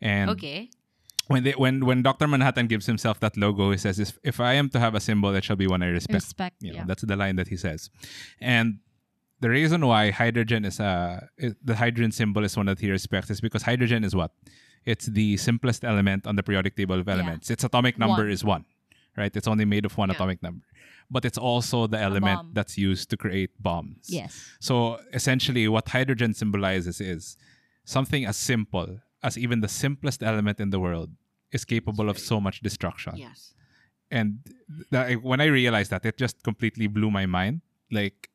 [0.01, 0.70] And Okay.
[1.28, 2.28] When they when when Dr.
[2.28, 5.34] Manhattan gives himself that logo, he says, "If if I am to have a symbol,
[5.36, 6.55] it shall be one I respect." Respect.
[6.61, 6.86] You know, yeah.
[6.88, 7.89] that's the line that he says.
[8.39, 8.80] And
[9.39, 12.89] the reason why hydrogen is uh, a is- the hydrogen symbol is one that he
[12.91, 14.32] respects is because hydrogen is what?
[14.86, 17.49] It's the simplest element on the periodic table of elements.
[17.49, 18.32] Its atomic number One.
[18.32, 18.63] is one,
[19.17, 19.36] right?
[19.36, 20.15] It's only made of one Yeah.
[20.15, 20.65] atomic number,
[21.11, 24.05] but it's also the element that's used to create bombs.
[24.07, 24.32] Yes.
[24.61, 27.36] So essentially, what hydrogen symbolizes is
[27.84, 31.11] something as simple as even the simplest element in the world
[31.51, 33.13] is capable of so much destruction.
[33.18, 33.53] Yes.
[34.11, 34.39] And
[34.91, 37.61] th- when I realized that, it just completely blew my mind.
[37.91, 38.30] Like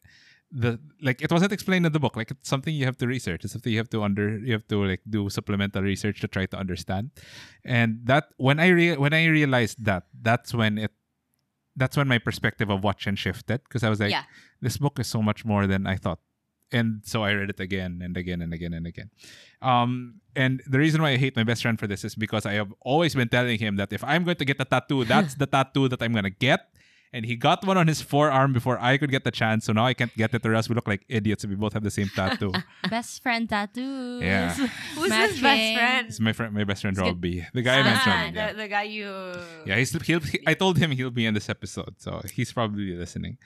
[0.51, 2.17] the like it wasn't explained in the book.
[2.17, 3.45] Like it's something you have to research.
[3.45, 6.45] It's something you have to under you have to like do supplemental research to try
[6.47, 7.11] to understand.
[7.65, 10.93] And that when I re- when I realized that, that's when it
[11.77, 14.25] that's when my perspective of watching shifted because I was like, Yeah.
[14.61, 16.21] this book is so much more than I thought.
[16.73, 19.11] And so I read it again and again and again and again.
[19.61, 22.55] Um, and the reason why I hate my best friend for this is because I
[22.55, 25.47] have always been telling him that if I'm going to get a tattoo, that's the
[25.47, 26.69] tattoo that I'm going to get.
[27.15, 29.67] And he got one on his forearm before I could get the chance.
[29.67, 31.75] So now I can't get it or else we look like idiots if we both
[31.75, 32.53] have the same tattoo.
[32.89, 34.23] Best friend tattoos.
[34.23, 34.55] Yeah.
[34.97, 36.07] Who's his best friend?
[36.09, 37.09] it's my friend, my best friend It's good.
[37.09, 38.37] Robbie, the guy I Ah, mentioned.
[38.37, 39.13] the, Yeah, the guy you.
[39.67, 42.97] yeah he's, he'll, he, I told him he'll be in this episode, so he's probably
[42.97, 43.37] listening.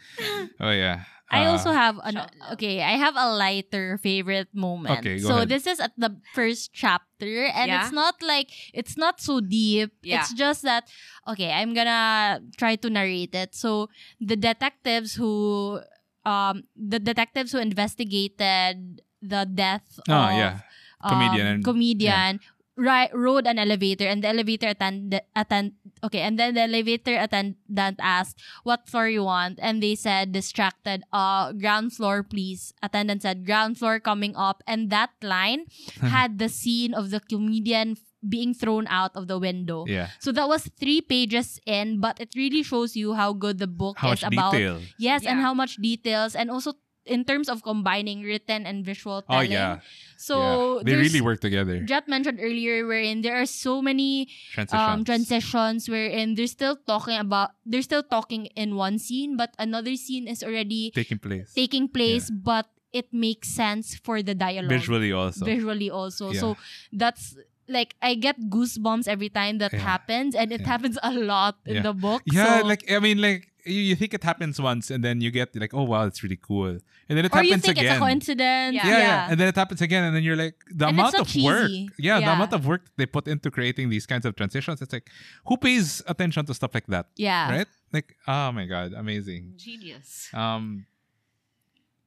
[0.60, 1.02] Oh yeah.
[1.26, 2.22] I Uh, also have an
[2.54, 2.78] okay.
[2.86, 5.02] I have a lighter favorite moment.
[5.02, 5.50] Okay, go so ahead.
[5.50, 7.82] this is at the first chapter, and Yeah?
[7.82, 9.90] it's not like it's not so deep.
[10.06, 10.22] Yeah.
[10.22, 10.86] It's just that
[11.26, 11.50] okay.
[11.50, 13.58] I'm gonna try to narrate it.
[13.58, 13.90] So
[14.22, 15.82] the detectives who,
[16.22, 20.60] um, the detectives who investigated the death Oh of yeah.
[21.02, 22.32] um, Comedian and- comedian
[22.76, 25.72] ri- rode an elevator and the elevator attend attend
[26.04, 29.58] okay and then the elevator attendant asked what floor you want?
[29.62, 32.72] And they said distracted uh ground floor please.
[32.82, 34.62] Attendant said ground floor coming up.
[34.66, 35.66] And that line
[36.00, 39.84] had the scene of the comedian being thrown out of the window.
[39.86, 40.08] Yeah.
[40.18, 43.96] so that was three pages in but it really shows you how good the book
[43.98, 44.80] How is much about detail.
[44.98, 46.74] yes and how much details and also
[47.06, 49.78] in terms of combining written and visual Oh yeah.
[50.18, 50.82] so yeah.
[50.84, 51.80] they really work together.
[51.86, 54.74] Jet mentioned earlier wherein there are so many Transitions.
[54.74, 59.94] um transitions wherein they're still talking about they're still talking in one scene but another
[59.96, 61.54] scene is already taking place.
[61.54, 65.44] taking place but it makes sense for the dialogue Visually also.
[65.44, 66.40] visually also Yeah.
[66.40, 66.48] so
[66.92, 67.36] that's
[67.68, 69.82] like I get goosebumps every time that Yeah.
[69.82, 70.70] happens and it Yeah.
[70.70, 71.82] happens a lot in Yeah.
[71.82, 75.02] the book Yeah, so, like I mean, like you, you think it happens once, and
[75.04, 76.80] then you get like, oh wow, it's really cool, and
[77.16, 77.86] then it or happens you think again.
[77.92, 78.86] it's a coincidence Yeah.
[78.88, 81.22] yeah, yeah, and then it happens again, and then you're like, the And amount so
[81.22, 81.90] of work, cheesy.
[81.98, 84.80] yeah, the amount of work they put into creating these kinds of transitions.
[84.82, 85.08] It's like,
[85.46, 87.66] who pays attention to stuff like that, yeah right?
[87.92, 89.54] Like, oh my god, amazing.
[89.56, 90.28] Genius.
[90.34, 90.86] Um,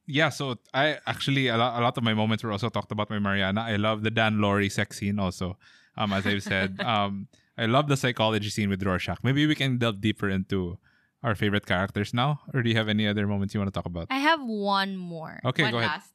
[0.06, 3.08] yeah, so I actually a lot, a lot of my moments were also talked about
[3.08, 3.60] by Mariana.
[3.62, 5.56] I love the Dan Laurie sex scene also.
[5.96, 9.18] Um, as I've said, um, I love the psychology scene with Rorschach.
[9.22, 10.78] Maybe we can delve deeper into
[11.22, 13.86] our favorite characters now, or do you have any other moments you want to talk
[13.86, 14.06] about?
[14.10, 15.90] I have one more Okay, One go ahead.
[15.90, 16.12] last.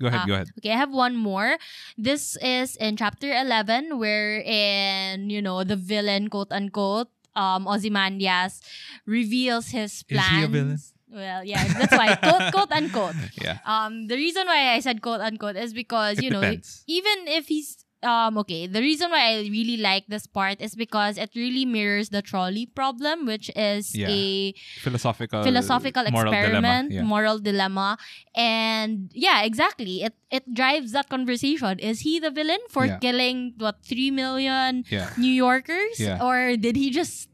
[0.00, 0.20] Go ahead.
[0.22, 0.48] Ah, Go ahead.
[0.62, 1.58] Okay, I have one more.
[1.98, 8.60] This is in chapter 11, wherein, you know, the villain, quote unquote, um, Ozymandias,
[9.06, 10.22] reveals his plan.
[10.22, 10.78] Is he a villain?
[11.10, 13.14] Well, yeah, that's why, quote, quote unquote.
[13.42, 13.58] Yeah.
[13.66, 16.84] Um, the reason why I said quote unquote is because, It you know, depends.
[16.86, 21.18] even if he's um okay, the reason why I really like this part is because
[21.18, 24.06] it really mirrors the trolley problem, which is Yeah.
[24.08, 25.42] a Philosophical.
[25.42, 26.94] philosophical moral experiment, Dilemma.
[26.94, 27.02] Yeah.
[27.02, 27.98] moral dilemma,
[28.34, 30.02] and yeah, exactly.
[30.02, 31.78] It it drives that conversation.
[31.80, 32.98] Is he the villain for Yeah.
[32.98, 35.10] killing what three million yeah.
[35.18, 36.22] New Yorkers, Yeah.
[36.22, 37.28] or did he just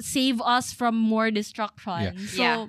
[0.00, 2.16] save us from more destruction?
[2.16, 2.26] Yeah.
[2.32, 2.66] So Yeah.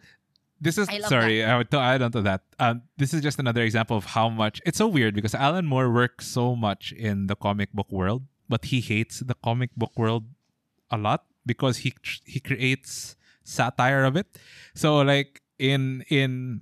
[0.64, 1.44] This is I sorry.
[1.44, 2.42] I would add on to that.
[2.58, 5.92] Um, this is just another example of how much it's so weird because Alan Moore
[5.92, 10.24] works so much in the comic book world, but he hates the comic book world
[10.90, 11.92] a lot because he
[12.24, 14.40] he creates satire of it.
[14.74, 16.62] So like in in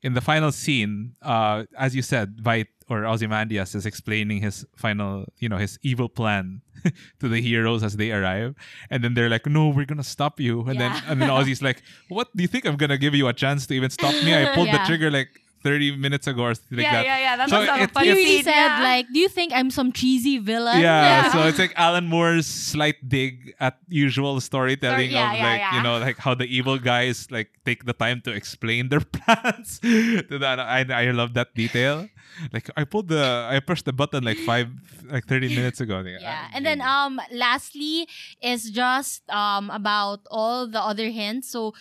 [0.00, 5.26] in the final scene, uh, as you said, Veidt or Ozymandias is explaining his final,
[5.38, 6.62] you know, his evil plan
[7.20, 8.54] to the heroes as they arrive,
[8.90, 11.82] and then they're like, "No, we're gonna stop you," and then and then Ozzy's like,
[12.08, 12.34] "What?
[12.36, 14.34] Do you think I'm gonna give you a chance to even stop me?
[14.34, 15.28] I pulled the trigger like
[15.62, 17.36] 30 minutes ago or something like yeah, that." yeah, yeah.
[17.36, 18.82] That's So also a it- funny He really scene, said, yeah.
[18.82, 20.80] like, do you think I'm some cheesy villain?
[20.80, 25.60] Yeah, so it's like Alan Moore's slight dig at usual storytelling yeah, of yeah, like
[25.60, 25.76] yeah.
[25.76, 29.78] you know like how the evil guys like take the time to explain their plans.
[29.80, 32.08] to that, I I love that detail.
[32.52, 34.68] Like I pulled the I pushed the button like five
[35.08, 36.04] like thirty minutes ago.
[36.04, 36.46] Like, Yeah.
[36.46, 36.92] ah, And then genius.
[36.92, 38.06] um lastly
[38.44, 41.48] is just um about all the other hints.
[41.48, 41.72] So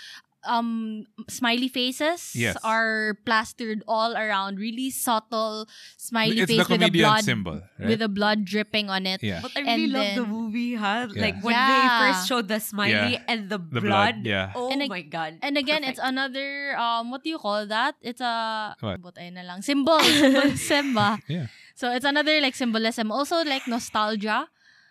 [0.46, 2.56] um smiley faces Yes.
[2.64, 5.66] are plastered all around really subtle
[5.98, 7.90] smiley it's face the with a blood symbol, right?
[7.90, 9.22] with a blood dripping on it.
[9.22, 11.08] yeah, But I really And love the then- movie, huh?
[11.14, 11.22] Yeah.
[11.22, 11.70] Like when Yeah.
[11.70, 13.30] they first showed the smiley Yeah.
[13.30, 14.22] and the, The blood.
[14.22, 14.54] blood, yeah.
[14.56, 15.42] Oh And ag- my god.
[15.42, 17.96] And again, it's another um what do you call that?
[18.02, 19.02] It's a What?
[19.02, 20.00] butay na lang symbol,
[20.56, 20.96] symbolism
[21.28, 21.48] yeah.
[21.76, 23.12] So it's another like symbolism.
[23.12, 24.48] Also like nostalgia,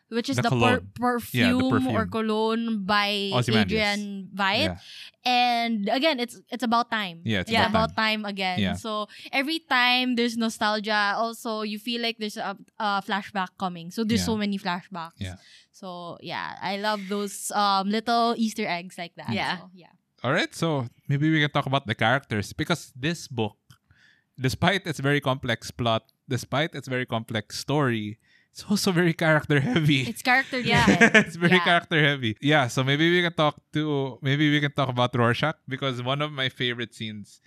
[0.08, 0.88] which is The the, per- cologne.
[1.32, 3.98] Yeah, the perfume, or cologne by Ozymandias.
[3.98, 4.76] Adrian Veidt.
[4.76, 4.78] yeah.
[5.24, 7.20] And again, it's it's about time.
[7.24, 8.58] Yeah, it's it's about about time, again.
[8.60, 8.74] Yeah.
[8.76, 13.90] So every time there's nostalgia, also you feel like there's a, a flashback coming.
[13.90, 14.32] So there's Yeah.
[14.32, 15.16] so many flashbacks.
[15.18, 15.36] Yeah.
[15.72, 19.32] So yeah, I love those um little Easter eggs like that.
[19.32, 19.58] Yeah.
[19.58, 19.92] So, yeah.
[20.22, 23.56] All right, so maybe we can talk about the characters because this book,
[24.40, 28.18] despite its very complex plot, despite its very complex story,
[28.54, 30.06] it's also very character heavy.
[30.06, 30.86] It's character Yeah.
[31.26, 31.64] it's very Yeah.
[31.66, 32.38] character heavy.
[32.38, 36.22] Yeah, so maybe we can talk to maybe we can talk about Rorschach because one
[36.22, 37.42] of my favorite scenes.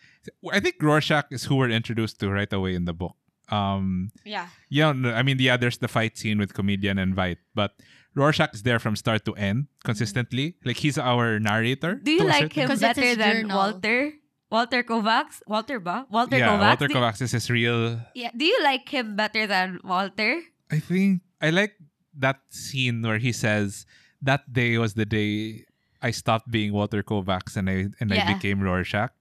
[0.52, 3.16] I think Rorschach is who we're introduced to right away in the book.
[3.48, 4.52] Um, yeah.
[4.68, 7.80] yeah, no, I mean, yeah, there's the fight scene with comedian and Veidt, but
[8.12, 10.60] Rorschach is there from start to end consistently.
[10.68, 11.96] Like he's our narrator.
[11.96, 13.56] Do you like him Because better than journal.
[13.56, 14.12] Walter?
[14.52, 15.40] Walter Kovacs?
[15.48, 16.04] Walter ba?
[16.12, 16.68] Walter yeah, Kovacs?
[16.76, 18.00] Walter Kovacs is his real.
[18.16, 18.32] Yeah.
[18.36, 20.42] Do you like him better than Walter?
[20.72, 21.76] I think I like
[22.18, 23.86] that scene where he says
[24.22, 25.66] that day was the day
[26.02, 29.14] I stopped being Walter Kovacs and I and I became Rorschach.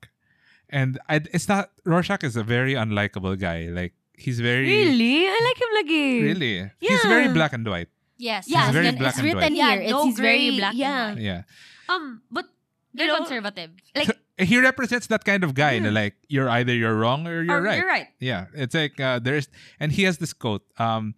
[0.69, 3.69] And I, it's not Rorschach is a very unlikable guy.
[3.71, 5.27] Like he's very Really?
[5.29, 6.23] I like him lagi.
[6.23, 6.69] really yeah.
[6.81, 7.89] he's very black and white.
[8.19, 8.49] Yes.
[8.49, 9.53] Yeah, it's, very written- black it's and written white.
[9.53, 9.83] Yeah, here.
[9.83, 11.07] It's, no he's very black yeah.
[11.07, 11.23] and white.
[11.25, 11.43] Yeah,
[11.89, 13.71] Um, but you Very know, conservative.
[13.95, 15.79] like he represents that kind of guy.
[15.79, 17.79] Like you're either you're wrong or you're or right.
[17.79, 18.09] You're right.
[18.21, 19.49] Yeah, it's like uh, there's,
[19.81, 20.63] and he has this quote.
[20.79, 21.15] Um,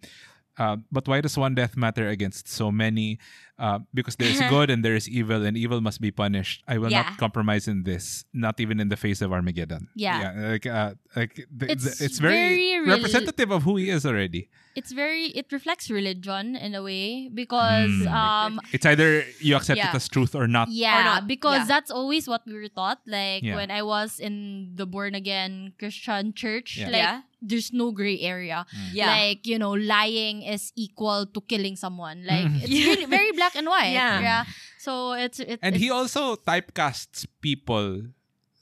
[0.59, 3.17] uh, but why does one death matter against so many?
[3.59, 6.63] Uh, because there's good and there is evil, and evil must be punished.
[6.67, 7.03] I will Yeah.
[7.03, 9.87] not compromise in this, not even in the face of Armageddon.
[9.95, 10.31] Yeah.
[10.55, 14.05] like, uh, like the, It's the- it's very, very real- representative of who he is
[14.05, 14.47] already.
[14.79, 18.07] It's very it reflects religion in a way because Mm.
[18.07, 19.91] um It's either you accept Yeah.
[19.91, 20.71] it as truth or not.
[20.71, 21.27] yeah, not.
[21.27, 21.71] because Yeah.
[21.75, 23.03] that's always what we were taught.
[23.03, 23.59] Like Yeah.
[23.59, 26.95] when I was in the born again Christian church, Yeah.
[26.95, 27.21] like Yeah.
[27.41, 28.65] There's no gray area.
[28.91, 29.07] Yeah.
[29.07, 32.25] Like, you know, lying is equal to killing someone.
[32.27, 32.61] Like Mhm.
[32.63, 33.93] it's really very black and white.
[33.95, 34.43] Yeah.
[34.77, 38.03] So it's it, And it's, he also typecasts people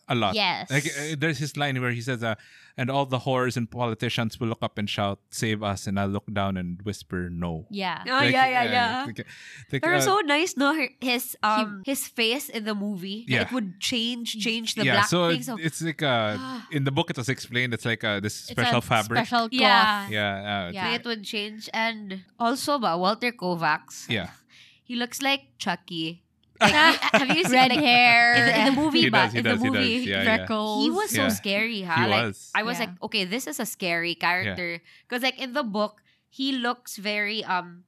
[0.07, 0.35] a lot.
[0.35, 0.69] Yes.
[0.69, 2.35] Like uh, there's his line where he says, uh,
[2.77, 6.07] "And all the whores and politicians will look up and shout, save us!' And I'll
[6.13, 8.03] look down and whisper, no." yeah.
[8.05, 9.05] Oh, Like, yeah, yeah, uh, yeah.
[9.09, 9.25] like,
[9.73, 10.77] like, Pero uh, so nice, no?
[11.01, 13.41] His um his face in the movie, Yeah.
[13.41, 15.49] it would change change the yeah, black so things.
[15.49, 16.37] it's, Of, it's like uh,
[16.71, 17.73] in the book it was explained.
[17.73, 19.25] It's like uh, this It's special a fabric.
[19.25, 19.51] Special cloth.
[19.51, 20.07] Yeah.
[20.13, 20.93] yeah, uh, Yeah.
[20.93, 24.05] it would change, and also ba Walter Kovacs.
[24.07, 24.29] yeah.
[24.87, 26.21] he looks like Chucky.
[26.59, 28.33] Like, have you seen Red like, hair.
[28.35, 29.01] in the, in the movie?
[29.01, 30.05] He ba, does, he in does, the he movie, does.
[30.07, 30.23] Yeah, yeah.
[30.23, 30.83] freckles.
[30.83, 31.27] he was so Yeah.
[31.29, 31.95] scary, huh?
[32.03, 32.51] He like was.
[32.55, 32.85] I was Yeah.
[32.85, 37.43] like, okay, this is a scary character because like in the book, he looks very
[37.43, 37.83] um,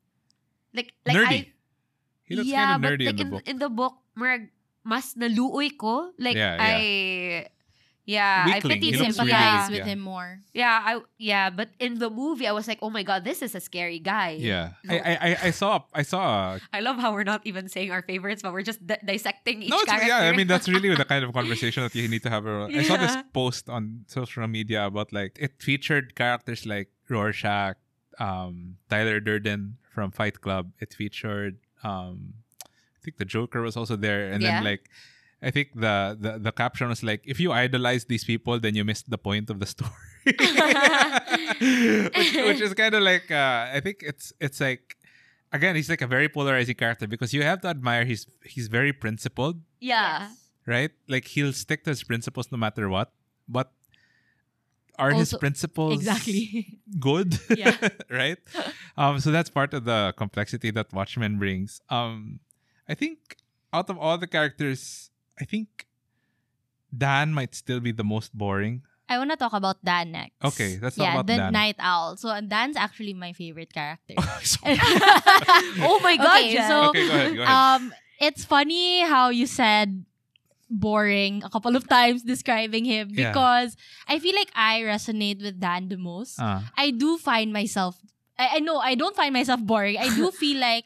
[0.73, 1.25] like like nerdy.
[1.27, 1.53] I
[2.25, 3.43] he looks yeah, kind of nerdy but like in the book.
[3.47, 4.49] in the book, murag,
[4.83, 6.11] mas naluoy ko.
[6.17, 6.77] Like Yeah, yeah.
[6.79, 7.47] I
[8.09, 8.49] yeah, Weakling.
[8.49, 9.93] I He pitied really sympathize with yeah.
[9.93, 10.41] him more.
[10.53, 10.91] Yeah, I
[11.21, 13.99] yeah, but in the movie, I was like, oh my god, this is a scary
[14.01, 14.41] guy.
[14.41, 14.95] yeah, No.
[14.95, 16.57] I, I I I saw I saw.
[16.57, 19.61] uh, I love how we're not even saying our favorites, but we're just di- dissecting
[19.61, 20.09] each no, character.
[20.09, 20.25] yeah.
[20.25, 22.47] I mean, that's really the kind of conversation that you need to have.
[22.49, 27.77] I saw this post on social media about like it featured characters like Rorschach,
[28.17, 30.71] um, Tyler Durden from Fight Club.
[30.81, 32.33] It featured, um,
[32.65, 34.57] I think the Joker was also there, and Yeah.
[34.59, 34.89] then like.
[35.41, 38.83] I think the, the the caption was like, if you idolize these people, then you
[38.83, 39.91] missed the point of the story.
[40.25, 40.35] which,
[42.35, 44.97] which is kind of like uh, I think it's it's like
[45.53, 48.91] again he's like a very polarizing character because you have to admire he's he's very
[48.91, 50.29] principled, yeah.
[50.65, 50.91] right?
[51.07, 53.13] Like he'll stick to his principles no matter what.
[53.47, 53.71] But
[54.99, 56.79] are his principles Exactly.
[56.99, 57.39] good?
[57.55, 57.75] Yeah.
[58.11, 58.37] right?
[58.97, 61.81] Um, so that's part of the complexity that Watchmen brings.
[61.89, 62.41] Um,
[62.87, 63.37] I think
[63.71, 65.08] out of all the characters,
[65.39, 65.87] I think
[66.95, 68.83] Dan might still be the most boring.
[69.09, 70.37] I want to talk about Dan next.
[70.43, 71.53] Okay, let's talk yeah, about the Dan.
[71.53, 72.17] Nite Owl.
[72.17, 74.13] So Dan's actually my favorite character.
[75.81, 76.69] oh my god, Okay, Jen.
[76.69, 77.35] so- okay, go ahead.
[77.35, 77.81] Go ahead.
[77.81, 80.05] um, it's funny how you said
[80.69, 83.31] boring a couple of times describing him Yeah.
[83.33, 83.75] because
[84.07, 86.37] I feel like I resonate with Dan the most.
[86.37, 86.69] Ah.
[86.77, 87.97] I do find myself
[88.37, 89.97] I, I know I don't find myself boring.
[89.97, 90.85] I do feel like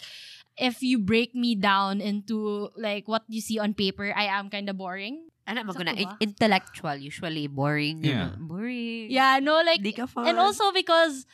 [0.57, 4.69] if you break me down into like what you see on paper, I am kind
[4.69, 5.29] of boring.
[5.45, 6.17] And I'm Sakto gonna ba?
[6.21, 8.03] intellectual, usually boring.
[8.03, 8.31] you Yeah.
[8.31, 9.11] know, boring.
[9.11, 11.25] Yeah, no, like and also because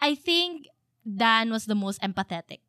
[0.00, 0.64] I think
[1.04, 2.60] Dan was the most empathetic.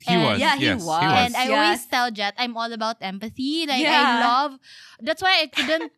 [0.00, 0.38] he and- was.
[0.38, 1.02] Yeah, he yes, was.
[1.02, 1.52] And I Yes.
[1.52, 3.66] always tell Jet I'm all about empathy.
[3.66, 4.20] Like I Yeah.
[4.24, 4.52] love
[5.02, 5.90] that's why I couldn't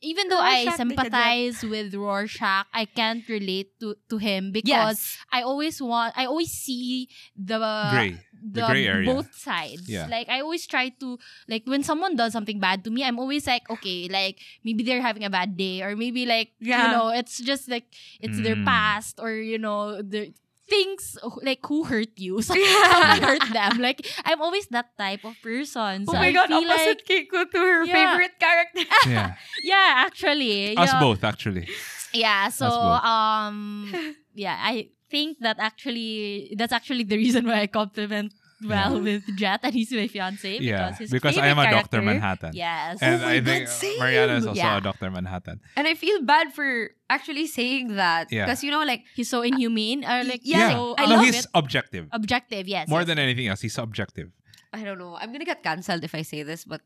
[0.00, 0.76] even though I Rorschach, di ka, Jet.
[0.76, 4.68] sympathize with Rorschach, I can't relate to to him because
[5.00, 5.18] Yes.
[5.32, 7.58] I always want I always see the
[7.90, 8.20] Gray.
[8.36, 9.08] the, gray area.
[9.08, 9.88] both sides.
[9.88, 10.06] Yeah.
[10.06, 13.46] Like I always try to like when someone does something bad to me, I'm always
[13.46, 17.40] like, okay, like maybe they're having a bad day or maybe like you know, it's
[17.40, 17.88] just like
[18.20, 18.64] it's their Mm.
[18.68, 20.32] past or you know, the
[20.68, 22.42] things like who hurt you.
[22.46, 23.78] So something hurt them.
[23.78, 26.06] Like I'm always that type of person.
[26.06, 27.94] So Oh my I god, feel opposite like Keiko to her Yeah.
[27.94, 28.84] favorite character.
[29.10, 29.34] Yeah.
[29.62, 30.76] yeah, actually.
[30.76, 31.00] Us yeah.
[31.00, 31.68] both, actually.
[32.12, 33.92] Yeah, so um
[34.34, 38.32] yeah, I think that actually that's actually the reason why I compliment
[38.64, 40.88] well with Jet and he's my fiance Yeah.
[40.88, 42.00] because his Because I am a favorite Dr.
[42.00, 42.52] character- Manhattan.
[42.56, 42.98] Yes.
[43.02, 43.98] And Oh my I think God, same.
[43.98, 44.76] Mariana is also Yeah.
[44.76, 45.10] a Dr.
[45.10, 45.60] Manhattan.
[45.76, 48.32] And I feel bad for actually saying that.
[48.32, 48.46] Yeah.
[48.46, 51.44] Because, you know, like, he's so inhumane or like Yeah, so I no, love he's
[51.44, 51.46] it.
[51.54, 52.08] objective.
[52.12, 52.88] objective, yes.
[52.88, 53.08] More yes.
[53.08, 54.32] than anything else, he's objective.
[54.72, 55.16] I don't know.
[55.16, 56.80] I'm gonna get cancelled if I say this, but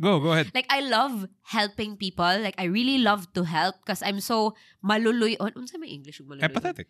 [0.00, 0.50] Go, go ahead.
[0.54, 2.24] like I love helping people.
[2.24, 5.52] Like I really love to help because I'm so maluluy on.
[5.56, 6.46] Oh, unsa may English yung maluluy?
[6.46, 6.86] Empathetic.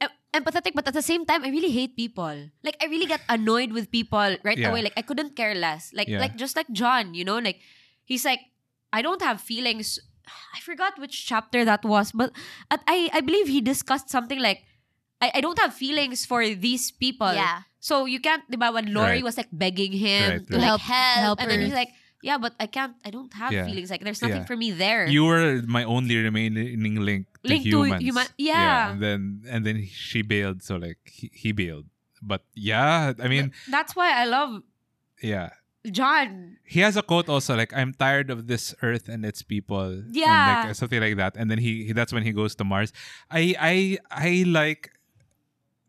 [0.00, 2.50] Em- empathetic, but at the same time, I really hate people.
[2.62, 4.70] Like I really get annoyed with people right Yeah.
[4.70, 4.82] away.
[4.82, 5.92] Like I couldn't care less.
[5.94, 6.18] Like Yeah.
[6.20, 7.60] like just like John, you know, like
[8.04, 8.40] he's like,
[8.92, 9.98] I don't have feelings.
[10.56, 12.32] I forgot which chapter that was, but
[12.70, 14.64] at, I I believe he discussed something like,
[15.22, 17.32] I, I don't have feelings for these people.
[17.32, 17.62] Yeah.
[17.78, 19.24] So you can't, diba, when Laurie Right.
[19.24, 20.60] was like begging him Right, to right.
[20.60, 21.92] like Help- help, help and then he's like,
[22.24, 23.68] yeah, but I can't, I don't have Yeah.
[23.68, 23.92] feelings.
[23.92, 24.48] Like there's nothing Yeah.
[24.48, 25.04] for me there.
[25.06, 28.90] You were my only remaining link to Link to human- yeah.
[28.96, 29.20] And then
[29.52, 31.86] and then she bailed, so like he, he bailed.
[32.24, 34.64] But yeah, I mean, That's why I love
[35.20, 35.50] yeah.
[35.92, 36.56] John.
[36.64, 39.84] He has a quote also like I'm tired of this earth and its people.
[40.00, 40.64] and, Yeah.
[40.72, 41.36] like, something like that.
[41.36, 42.88] And then he, he that's when he goes to Mars.
[43.30, 43.74] I I
[44.08, 44.96] I like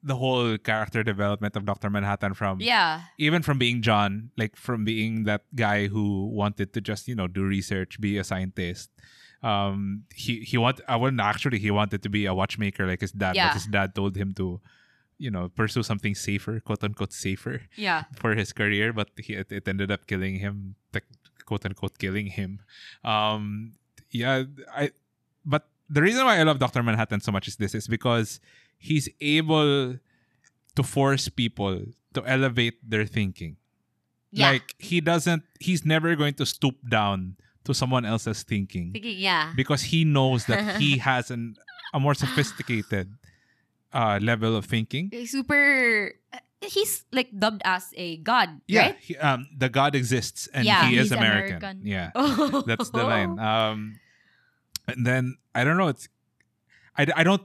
[0.06, 1.90] the whole character development of Dr.
[1.90, 3.10] Manhattan from Yeah.
[3.18, 7.26] even from being John, like from being that guy who wanted to just, you know,
[7.28, 8.94] do research, be a scientist.
[9.42, 13.12] Um he he want I wouldn't actually he wanted to be a watchmaker like his
[13.12, 13.50] dad, Yeah.
[13.50, 14.62] but his dad told him to,
[15.18, 18.04] you know, pursue something safer, quote unquote safer Yeah.
[18.22, 21.06] for his career, but he, it, it ended up killing him, like,
[21.50, 22.60] quote unquote killing him.
[23.04, 23.74] Um,
[24.12, 24.44] yeah,
[24.74, 24.92] I.
[25.46, 28.40] But the reason why I love Doctor Manhattan so much is this is because
[28.86, 29.98] he's able
[30.78, 31.82] to force people
[32.14, 33.58] to elevate their thinking.
[34.32, 34.52] Yeah.
[34.62, 35.42] Like he doesn't.
[35.60, 39.50] He's never going to stoop down to someone else's thinking Thinking, yeah.
[39.58, 41.56] because he knows that he has an
[41.94, 43.10] a more sophisticated
[43.96, 45.10] uh, level of thinking.
[45.26, 46.14] Super.
[46.62, 48.98] He's like dubbed as a god, Yeah, right?
[49.00, 50.90] he, um, the God exists and Yeah.
[50.90, 51.58] he is American.
[51.58, 51.82] American.
[51.88, 52.62] Yeah, Oh.
[52.68, 53.38] that's the line.
[53.40, 54.00] Um,
[54.88, 55.88] and then I don't know.
[55.90, 56.10] It's
[56.98, 57.42] I, I don't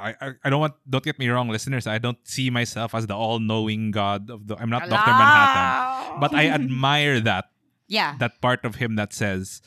[0.00, 1.86] I, I I don't want don't get me wrong, listeners.
[1.86, 4.56] I don't see myself as the all-knowing God of the.
[4.56, 7.52] I'm not Doctor Manhattan, but I admire that
[7.86, 8.16] yeah.
[8.18, 9.60] that part of him that says,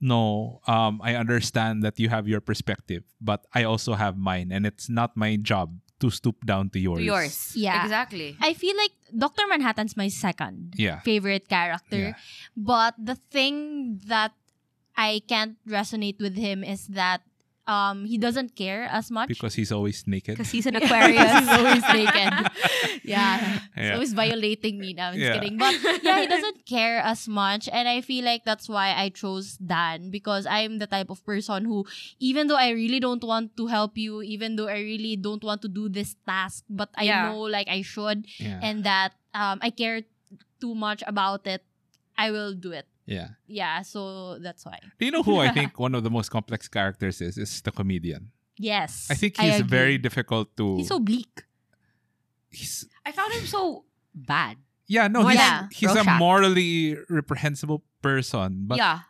[0.00, 4.66] "No, um, I understand that you have your perspective, but I also have mine, and
[4.66, 7.36] it's not my job to stoop down to yours." To yours.
[7.56, 7.82] Yeah.
[7.82, 8.36] Exactly.
[8.40, 9.46] I feel like Dr.
[9.48, 11.00] Manhattan's my second Yeah.
[11.00, 12.12] favorite character.
[12.12, 12.20] Yeah.
[12.54, 14.32] But the thing that
[14.98, 17.22] I can't resonate with him is that
[17.68, 19.28] um he doesn't care as much.
[19.28, 20.34] Because he's always naked.
[20.40, 21.28] Because he's an Aquarius.
[21.38, 22.32] he's always naked.
[23.04, 23.60] Yeah.
[23.76, 23.92] He's Yeah.
[23.94, 25.10] always violating me now.
[25.12, 25.36] I'm Yeah.
[25.36, 25.56] just kidding.
[25.60, 27.68] But yeah, he doesn't care as much.
[27.68, 30.10] And I feel like that's why I chose Dan.
[30.10, 31.84] Because I'm the type of person who,
[32.18, 35.62] even though I really don't want to help you, even though I really don't want
[35.62, 37.28] to do this task, but I Yeah.
[37.32, 38.60] know like I should Yeah.
[38.64, 40.02] and that um I care
[40.60, 41.62] too much about it,
[42.16, 42.88] I will do it.
[43.08, 43.28] Yeah.
[43.48, 44.78] Yeah, so that's why.
[44.98, 47.38] Do you know who I think one of the most complex characters is?
[47.38, 48.30] Is the comedian.
[48.58, 49.08] Yes.
[49.10, 49.78] I think he's agree.
[49.78, 50.76] very difficult to.
[50.76, 51.34] He's so bleak.
[52.50, 54.56] he's- I found him so bad.
[54.86, 59.00] yeah, no, More he's, than he's a morally reprehensible person, but yeah.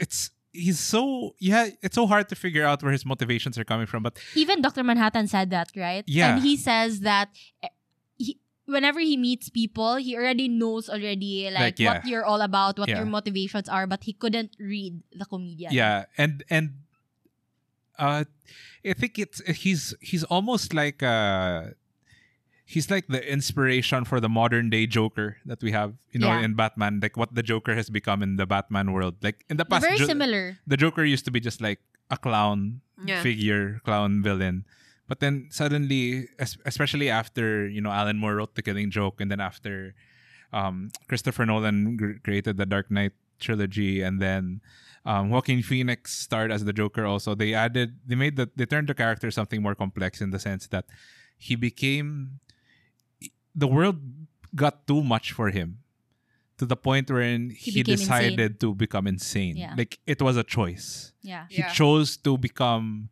[0.00, 3.86] it's he's so yeah, it's so hard to figure out where his motivations are coming
[3.86, 4.02] from.
[4.02, 4.82] But Even Dr.
[4.82, 6.04] Manhattan said that, right?
[6.06, 6.34] Yeah.
[6.34, 7.68] And he says that he
[8.66, 11.92] whenever he meets people, he already knows already like, Like, yeah.
[11.94, 12.98] what you're all about, what Yeah.
[13.02, 15.72] your motivations are, but he couldn't read the comedian.
[15.72, 16.82] Yeah, and and
[17.98, 18.24] uh,
[18.84, 21.72] I think it's he's he's almost like uh
[22.66, 26.42] he's like the inspiration for the modern day Joker that we have, you know, Yeah.
[26.44, 29.14] in Batman, like what the Joker has become in the Batman world.
[29.22, 30.58] Like in the past, very Jo- similar.
[30.66, 31.78] the Joker used to be just like
[32.10, 33.22] a clown Yeah.
[33.22, 34.66] figure, clown villain.
[35.08, 36.28] But then suddenly,
[36.64, 39.94] especially after you know Alan Moore wrote The Killing Joke, and then after
[40.52, 44.60] um, Christopher Nolan gr- created the Dark Knight trilogy, and then
[45.04, 47.06] um, Joaquin Phoenix starred as the Joker.
[47.06, 50.38] Also, they added, they made the, they turned the character something more complex in the
[50.40, 50.86] sense that
[51.38, 52.40] he became
[53.54, 54.00] the world
[54.54, 55.78] got too much for him
[56.58, 59.56] to the point wherein he, became decided to become insane.
[59.56, 59.74] Yeah.
[59.76, 61.44] Like it was a choice Yeah.
[61.50, 61.68] he Yeah.
[61.72, 63.10] chose to become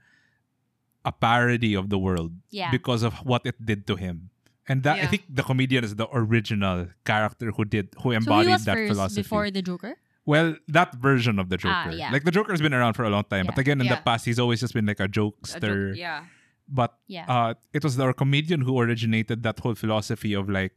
[1.05, 2.70] a parody of the world Yeah.
[2.70, 4.31] because of what it did to him.
[4.66, 8.16] And that I think the comedian is the original character who did who so he
[8.16, 9.22] embodied was that first philosophy.
[9.22, 9.94] before the Joker?
[10.24, 11.74] well, that version of the Joker.
[11.76, 12.09] Ah, yeah.
[12.10, 14.39] Like the Joker's been around for a long time, but again in the past he's
[14.39, 15.90] always just been like a A jokester.
[15.93, 16.24] joke- yeah.
[16.66, 17.26] But Yeah.
[17.28, 20.72] uh, it was the comedian who originated that whole philosophy of like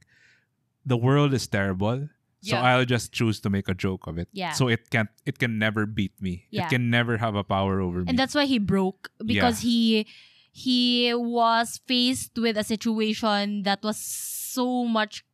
[0.85, 2.09] the world is terrible.
[2.41, 2.61] So Yeah.
[2.63, 4.29] I'll just choose to make a joke of it.
[4.31, 4.51] Yeah.
[4.53, 6.45] So it can't it can never beat me.
[6.51, 6.65] Yeah.
[6.65, 8.09] It can never have a power over me.
[8.09, 10.05] and that's why he broke because he
[10.53, 15.25] he was faced with a situation that was so much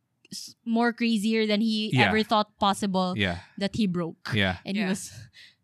[0.64, 2.08] more crazier than he Yeah.
[2.08, 3.38] ever thought possible yeah.
[3.58, 4.58] that he broke Yeah.
[4.64, 4.82] and Yeah.
[4.84, 5.12] he was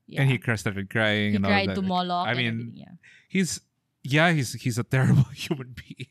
[0.06, 0.20] yeah.
[0.22, 1.74] and he cr- started crying he and all cried that.
[1.76, 2.94] to Moloch I mean, yeah.
[3.28, 3.60] he's
[4.02, 6.08] yeah, he's he's a terrible human being,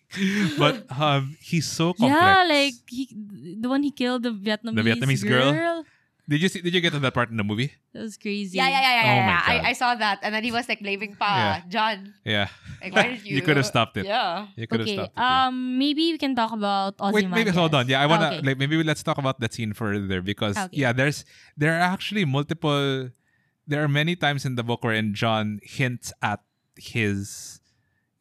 [0.58, 2.14] but um, he's so complex.
[2.22, 3.10] yeah like he
[3.60, 5.52] the one he killed the Vietnamese, the Vietnamese girl?
[5.54, 5.78] girl.
[6.30, 6.62] did you see?
[6.62, 7.74] Did you get to that part in the movie?
[7.90, 9.02] that was crazy Yeah, yeah, yeah, yeah.
[9.02, 9.42] Oh yeah, my yeah.
[9.42, 9.66] God.
[9.66, 10.20] I, I saw that.
[10.22, 12.14] And then he was like blaming pa, John.
[12.22, 13.38] Yeah, Like, why did you?
[13.38, 14.06] you could have stopped it.
[14.06, 14.46] Yeah.
[14.54, 15.22] You could have okay stopped it.
[15.26, 15.50] yeah.
[15.50, 17.90] um maybe we can talk about Wait, maybe hold on.
[17.90, 18.42] Yeah, I wanna Okay.
[18.46, 20.78] like maybe let's talk about that scene further because Okay.
[20.86, 21.26] yeah, there's
[21.58, 23.10] there are actually multiple.
[23.66, 26.42] There are many times in the book wherein John hints at
[26.78, 27.59] his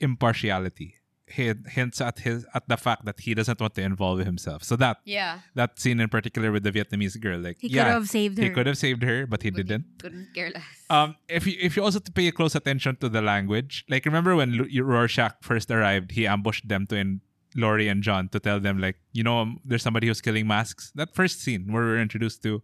[0.00, 0.94] impartiality.
[1.30, 4.64] He hints at his at the fact that he doesn't want to involve himself.
[4.64, 5.40] So that Yeah.
[5.54, 8.50] that scene in particular with the Vietnamese girl, like he could have saved her he
[8.50, 9.84] could have saved her, but he But didn't.
[9.98, 10.64] Couldn't care less.
[10.88, 14.34] Um, if you if you also to pay close attention to the language, like remember
[14.36, 17.20] when Lu- Rorschach first arrived, he ambushed them to in
[17.54, 20.92] Laurie and John to tell them like, you know, um, there's somebody who's killing masks.
[20.94, 22.62] That first scene where we're introduced to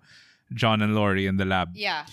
[0.55, 2.07] John and Laurie in the lab, yeah.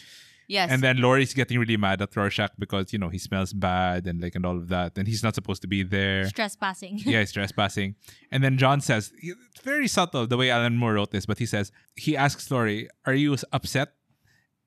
[0.52, 0.69] Yes.
[0.72, 4.22] and then Laurie's getting really mad at Rorschach because you know he smells bad and
[4.22, 6.26] like and all of that, and he's not supposed to be there.
[6.30, 7.95] trespassing yeah, he's trespassing.
[8.32, 11.45] And then John says, it's very subtle the way Alan Moore wrote this, but he
[11.45, 13.90] says, he asks Laurie, Are you upset?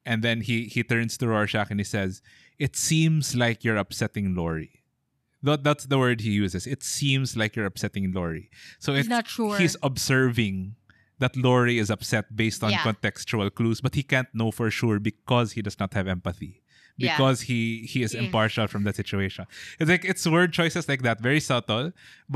[0.06, 2.22] And then he he turns to Rorschach and he says,
[2.58, 4.80] It seems like you're upsetting Laurie.
[5.42, 6.66] That, that's the word he uses.
[6.66, 8.48] It seems like you're upsetting Laurie.
[8.78, 9.58] So He's it's, not sure.
[9.58, 10.76] he's observing
[11.24, 12.84] that Laurie is upset based on Yeah.
[12.88, 16.54] contextual clues, but he can't know for sure because he does not have empathy.
[16.96, 17.16] Yeah.
[17.16, 17.60] Because he
[17.92, 19.44] he is impartial from that situation.
[19.80, 21.86] It's like it's word choices like that, very subtle,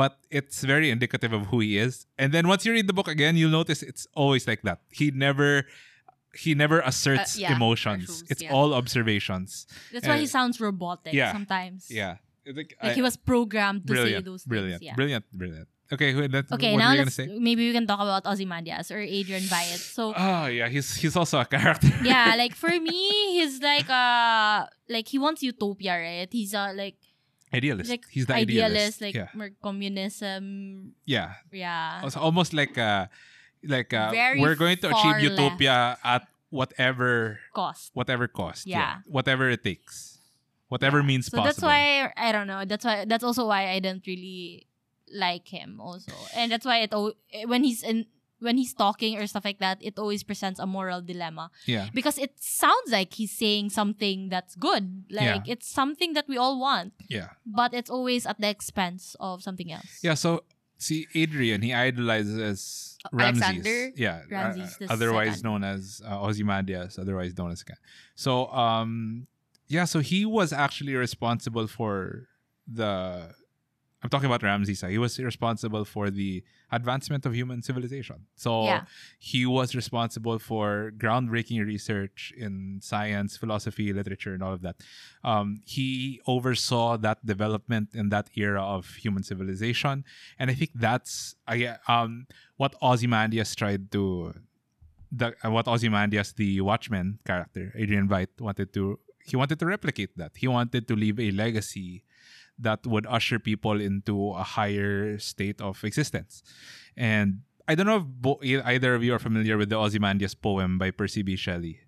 [0.01, 1.93] but it's very indicative of who he is.
[2.23, 4.79] And then once you read the book again, you'll notice it's always like that.
[5.01, 5.51] He never
[6.45, 8.25] he never asserts Uh, yeah, emotions.
[8.33, 8.51] it's yeah.
[8.57, 9.51] all observations.
[9.93, 11.31] That's why he Uh, sounds robotic yeah.
[11.39, 11.81] sometimes.
[12.01, 12.15] Yeah.
[12.47, 14.89] Like, Like I- he was programmed to brilliant, say those brilliant, things.
[14.91, 14.99] Yeah.
[14.99, 15.69] brilliant, brilliant.
[15.91, 17.27] Okay, who, that, Okay, what now were you gonna let's say?
[17.41, 19.81] maybe we can talk about Ozymandias or Adrian Veidt.
[19.81, 21.89] So Oh yeah, he's he's also a character.
[22.05, 23.09] yeah, like for me,
[23.41, 26.29] he's like uh like he wants utopia, right?
[26.31, 26.97] He's uh like
[27.55, 27.89] idealist.
[27.89, 29.01] like he's the idealist, idealist.
[29.01, 30.93] like yeah, more communism.
[31.09, 31.41] yeah.
[31.53, 32.05] Yeah.
[32.05, 33.07] It's almost like uh
[33.65, 37.91] like uh, Very we're going to achieve utopia at whatever Cost.
[37.95, 38.67] whatever cost.
[38.67, 39.01] Yeah.
[39.09, 40.19] whatever it takes,
[40.69, 41.45] whatever means So possible.
[41.49, 42.65] that's why I don't know.
[42.69, 44.68] That's why that's also why I didn't really
[45.13, 46.13] like him also.
[46.37, 47.15] And that's why it al-
[47.47, 48.07] when he's in
[48.41, 52.19] when he's talking or stuff like that, it always presents a moral dilemma Yeah, because
[52.19, 55.05] it sounds like he's saying something that's good.
[55.11, 55.53] Like Yeah.
[55.59, 59.73] it's something that we all want, yeah, but it's always at the expense of something
[59.73, 59.99] else.
[60.03, 60.15] yeah.
[60.15, 60.45] So
[60.79, 63.43] see, Adrian, he idolizes Ramses.
[63.43, 63.93] Alexander?
[63.97, 65.43] Yeah, Ramses uh, the otherwise second.
[65.51, 67.65] known as uh, Ozymandias, otherwise known as.
[68.15, 69.27] So um,
[69.67, 69.85] yeah.
[69.85, 72.29] So he was actually responsible for
[72.67, 73.35] the.
[74.03, 74.83] I'm talking about Ramses.
[74.83, 78.27] He was responsible for the advancement of human civilization.
[78.37, 78.85] So Yeah.
[79.19, 84.77] he was responsible for groundbreaking research in science, philosophy, literature, and all of that.
[85.25, 90.05] Um, he oversaw that development in that era of human civilization,
[90.39, 92.27] and I think that's I um
[92.57, 94.35] what Ozymandias tried to
[95.11, 100.17] the uh, what Ozymandias, the Watchmen character, Adrian Veidt, wanted to he wanted to replicate
[100.17, 100.33] that.
[100.37, 102.05] He wanted to leave a legacy
[102.59, 106.43] that would usher people into a higher state of existence.
[106.97, 110.79] And I don't know if bo- either of you are familiar with the Ozymandias poem
[110.79, 111.37] by Percy B.
[111.37, 111.81] Shelley.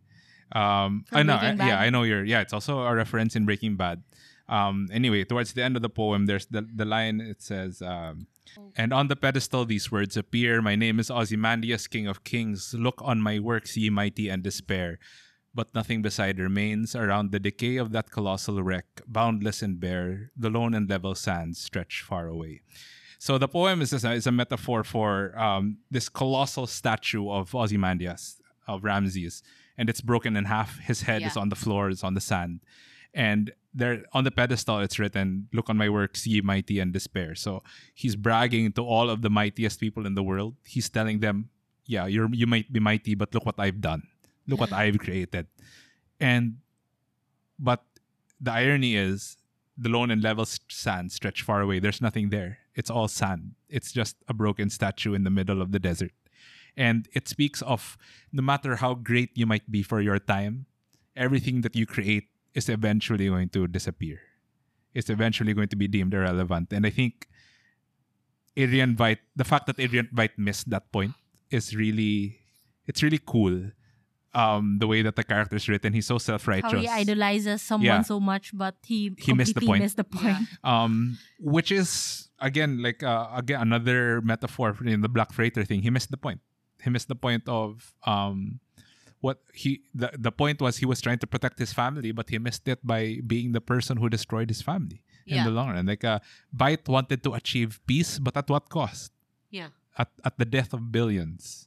[0.52, 2.24] Um, I know, I- yeah, I know you're.
[2.24, 4.02] Yeah, it's also a reference in Breaking Bad.
[4.48, 7.20] Um, anyway, towards the end of the poem, there's the the line.
[7.20, 8.26] It says, um,
[8.74, 12.74] "And on the pedestal these words appear: My name is Ozymandias, King of Kings.
[12.74, 14.98] Look on my works, ye mighty, and despair."
[15.52, 20.30] But nothing beside remains around the decay of that colossal wreck, boundless and bare.
[20.36, 22.62] The lone and level sands stretch far away.
[23.18, 28.40] So the poem is a, is a metaphor for um, this colossal statue of Ozymandias,
[28.66, 29.42] of Ramses,
[29.76, 30.78] and it's broken in half.
[30.78, 32.60] His head is on the floor, it's on the sand.
[33.12, 37.34] And there on the pedestal it's written, Look on my works, ye mighty and despair.
[37.34, 37.62] So
[37.94, 40.54] he's bragging to all of the mightiest people in the world.
[40.64, 41.50] He's telling them,
[41.86, 44.04] Yeah, you're you might be mighty, but look what I've done.
[44.46, 45.46] Look what I've created.
[46.18, 46.58] And
[47.58, 47.84] but
[48.40, 49.36] the irony is
[49.76, 51.78] the lone and level sand stretch far away.
[51.78, 52.58] There's nothing there.
[52.74, 53.52] It's all sand.
[53.68, 56.12] It's just a broken statue in the middle of the desert.
[56.76, 57.96] And it speaks of
[58.32, 60.66] no matter how great you might be for your time,
[61.16, 64.20] everything that you create is eventually going to disappear.
[64.94, 66.72] It's eventually going to be deemed irrelevant.
[66.72, 67.28] And I think
[68.56, 71.12] Adrian Veidt, the fact that Adrian Veidt missed that point
[71.50, 72.38] is really,
[72.86, 73.70] it's really cool.
[74.32, 76.70] Um, the way that the character is written, he's so self-righteous.
[76.70, 78.02] How he idolizes someone Yeah.
[78.06, 79.82] so much, but he He missed the point.
[79.82, 80.38] Missed the point.
[80.62, 85.90] um which is again like uh, again another metaphor in the black freighter thing he
[85.90, 86.38] missed the point
[86.84, 88.60] he missed the point of um
[89.20, 92.38] what he the, the point was he was trying to protect his family but he
[92.38, 96.04] missed it by being the person who destroyed his family in the long run like
[96.04, 96.18] uh
[96.54, 99.10] Veidt wanted to achieve peace but at what cost
[99.50, 99.70] Yeah.
[99.98, 101.66] at, at the death of billions.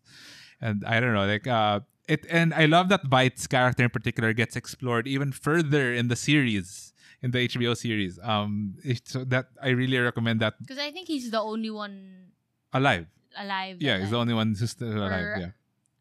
[0.63, 4.33] And I don't know, like uh it and I love that Veidt's character in particular
[4.33, 8.19] gets explored even further in the series, in the HBO series.
[8.21, 8.75] Um
[9.05, 12.31] so that I really recommend that Because I think he's the only one
[12.73, 13.07] alive.
[13.37, 13.77] alive.
[13.79, 15.23] Yeah, that, he's the only one who's still alive.
[15.25, 15.51] or Yeah.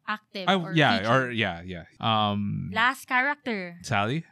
[0.09, 0.49] active.
[0.49, 1.13] Or yeah, featured.
[1.15, 1.85] or yeah, yeah.
[2.01, 4.25] Um last character, Sally?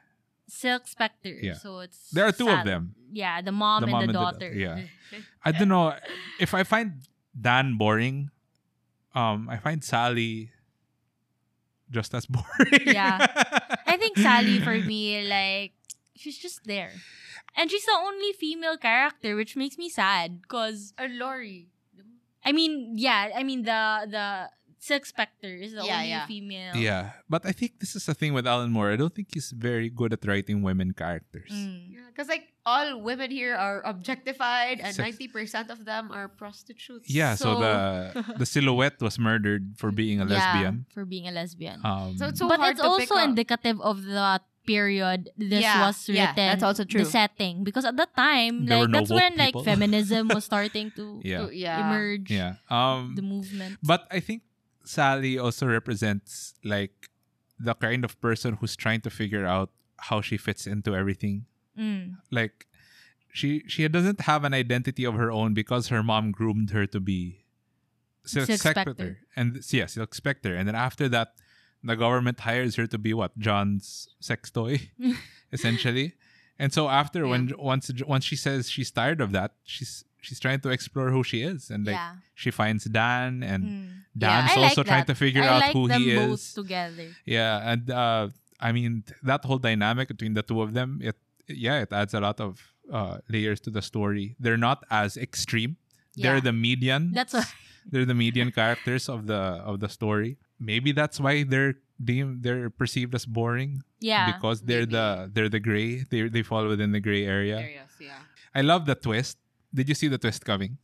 [0.50, 1.38] Silk Spectre.
[1.40, 1.54] Yeah.
[1.54, 2.94] So it's There are two of them.
[3.12, 4.50] Yeah, the mom, The and, mom the and the da- daughter.
[4.52, 4.86] yeah.
[5.46, 5.94] I don't know
[6.42, 8.30] if I find Dan boring.
[9.14, 10.50] Um, I find Sally
[11.90, 12.86] just as boring.
[12.86, 13.26] Yeah.
[13.86, 15.72] I think Sally for me, like,
[16.16, 16.92] she's just there.
[17.56, 20.46] And she's the only female character, which makes me sad.
[20.48, 21.68] Cause Or Laurie.
[22.44, 24.48] I mean, yeah, I mean the the
[24.80, 26.24] Silk Spectre is the Yeah, only yeah.
[26.26, 26.72] female.
[26.74, 28.88] Yeah, but I think this is the thing with Alan Moore.
[28.88, 31.52] I don't think he's very good at writing women characters.
[31.52, 32.00] Mm.
[32.08, 37.12] Because like all women here are objectified, and ninety percent of them are prostitutes.
[37.12, 37.76] Yeah, so, the
[38.40, 40.88] the silhouette was murdered for being a Yeah, lesbian.
[40.96, 41.84] for being a lesbian.
[41.84, 43.28] Um, So it's so but hard it's to also pick up.
[43.28, 47.04] indicative of the period this Yeah, was yeah, that's also true.
[47.04, 47.64] The setting.
[47.64, 51.20] Because at that time, There like no that's woke when like feminism was starting to,
[51.24, 51.44] Yeah.
[51.44, 51.80] to Yeah.
[51.84, 52.28] emerge.
[52.32, 52.60] yeah.
[52.68, 53.76] Um, The movement.
[53.82, 54.42] but I think
[54.90, 57.10] Sally also represents like
[57.58, 59.70] the kind of person who's trying to figure out
[60.08, 61.46] how she fits into everything.
[61.78, 62.16] Mm.
[62.30, 62.66] Like
[63.32, 66.98] she she doesn't have an identity of her own because her mom groomed her to
[66.98, 67.44] be
[68.24, 68.82] Silk, Silk Spectre.
[68.82, 69.18] Spectre.
[69.36, 70.56] And yeah, Silk Spectre.
[70.56, 71.34] And then after that,
[71.84, 73.38] the government hires her to be what?
[73.38, 74.90] John's sex toy,
[75.52, 76.14] essentially.
[76.58, 80.60] And so after when once once she says she's tired of that, she's she's trying
[80.60, 81.70] to explore who she is.
[81.70, 82.14] And like yeah.
[82.34, 83.88] she finds Dan and Mm.
[84.16, 86.52] Dan's I like also trying to figure I out like who them he both is.
[86.54, 87.08] together.
[87.24, 88.28] Yeah, and uh,
[88.60, 91.16] I mean that whole dynamic between the two of them, it
[91.46, 92.58] yeah, it adds a lot of
[92.92, 94.34] uh, layers to the story.
[94.40, 95.76] They're not as extreme.
[96.16, 96.22] Yeah.
[96.32, 97.12] They're the median.
[97.12, 97.44] That's why.
[97.90, 100.36] They're the median characters of the of the story.
[100.60, 104.26] Maybe that's why they're deemed they're perceived as boring Yeah.
[104.32, 106.04] because they're the they're the gray.
[106.10, 107.56] They they fall within the gray area.
[107.58, 107.90] areas.
[107.98, 108.20] Yeah.
[108.54, 109.38] I love the twist.
[109.72, 110.78] Did you see the twist coming?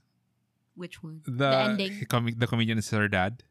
[0.75, 1.23] Which one?
[1.27, 2.05] The, ending.
[2.07, 3.43] Com- the comedian is her dad.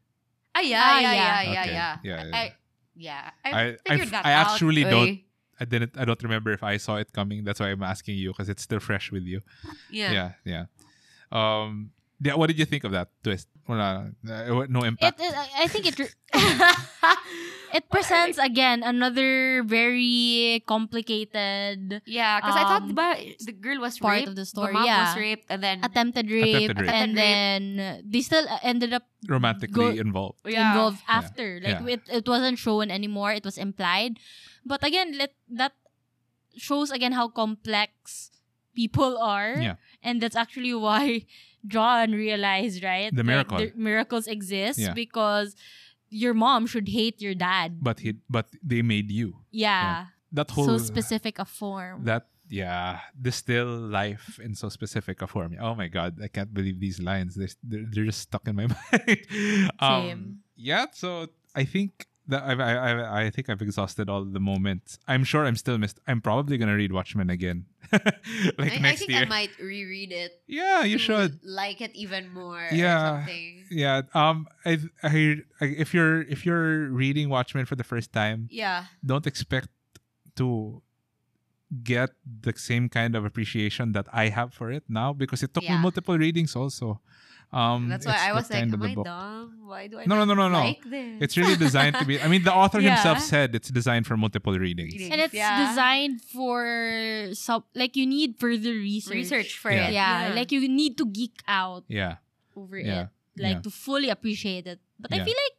[0.54, 1.16] Ah, yeah, Ah, yeah, yeah.
[1.16, 1.72] yeah, yeah, Okay.
[1.72, 1.96] yeah.
[2.02, 2.36] Yeah, I, yeah.
[2.36, 2.52] I,
[2.96, 3.30] yeah.
[3.44, 4.46] I, I- I figured f- that I out.
[4.52, 4.90] actually Oy.
[4.90, 5.20] don't-
[5.58, 5.96] I didn't.
[5.96, 7.42] I don't remember if I saw it coming.
[7.42, 9.40] That's why I'm asking you because it's still fresh with you.
[9.90, 10.12] Yeah.
[10.12, 10.64] Yeah, yeah.
[11.32, 12.34] Um, yeah.
[12.34, 13.48] What did you think of that twist?
[13.68, 15.20] Wala, uh, no impact.
[15.20, 15.96] it, I I think it
[17.74, 24.22] it presents again another very complicated Yeah, because I thought Um, the girl was part
[24.24, 25.10] raped, of the story, mom yeah.
[25.10, 26.94] was raped, and then attempted rape, Attempted rape.
[26.94, 27.60] and then
[28.06, 30.38] they still ended up Romantically go- involved.
[30.46, 30.72] yeah.
[30.72, 31.58] involved after.
[31.62, 31.94] Like Yeah.
[31.98, 33.32] it, it wasn't shown anymore.
[33.32, 34.18] It was implied.
[34.64, 35.72] But again, let that
[36.56, 38.30] shows again how complex
[38.76, 39.56] people are.
[39.58, 39.76] Yeah.
[40.04, 41.24] And that's actually why
[41.66, 43.10] John realized, right?
[43.14, 43.58] The miracle.
[43.58, 44.92] the miracles exist Yeah.
[44.94, 45.56] because
[46.10, 47.82] your mom should hate your dad.
[47.82, 49.40] But he, but they made you.
[49.50, 50.06] yeah.
[50.32, 52.04] That whole So specific a form.
[52.04, 55.56] that yeah, distill life in so specific a form.
[55.58, 57.34] Oh my god, I can't believe these lines.
[57.38, 59.18] They're they're, they're just stuck in my mind.
[59.80, 60.22] um, Same.
[60.58, 64.98] Yeah, so I think that I've, I I I think I've exhausted all the moments.
[65.06, 66.00] I'm sure I'm still missed.
[66.06, 69.22] I'm probably gonna read Watchmen again, like I, I think year.
[69.22, 70.42] I might reread it.
[70.46, 71.40] yeah, you to should.
[71.44, 72.66] like it even more.
[72.72, 72.94] Yeah.
[72.94, 73.64] Or something.
[73.70, 74.02] Yeah.
[74.14, 74.46] Um.
[74.64, 75.36] I, I.
[75.60, 75.64] I.
[75.78, 78.86] If you're if you're reading Watchmen for the first time, Yeah.
[79.04, 79.68] don't expect
[80.36, 80.82] to
[81.82, 85.64] get the same kind of appreciation that I have for it now because it took
[85.68, 87.00] me multiple readings also.
[87.52, 89.04] Um, That's why I was like, kind am I book.
[89.06, 89.60] dumb?
[89.64, 90.64] Why do I No, no, not no, no, no.
[90.66, 91.22] like this?
[91.22, 92.20] It's really designed to be.
[92.20, 94.92] I mean, the author himself said it's designed for multiple readings.
[94.92, 95.12] Reading.
[95.12, 95.66] and it's Yeah.
[95.68, 99.14] designed for some like you need further research.
[99.14, 99.88] research for Yeah.
[99.88, 99.92] it.
[99.94, 102.16] Yeah, like you need to geek out Yeah,
[102.56, 103.60] over yeah, it, like yeah.
[103.62, 104.80] to fully appreciate it.
[104.98, 105.24] But I Yeah.
[105.24, 105.56] feel like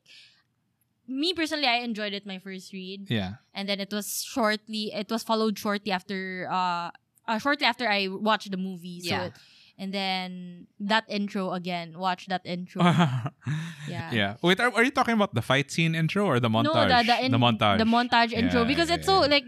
[1.08, 4.92] me personally, I enjoyed it my first read, yeah, and then it was shortly.
[4.94, 6.48] It was followed shortly after.
[6.52, 6.92] Uh,
[7.28, 9.00] uh shortly after I watched the movie.
[9.02, 9.24] So Yeah.
[9.32, 9.34] it,
[9.78, 11.94] and then that intro again.
[11.98, 12.82] Watch that intro.
[13.88, 14.12] yeah.
[14.12, 14.36] Yeah.
[14.42, 16.64] Wait, are, are you talking about the fight scene intro or the montage?
[16.90, 17.78] No, the the, in, montage.
[17.78, 19.46] the montage intro Yeah, because yeah, it's so like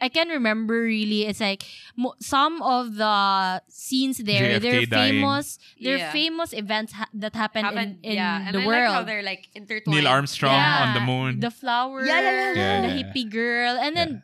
[0.00, 1.26] I can remember really.
[1.26, 1.64] It's like
[1.96, 4.58] mo- some of the scenes there.
[4.58, 5.12] JFK they're dying.
[5.20, 5.58] famous.
[5.80, 6.12] They're Yeah.
[6.12, 8.46] famous events ha- that happened Happen- in, in yeah.
[8.46, 8.84] and the I world.
[8.88, 9.98] like how they're like intertwined.
[9.98, 11.40] Neil Armstrong Yeah, on the moon.
[11.40, 12.80] the flower, Yeah, yeah, yeah, yeah.
[12.86, 14.22] the hippie girl, and then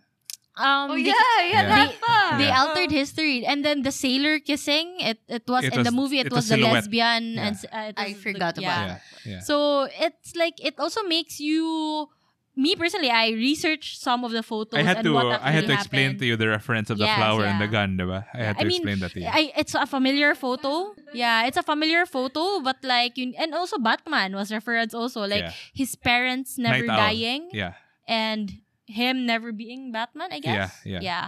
[0.56, 1.68] um, Oh they- yeah, yeah, Yeah.
[1.68, 2.39] that part.
[2.39, 5.01] they altered history, and then the sailor kissing.
[5.01, 6.18] It it was It in the movie.
[6.20, 6.74] It, it was, was the silhouette.
[6.86, 7.47] lesbian, Yeah.
[7.47, 8.86] and uh, it I was the- forgot about yeah.
[9.26, 9.40] yeah, yeah.
[9.40, 12.09] So it's like it also makes you.
[12.56, 14.78] Me personally, I researched some of the photos.
[14.78, 16.18] I had and to what I had to explain happened.
[16.22, 17.70] to you the reference of the Yes, flower and the yeah.
[17.82, 18.22] gun, diba?
[18.31, 19.26] I had I to mean, explain that to you.
[19.26, 20.94] I, it's a familiar photo.
[21.12, 25.51] Yeah, it's a familiar photo, but like you, and also Batman was referenced also like
[25.51, 25.52] Yeah.
[25.74, 26.97] his parents never Nite Owl.
[27.10, 27.74] dying yeah.
[28.06, 28.52] and
[28.86, 30.28] him never being Batman.
[30.32, 30.74] I Yeah, guess.
[30.85, 31.01] yeah.
[31.01, 31.27] Yeah.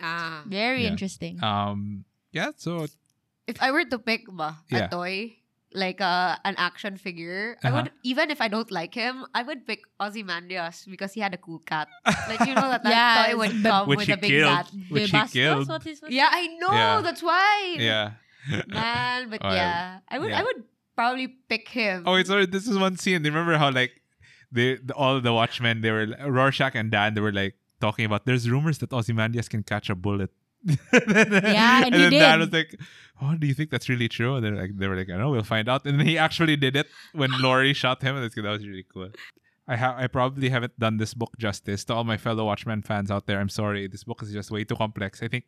[0.00, 0.42] Ah.
[0.46, 0.92] Very Yeah.
[0.92, 1.42] interesting.
[1.42, 2.86] Um yeah, so
[3.48, 4.86] If I were to pick ba, Yeah.
[4.86, 5.40] a toy,
[5.72, 7.76] like uh, an action figure, I Uh-huh.
[7.88, 11.40] would even if I don't like him, I would pick Ozymandias because he had a
[11.40, 11.88] cool cat.
[12.28, 14.52] Like you know that that Yeah, toy would the- come with a big killed.
[14.52, 14.66] cat.
[14.92, 15.68] which he Bastos, killed.
[15.68, 16.72] what is- what Yeah, I know.
[16.72, 17.00] Yeah.
[17.00, 17.76] That's why.
[17.80, 18.20] Yeah.
[18.68, 20.40] Man, but Oh, yeah, I would yeah.
[20.40, 20.60] I would
[20.96, 22.04] probably pick him.
[22.04, 22.52] Oh, it's already.
[22.52, 23.20] this is one scene.
[23.24, 23.96] Do you remember how like
[24.50, 28.26] they the, all the Watchmen they were Rorschach and Dan they were like talking about
[28.26, 30.30] there's rumors that Ozymandias can catch a bullet.
[30.92, 32.74] Yeah, and he then Dan was like,
[33.22, 35.20] "Oh, do you think that's really true?" And they're like, "They were like, I don't
[35.20, 38.24] know, we'll find out." And then he actually did it when Laurie shot him, and
[38.28, 39.10] that was really cool.
[39.68, 43.10] I have I probably haven't done this book justice to all my fellow Watchmen fans
[43.10, 43.38] out there.
[43.38, 45.22] I'm sorry, this book is just way too complex.
[45.22, 45.44] I think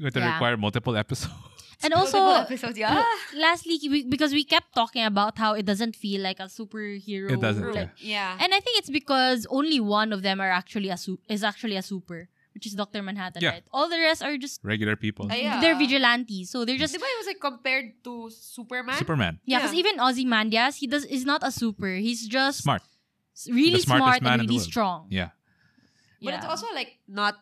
[0.00, 0.32] going to Yeah.
[0.34, 1.32] require multiple episodes.
[1.80, 3.04] And also, episodes, yeah.
[3.36, 7.30] lastly, we, because we kept talking about how it doesn't feel like a superhero.
[7.30, 8.34] It doesn't, like- yeah.
[8.40, 11.76] And I think it's because only one of them are actually a su- is actually
[11.76, 13.50] a super, which is Doctor Manhattan, Yeah.
[13.50, 13.62] right?
[13.70, 15.28] All the rest are just Regular people.
[15.30, 15.60] Ah, yeah.
[15.60, 16.50] they're vigilantes.
[16.50, 18.96] So they're just Diba it was like compared to Superman?
[18.98, 19.58] Superman, yeah.
[19.62, 19.78] Because Yeah.
[19.86, 21.94] even Ozymandias, he does is not a super.
[21.94, 22.82] He's just smart.
[23.46, 25.06] really smart and really strong.
[25.10, 25.30] Yeah.
[26.20, 27.38] But it's also like not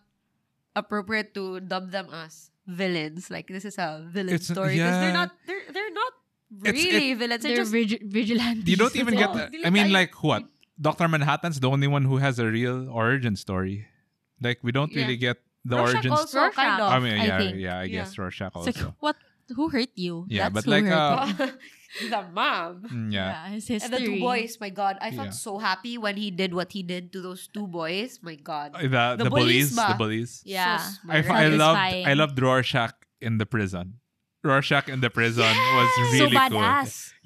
[0.76, 3.30] appropriate to dub them as villains.
[3.32, 5.00] Like this is a villain It's- story because yeah.
[5.00, 6.12] they're not they're they're not
[6.70, 7.42] It's- really villains.
[7.42, 8.68] They're They're just vig- vigilantes.
[8.68, 9.38] You don't even get well.
[9.50, 9.52] that.
[9.52, 10.42] Di I mean, like, like what?
[10.78, 13.88] Doctor Manhattan's the only one who has a real origin story.
[14.40, 15.02] Like we don't Yeah.
[15.02, 16.12] really get the Rorschach origins.
[16.20, 16.54] also Rorschach.
[16.54, 16.92] kind of.
[16.92, 17.56] I mean, I yeah, think.
[17.58, 17.78] yeah.
[17.80, 18.04] I Yeah.
[18.04, 18.94] guess Rorschach It's like also.
[19.00, 19.16] what?
[19.56, 20.26] Who hurt you?
[20.28, 21.52] Yeah, That's but who like, hurt uh, you.
[22.10, 22.82] the mom.
[22.88, 23.48] Mm, yeah.
[23.48, 23.84] his history.
[23.84, 25.42] And the two boys, my God, I felt Yeah.
[25.46, 28.18] so happy when he did what he did to those two boys.
[28.22, 30.32] My God, Uh, The, the, The bullies, bullies the bullies.
[30.44, 30.78] Yeah.
[30.78, 31.40] So I, smart.
[31.40, 32.06] I loved Satisfying.
[32.06, 34.00] I loved Rorschach in the prison.
[34.44, 35.42] Rorschach in the prison
[35.74, 36.62] was so really cool.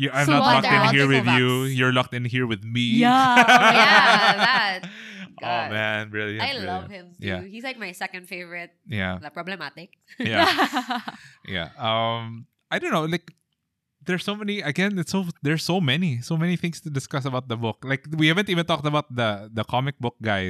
[0.00, 1.64] You, I'm So not locked in here with you.
[1.68, 2.80] You're locked in here with me.
[3.04, 3.36] Yeah.
[3.36, 4.80] yeah, that.
[5.42, 6.44] Oh man, brilliant.
[6.44, 7.24] I love him too.
[7.26, 7.40] Yeah.
[7.40, 8.72] He's like my second favorite.
[8.84, 9.16] Yeah.
[9.22, 9.96] the problematic.
[10.18, 10.44] Yeah.
[11.48, 11.72] yeah.
[11.80, 13.32] Um I don't know, like
[14.10, 17.46] there's so many again, it's so there's so many, so many things to discuss about
[17.52, 17.78] the book.
[17.86, 20.44] Like we haven't even talked about the the comic book guy,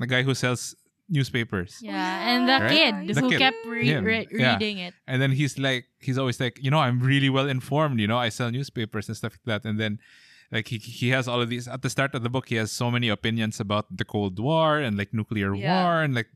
[0.00, 0.74] the guy who sells
[1.12, 1.72] newspapers.
[1.84, 2.72] Yeah, and the Right?
[2.72, 3.38] kid The who kid.
[3.44, 4.54] kept re- re- Yeah.
[4.56, 4.94] reading it.
[5.06, 8.00] And then he's like, he's always like, you know, I'm really well informed.
[8.00, 9.62] You know, I sell newspapers and stuff like that.
[9.68, 9.98] And then,
[10.54, 12.48] like, he he has all of these at the start of the book.
[12.48, 15.64] He has so many opinions about the Cold War and like nuclear Yeah.
[15.74, 16.30] war and like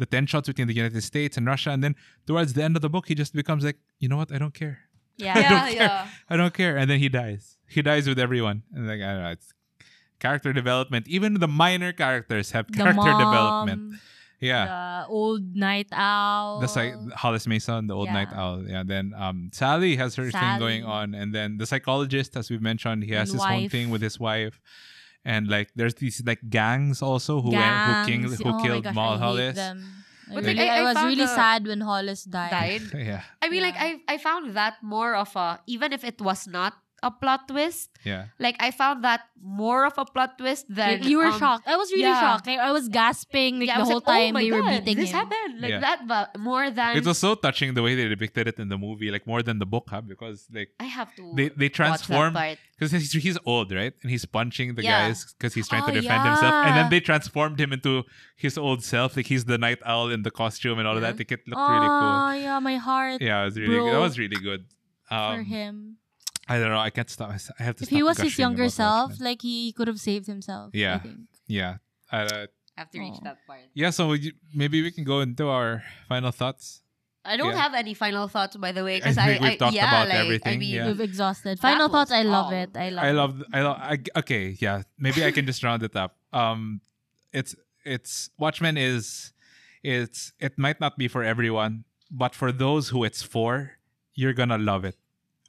[0.00, 1.70] the tensions between the United States and Russia.
[1.74, 1.94] And then
[2.28, 4.30] towards the end of the book, he just becomes like, you know what?
[4.32, 4.76] I don't care.
[5.22, 5.34] Yeah.
[5.36, 5.74] I don't Yeah, care.
[5.76, 6.06] yeah.
[6.30, 6.76] I don't care.
[6.76, 7.56] And then he dies.
[7.68, 8.62] He dies with everyone.
[8.74, 9.30] And like, I don't know.
[9.30, 9.52] It's
[10.18, 11.08] character development.
[11.08, 14.00] Even the minor characters have The character mom, development.
[14.40, 14.66] Yeah.
[14.66, 16.58] The old night owl.
[16.60, 18.12] the psych Hollis Mason, the old Yeah.
[18.18, 18.64] night owl.
[18.66, 18.82] Yeah.
[18.84, 23.04] Then um Sally has her thing going on, and then the psychologist, as we've mentioned,
[23.04, 24.60] he has And his own thing with his wife.
[25.24, 28.96] And like there's these like gangs also who went, who, king, who oh killed gosh,
[28.98, 29.86] I hate them
[30.30, 32.50] I, But, like, really, I- I, I was found really the- sad when Hollis died.
[32.50, 32.82] died.
[32.94, 36.46] yeah, I mean, like I I found that more of a even if it was
[36.46, 38.26] not a plot twist, yeah.
[38.38, 41.66] like I found that more of a plot twist than Like, you were um, shocked.
[41.66, 42.20] I was really yeah.
[42.20, 42.46] shocked.
[42.46, 44.62] Like, I was gasping like, Yeah, the was whole like, oh time my they were
[44.62, 45.16] God, beating this him.
[45.16, 45.80] happened like Yeah.
[45.80, 48.78] that, but more than It was so touching the way they depicted it in the
[48.78, 50.00] movie, like more than the book, huh?
[50.02, 51.32] Because like I have to.
[51.34, 52.34] they they watch transform
[52.78, 53.92] because he's, he's old, right?
[54.02, 55.08] And he's punching the Yeah.
[55.08, 58.04] guys because he's trying to Oh, defend himself, and then they transformed him into
[58.36, 61.18] his old self, like he's the night owl in the costume and all of that.
[61.18, 62.14] Like, it looked really cool.
[62.30, 63.92] Oh, yeah, my heart Yeah, it was really good.
[63.94, 64.64] That was really good.
[65.08, 65.96] for Um, him.
[66.48, 66.78] I don't know.
[66.78, 67.30] I can't stop.
[67.30, 67.82] I have to.
[67.84, 69.24] If stop he was his younger self, Watchmen.
[69.28, 70.70] like he could have saved himself.
[70.74, 70.98] I Yeah.
[70.98, 71.18] think.
[71.46, 71.76] yeah.
[72.10, 72.46] Uh,
[72.76, 73.24] I have to reach Oh.
[73.24, 73.60] that part.
[73.74, 73.90] yeah.
[73.90, 76.82] So you, maybe we can go into our final thoughts.
[77.24, 77.62] I don't Yeah.
[77.62, 80.08] have any final thoughts, by the way, because I, think we've I, talked yeah, about
[80.08, 80.86] like, I everything, mean, yeah.
[80.88, 81.60] We've exhausted.
[81.60, 82.10] Final thoughts.
[82.10, 82.52] I love all.
[82.52, 82.76] it.
[82.76, 83.04] I love.
[83.04, 83.12] I it.
[83.12, 83.42] love.
[83.52, 83.76] I love.
[83.80, 84.56] I, okay.
[84.58, 84.82] Yeah.
[84.98, 86.16] Maybe I can just round it up.
[86.32, 86.80] Um,
[87.30, 87.54] it's
[87.84, 89.34] it's Watchmen is
[89.82, 93.72] it's it might not be for everyone, but for those who it's for,
[94.14, 94.96] you're gonna love it.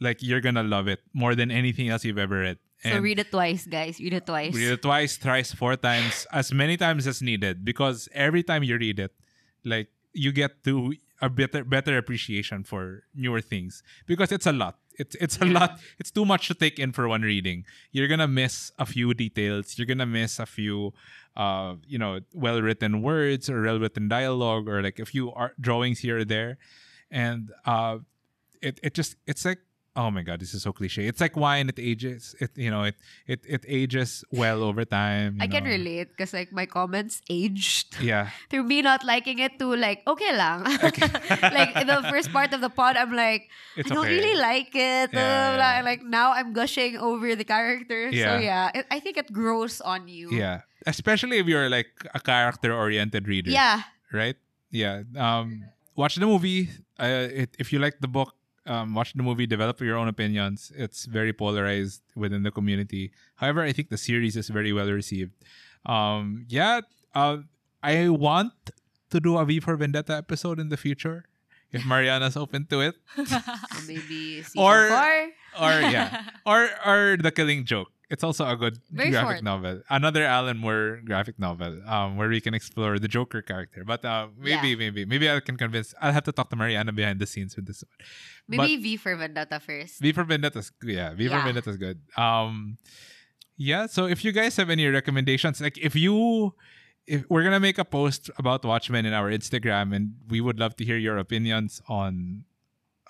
[0.04, 2.60] Like you're gonna love it more than anything else you've ever read.
[2.84, 3.96] So read it twice, guys.
[4.04, 4.52] Read it twice.
[4.54, 7.64] Read it twice, thrice, four times, as many times as needed.
[7.64, 9.16] Because every time you read it,
[9.64, 10.92] like you get to
[11.24, 13.80] a better better appreciation for newer things.
[14.06, 14.76] Because it's a lot.
[15.00, 15.56] It's it's a Yeah.
[15.58, 15.72] lot.
[15.96, 17.64] It's too much to take in for one reading.
[17.96, 19.80] You're gonna miss a few details.
[19.80, 20.92] You're gonna miss a few,
[21.40, 25.56] uh, you know, well written words or well written dialogue or like a few art
[25.56, 26.60] drawings here or there,
[27.10, 28.04] and uh,
[28.62, 29.64] it it just it's like
[29.96, 31.06] oh my god, this is so cliche.
[31.06, 31.70] It's like wine.
[31.70, 32.36] It ages.
[32.40, 32.96] It you know it
[33.28, 35.38] it it ages well over time.
[35.40, 39.76] I can relate because like my comments aged Yeah, through me not liking it to
[39.76, 40.64] like okay lang.
[41.54, 44.18] like in the first part of the pod, I'm like it's I don't okay.
[44.18, 45.14] really like it.
[45.14, 45.58] Yeah, yeah.
[45.58, 48.10] Like, like now I'm gushing over the character.
[48.10, 48.38] Yeah.
[48.38, 50.32] So yeah, it, I think it grows on you.
[50.32, 53.52] Yeah, especially if you're like a character-oriented reader.
[53.52, 53.84] Yeah.
[54.14, 54.38] right?
[54.70, 55.04] Yeah.
[55.18, 55.66] Um,
[55.96, 56.70] watch the movie.
[57.00, 59.46] Uh, it, if you like the book, um, watch the movie.
[59.46, 60.72] Develop your own opinions.
[60.76, 63.12] It's very polarized within the community.
[63.36, 65.32] However, I think the series is very well received.
[65.86, 66.82] Um, yeah.
[67.14, 67.38] Uh,
[67.84, 68.54] I want
[69.12, 71.26] to do a V for Vendetta episode in the future
[71.72, 72.96] if Mariana's open to it.
[73.88, 75.30] Maybe Or- four.
[75.54, 77.93] Or yeah, or or the Killing Joke.
[78.14, 79.44] It's also a good Very graphic short.
[79.44, 79.82] novel.
[79.90, 83.82] Another Alan Moore graphic novel, um, where we can explore the Joker character.
[83.84, 84.76] But uh, maybe, Yeah.
[84.84, 85.94] maybe, maybe I can convince.
[86.00, 87.98] I'll have to talk to Mariana behind the scenes with this one.
[88.48, 90.00] Maybe V for Vendetta first.
[90.00, 91.48] V for Vendetta's yeah, V for Yeah.
[91.48, 92.00] Vendetta's good.
[92.16, 92.78] Um,
[93.58, 93.88] yeah.
[93.88, 96.54] So if you guys have any recommendations, like if you,
[97.08, 100.76] if we're gonna make a post about Watchmen in our Instagram, and we would love
[100.78, 102.46] to hear your opinions on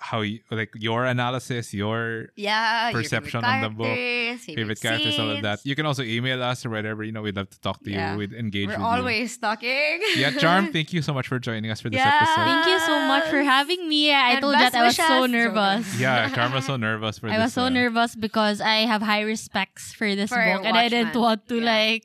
[0.04, 5.18] how you like your analysis, your Yeah, Perception favorite on the book, characters, favorite characters,
[5.18, 5.64] all of that.
[5.64, 7.02] You can also email us or whatever.
[7.04, 8.12] You know, we'd love to talk to Yeah.
[8.12, 8.18] you.
[8.18, 10.00] We'd engage We're with always talking.
[10.16, 12.20] Yeah, Charm, thank you so much for joining us for this Yeah.
[12.20, 12.44] episode.
[12.44, 14.12] Thank you so much for having me.
[14.12, 15.32] I And told best that I was so wishes.
[15.32, 15.98] nervous.
[15.98, 17.34] Yeah, Charm was so nervous for this.
[17.34, 17.44] I this.
[17.46, 20.88] was so uh, nervous because I have high respects for this For book, and I
[20.92, 21.64] didn't want to Yeah.
[21.72, 22.04] like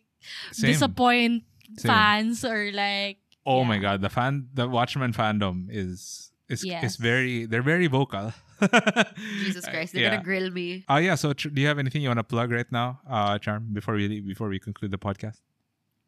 [0.55, 0.71] Same.
[0.71, 1.43] disappoint
[1.77, 1.89] Same.
[1.91, 3.17] fans or like.
[3.45, 6.95] Oh my god, the fan, the Watchmen fandom is is is Yes.
[6.97, 7.45] very.
[7.45, 8.33] They're very vocal.
[9.45, 10.09] Jesus Christ, they're yeah.
[10.17, 10.83] gonna grill me.
[10.89, 11.15] Oh yeah.
[11.15, 13.67] So, tr- do you have anything you want to plug right now, uh, Charm?
[13.71, 15.39] Before we leave- before we conclude the podcast.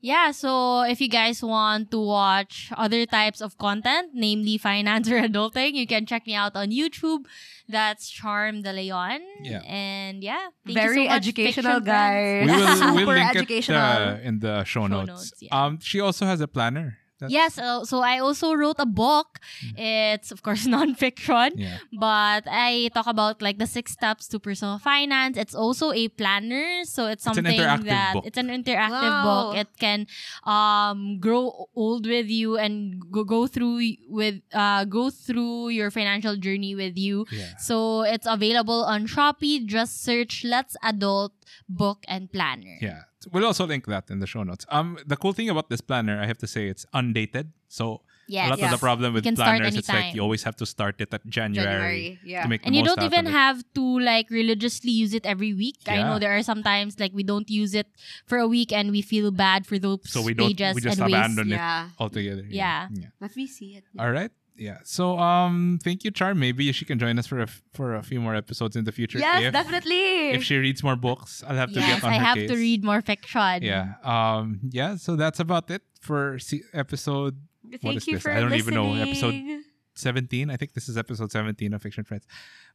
[0.03, 5.21] Yeah, so if you guys want to watch other types of content, namely finance or
[5.29, 7.25] adulting, you can check me out on YouTube.
[7.69, 9.21] That's Charm De Leon.
[9.43, 9.61] Yeah.
[9.61, 12.47] And yeah, thank Very you so much, educational, fiction guys.
[12.49, 13.77] We will we'll Super link educational.
[13.77, 15.07] it uh, in the show, Show notes.
[15.07, 15.53] notes, yeah.
[15.65, 16.97] Um, she also has a planner.
[17.21, 19.37] That's- Yes, uh, so I also wrote a book.
[19.77, 21.77] It's of course nonfiction, Yeah.
[21.93, 25.37] but I talk about like the six steps to personal finance.
[25.37, 28.25] It's also a planner, so it's It's an something interactive that book.
[28.25, 29.53] it's an interactive Wow.
[29.53, 29.61] book.
[29.61, 30.09] It can
[30.49, 33.79] um grow old with you and go, go through
[34.09, 37.25] with uh go through your financial journey with you.
[37.31, 37.53] Yeah.
[37.61, 39.65] So it's available on Shopee.
[39.69, 41.33] Just search "Let's Adult
[41.69, 43.05] Book and Planner." Yeah.
[43.31, 44.65] We'll also link that in the show notes.
[44.69, 47.51] Um, the cool thing about this planner, I have to say, it's undated.
[47.67, 48.47] So Yes.
[48.47, 51.13] a lot of the problem with planners, it's like you always have to start it
[51.13, 52.19] at January, January.
[52.23, 52.43] Yeah.
[52.43, 55.75] to make and you don't even have to like religiously use it every week.
[55.87, 57.87] I know there are sometimes like we don't use it
[58.25, 60.99] for a week and we feel bad for those So we don't- pages we just
[60.99, 61.17] and waste.
[61.17, 61.55] abandon it.
[61.59, 61.89] yeah.
[61.99, 62.45] altogether.
[62.47, 62.87] Yeah.
[62.93, 63.07] yeah.
[63.19, 63.83] Let me see it.
[63.99, 64.31] All right.
[64.67, 64.77] Yeah.
[64.83, 66.37] So um, thank you, Charm.
[66.39, 68.91] Maybe she can join us for a f- for a few more episodes in the
[68.99, 69.17] future.
[69.17, 70.29] Yes, if, definitely.
[70.37, 72.49] If she reads more books, I'll have to Yes, get on I her have case.
[72.51, 73.63] to read more fiction.
[73.63, 73.97] Yeah.
[74.13, 74.45] Um.
[74.79, 74.91] Yeah.
[75.05, 77.35] So that's about it for se- episode
[77.81, 78.23] Thank is you this?
[78.23, 78.93] for I don't even know.
[78.93, 80.49] Episode- 17.
[80.49, 82.25] I think this is episode 17 of Fiction Friends.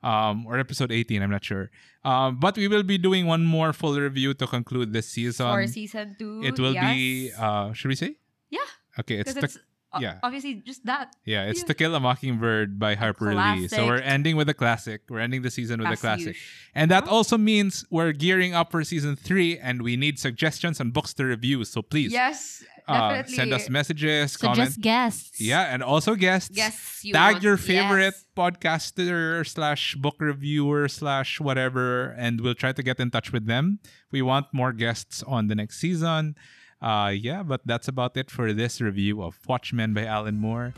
[0.03, 1.71] Um, or episode 18, I'm not sure.
[2.05, 5.47] Um, but we will be doing one more full review to conclude this season.
[5.47, 6.43] for season two.
[6.45, 8.17] it will be uh should we say?
[8.51, 8.69] Yeah.
[9.01, 9.59] Okay, it's the it's
[9.99, 10.19] Yeah.
[10.23, 11.15] Obviously, just that.
[11.25, 11.67] Yeah, it's Yeah.
[11.69, 13.67] To Kill a Mockingbird by Harper Lee.
[13.69, 15.03] So we're ending with a classic.
[15.09, 16.37] We're ending the season with a classic.
[16.37, 16.43] usual.
[16.75, 20.91] And that also means we're gearing up for season three and we need suggestions on
[20.91, 21.65] books to review.
[21.65, 23.35] So please Yes, uh, definitely.
[23.37, 24.69] send us messages, So comment.
[24.69, 25.41] just guests.
[25.41, 26.51] Yeah, and also guests.
[26.53, 28.25] Yes, you Tag want- your favorite yes.
[28.37, 33.79] podcaster slash book reviewer slash whatever, and we'll try to get in touch with them.
[34.11, 36.35] We want more guests on the next season.
[36.81, 40.75] Uh, yeah, but that's about it for this review of Watchmen by Alan Moore.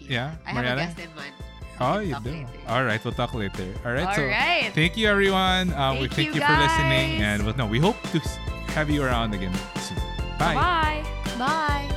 [0.00, 0.82] Yeah, I have Mariana?
[0.82, 1.32] a guest in mind.
[1.78, 2.30] Oh, you do.
[2.30, 2.46] later.
[2.68, 3.74] All right, we'll talk later.
[3.84, 4.70] All right, All so right.
[4.74, 5.72] thank you everyone.
[5.72, 8.18] Uh, we Thank thank you, you, for listening, and well, no, we hope to
[8.72, 9.98] have you around again soon.
[10.38, 10.54] Bye.
[10.54, 11.04] Bye.
[11.38, 11.92] Bye.